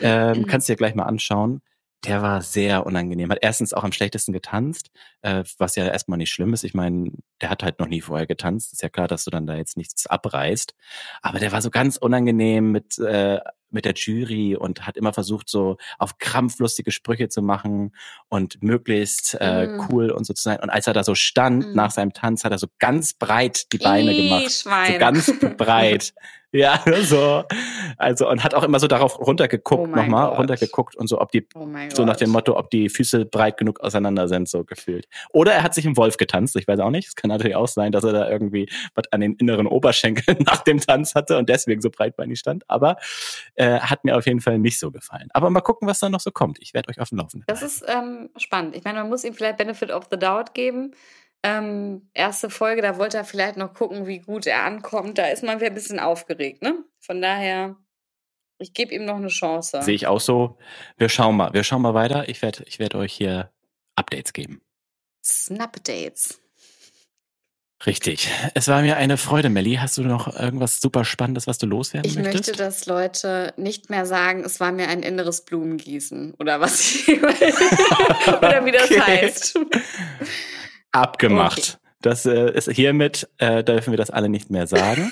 Ähm, 0.00 0.38
Mhm. 0.40 0.46
kannst 0.46 0.68
du 0.68 0.72
dir 0.72 0.76
gleich 0.76 0.94
mal 0.94 1.04
anschauen. 1.04 1.60
Der 2.04 2.22
war 2.22 2.42
sehr 2.42 2.86
unangenehm. 2.86 3.30
Hat 3.30 3.40
erstens 3.42 3.72
auch 3.74 3.82
am 3.82 3.90
schlechtesten 3.90 4.32
getanzt, 4.32 4.90
äh, 5.22 5.42
was 5.58 5.74
ja 5.74 5.84
erstmal 5.86 6.16
nicht 6.18 6.30
schlimm 6.30 6.54
ist. 6.54 6.62
Ich 6.62 6.72
meine, 6.74 7.10
der 7.40 7.50
hat 7.50 7.64
halt 7.64 7.80
noch 7.80 7.88
nie 7.88 8.00
vorher 8.00 8.26
getanzt. 8.28 8.72
Ist 8.72 8.82
ja 8.82 8.88
klar, 8.88 9.08
dass 9.08 9.24
du 9.24 9.30
dann 9.30 9.46
da 9.48 9.56
jetzt 9.56 9.76
nichts 9.76 10.06
abreißt. 10.06 10.74
Aber 11.22 11.40
der 11.40 11.50
war 11.50 11.60
so 11.60 11.70
ganz 11.70 11.96
unangenehm 11.96 12.70
mit, 12.70 12.98
äh, 12.98 13.40
mit 13.70 13.84
der 13.84 13.94
Jury 13.94 14.56
und 14.56 14.86
hat 14.86 14.96
immer 14.96 15.12
versucht, 15.12 15.48
so 15.48 15.76
auf 15.98 16.18
krampflustige 16.18 16.90
Sprüche 16.90 17.28
zu 17.28 17.42
machen 17.42 17.92
und 18.28 18.62
möglichst 18.62 19.36
äh, 19.40 19.66
Mm. 19.66 19.80
cool 19.90 20.10
und 20.10 20.24
so 20.24 20.32
zu 20.34 20.42
sein. 20.42 20.58
Und 20.60 20.70
als 20.70 20.86
er 20.86 20.92
da 20.94 21.04
so 21.04 21.14
stand 21.14 21.66
Mm. 21.68 21.76
nach 21.76 21.90
seinem 21.90 22.12
Tanz, 22.12 22.44
hat 22.44 22.52
er 22.52 22.58
so 22.58 22.68
ganz 22.78 23.12
breit 23.14 23.72
die 23.72 23.78
Beine 23.78 24.12
Ih, 24.12 24.28
gemacht. 24.28 24.50
Schwein. 24.52 24.92
So 24.92 24.98
ganz 24.98 25.32
breit. 25.56 26.14
Ja, 26.52 26.82
so. 27.02 27.44
Also, 27.98 28.28
und 28.28 28.42
hat 28.42 28.54
auch 28.54 28.62
immer 28.62 28.80
so 28.80 28.86
darauf 28.86 29.18
runtergeguckt, 29.18 29.82
Oh 29.82 29.86
nochmal, 29.86 30.30
Gott. 30.30 30.38
runtergeguckt 30.38 30.96
und 30.96 31.06
so, 31.06 31.20
ob 31.20 31.30
die, 31.30 31.46
Oh 31.54 31.66
so 31.92 32.04
nach 32.04 32.16
dem 32.16 32.30
Motto, 32.30 32.56
ob 32.56 32.70
die 32.70 32.88
Füße 32.88 33.26
breit 33.26 33.58
genug 33.58 33.80
auseinander 33.80 34.28
sind, 34.28 34.48
so 34.48 34.64
gefühlt. 34.64 35.06
Oder 35.30 35.52
er 35.52 35.62
hat 35.62 35.74
sich 35.74 35.84
im 35.84 35.96
Wolf 35.96 36.16
getanzt, 36.16 36.56
ich 36.56 36.66
weiß 36.66 36.80
auch 36.80 36.90
nicht. 36.90 37.08
Es 37.08 37.16
kann 37.16 37.28
natürlich 37.28 37.56
auch 37.56 37.68
sein, 37.68 37.92
dass 37.92 38.04
er 38.04 38.12
da 38.12 38.30
irgendwie 38.30 38.68
was 38.94 39.04
an 39.12 39.20
den 39.20 39.34
inneren 39.34 39.66
Oberschenkeln 39.66 40.38
nach 40.46 40.62
dem 40.62 40.80
Tanz 40.80 41.14
hatte 41.14 41.36
und 41.36 41.48
deswegen 41.48 41.82
so 41.82 41.90
breitbeinig 41.90 42.38
stand. 42.38 42.64
Aber 42.68 42.96
äh, 43.56 43.80
hat 43.80 44.04
mir 44.04 44.16
auf 44.16 44.26
jeden 44.26 44.40
Fall 44.40 44.58
nicht 44.58 44.78
so 44.78 44.90
gefallen. 44.90 45.28
Aber 45.34 45.50
mal 45.50 45.60
gucken, 45.60 45.86
was 45.86 45.98
da 45.98 46.08
noch 46.08 46.20
so 46.20 46.30
kommt. 46.30 46.58
Ich 46.60 46.72
werde 46.72 46.88
euch 46.88 47.00
auf 47.00 47.10
dem 47.10 47.18
Laufenden. 47.18 47.44
Das 47.46 47.62
ist 47.62 47.84
ähm, 47.86 48.30
spannend. 48.36 48.74
Ich 48.74 48.84
meine, 48.84 49.00
man 49.00 49.08
muss 49.08 49.24
ihm 49.24 49.34
vielleicht 49.34 49.58
Benefit 49.58 49.90
of 49.90 50.04
the 50.10 50.18
Doubt 50.18 50.54
geben. 50.54 50.92
Ähm, 51.42 52.10
erste 52.14 52.50
Folge, 52.50 52.82
da 52.82 52.96
wollte 52.98 53.16
er 53.16 53.24
vielleicht 53.24 53.56
noch 53.56 53.72
gucken, 53.72 54.06
wie 54.06 54.18
gut 54.18 54.46
er 54.46 54.64
ankommt. 54.64 55.18
Da 55.18 55.26
ist 55.28 55.44
man 55.44 55.58
wieder 55.60 55.70
ein 55.70 55.74
bisschen 55.74 56.00
aufgeregt, 56.00 56.62
ne? 56.62 56.84
Von 56.98 57.22
daher, 57.22 57.76
ich 58.58 58.74
gebe 58.74 58.92
ihm 58.94 59.04
noch 59.04 59.16
eine 59.16 59.28
Chance. 59.28 59.82
Sehe 59.82 59.94
ich 59.94 60.06
auch 60.08 60.20
so. 60.20 60.58
Wir 60.96 61.08
schauen 61.08 61.36
mal. 61.36 61.52
Wir 61.52 61.62
schauen 61.62 61.82
mal 61.82 61.94
weiter. 61.94 62.28
Ich 62.28 62.42
werde 62.42 62.64
ich 62.66 62.78
werd 62.80 62.94
euch 62.96 63.12
hier 63.12 63.52
Updates 63.94 64.32
geben. 64.32 64.60
Snap-Dates. 65.24 66.40
Richtig. 67.86 68.28
Es 68.54 68.66
war 68.66 68.82
mir 68.82 68.96
eine 68.96 69.16
Freude, 69.16 69.50
Melli. 69.50 69.76
Hast 69.76 69.96
du 69.98 70.02
noch 70.02 70.34
irgendwas 70.36 70.80
super 70.80 71.04
Spannendes, 71.04 71.46
was 71.46 71.58
du 71.58 71.66
loswerden 71.66 72.10
Ich 72.10 72.16
möchtest? 72.16 72.48
möchte, 72.48 72.52
dass 72.60 72.86
Leute 72.86 73.54
nicht 73.56 73.88
mehr 73.90 74.04
sagen, 74.04 74.42
es 74.44 74.58
war 74.58 74.72
mir 74.72 74.88
ein 74.88 75.04
inneres 75.04 75.44
Blumengießen. 75.44 76.34
Oder 76.40 76.58
was 76.60 76.80
ich, 76.80 77.08
oder 77.12 78.64
wie 78.64 78.72
das 78.72 78.84
Okay. 78.90 79.00
heißt. 79.00 79.58
Abgemacht. 81.02 81.58
Okay. 81.58 81.78
Das 82.00 82.26
äh, 82.26 82.52
ist 82.52 82.70
hiermit, 82.70 83.28
äh, 83.38 83.64
dürfen 83.64 83.92
wir 83.92 83.96
das 83.96 84.10
alle 84.10 84.28
nicht 84.28 84.50
mehr 84.50 84.68
sagen. 84.68 85.10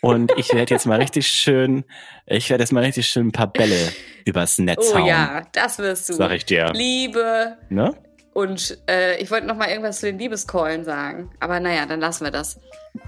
Und 0.00 0.32
ich 0.36 0.52
werde 0.52 0.74
jetzt 0.74 0.84
mal 0.84 0.98
richtig 1.00 1.28
schön, 1.28 1.84
ich 2.26 2.50
werde 2.50 2.64
jetzt 2.64 2.72
mal 2.72 2.82
richtig 2.82 3.06
schön 3.06 3.28
ein 3.28 3.32
paar 3.32 3.46
Bälle 3.52 3.76
übers 4.24 4.58
Netz 4.58 4.90
Oh 4.92 4.98
hauen. 4.98 5.06
ja, 5.06 5.42
das 5.52 5.78
wirst 5.78 6.08
du. 6.08 6.14
Sag 6.14 6.32
ich 6.32 6.44
dir. 6.44 6.72
Liebe 6.74 7.56
Ne? 7.68 7.94
und 8.32 8.78
äh, 8.90 9.16
ich 9.22 9.30
wollte 9.30 9.46
noch 9.46 9.54
mal 9.56 9.68
irgendwas 9.68 10.00
zu 10.00 10.06
den 10.06 10.18
Liebescallen 10.18 10.84
sagen. 10.84 11.30
Aber 11.38 11.60
naja, 11.60 11.86
dann 11.86 12.00
lassen 12.00 12.24
wir 12.24 12.32
das. 12.32 12.58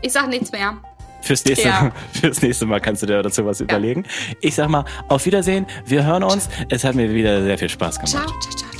Ich 0.03 0.13
sag 0.13 0.29
nichts 0.29 0.53
mehr. 0.53 0.77
Fürs 1.23 1.45
nächste, 1.45 1.67
Ja. 1.67 1.91
fürs 2.13 2.41
nächste 2.43 2.65
Mal 2.67 2.81
kannst 2.81 3.03
du 3.03 3.07
dir 3.07 3.21
dazu 3.25 3.45
was 3.45 3.61
überlegen. 3.61 4.05
Ich 4.41 4.55
sag 4.55 4.69
mal, 4.69 4.85
auf 5.09 5.27
Wiedersehen. 5.27 5.67
Wir 5.85 6.07
hören 6.07 6.23
uns. 6.23 6.49
Es 6.69 6.85
hat 6.85 6.95
mir 6.95 7.13
wieder 7.13 7.43
sehr 7.43 7.59
viel 7.59 7.69
Spaß 7.71 7.97
gemacht. 7.99 8.13
Ciao, 8.13 8.27
ciao, 8.41 8.57
ciao. 8.57 8.76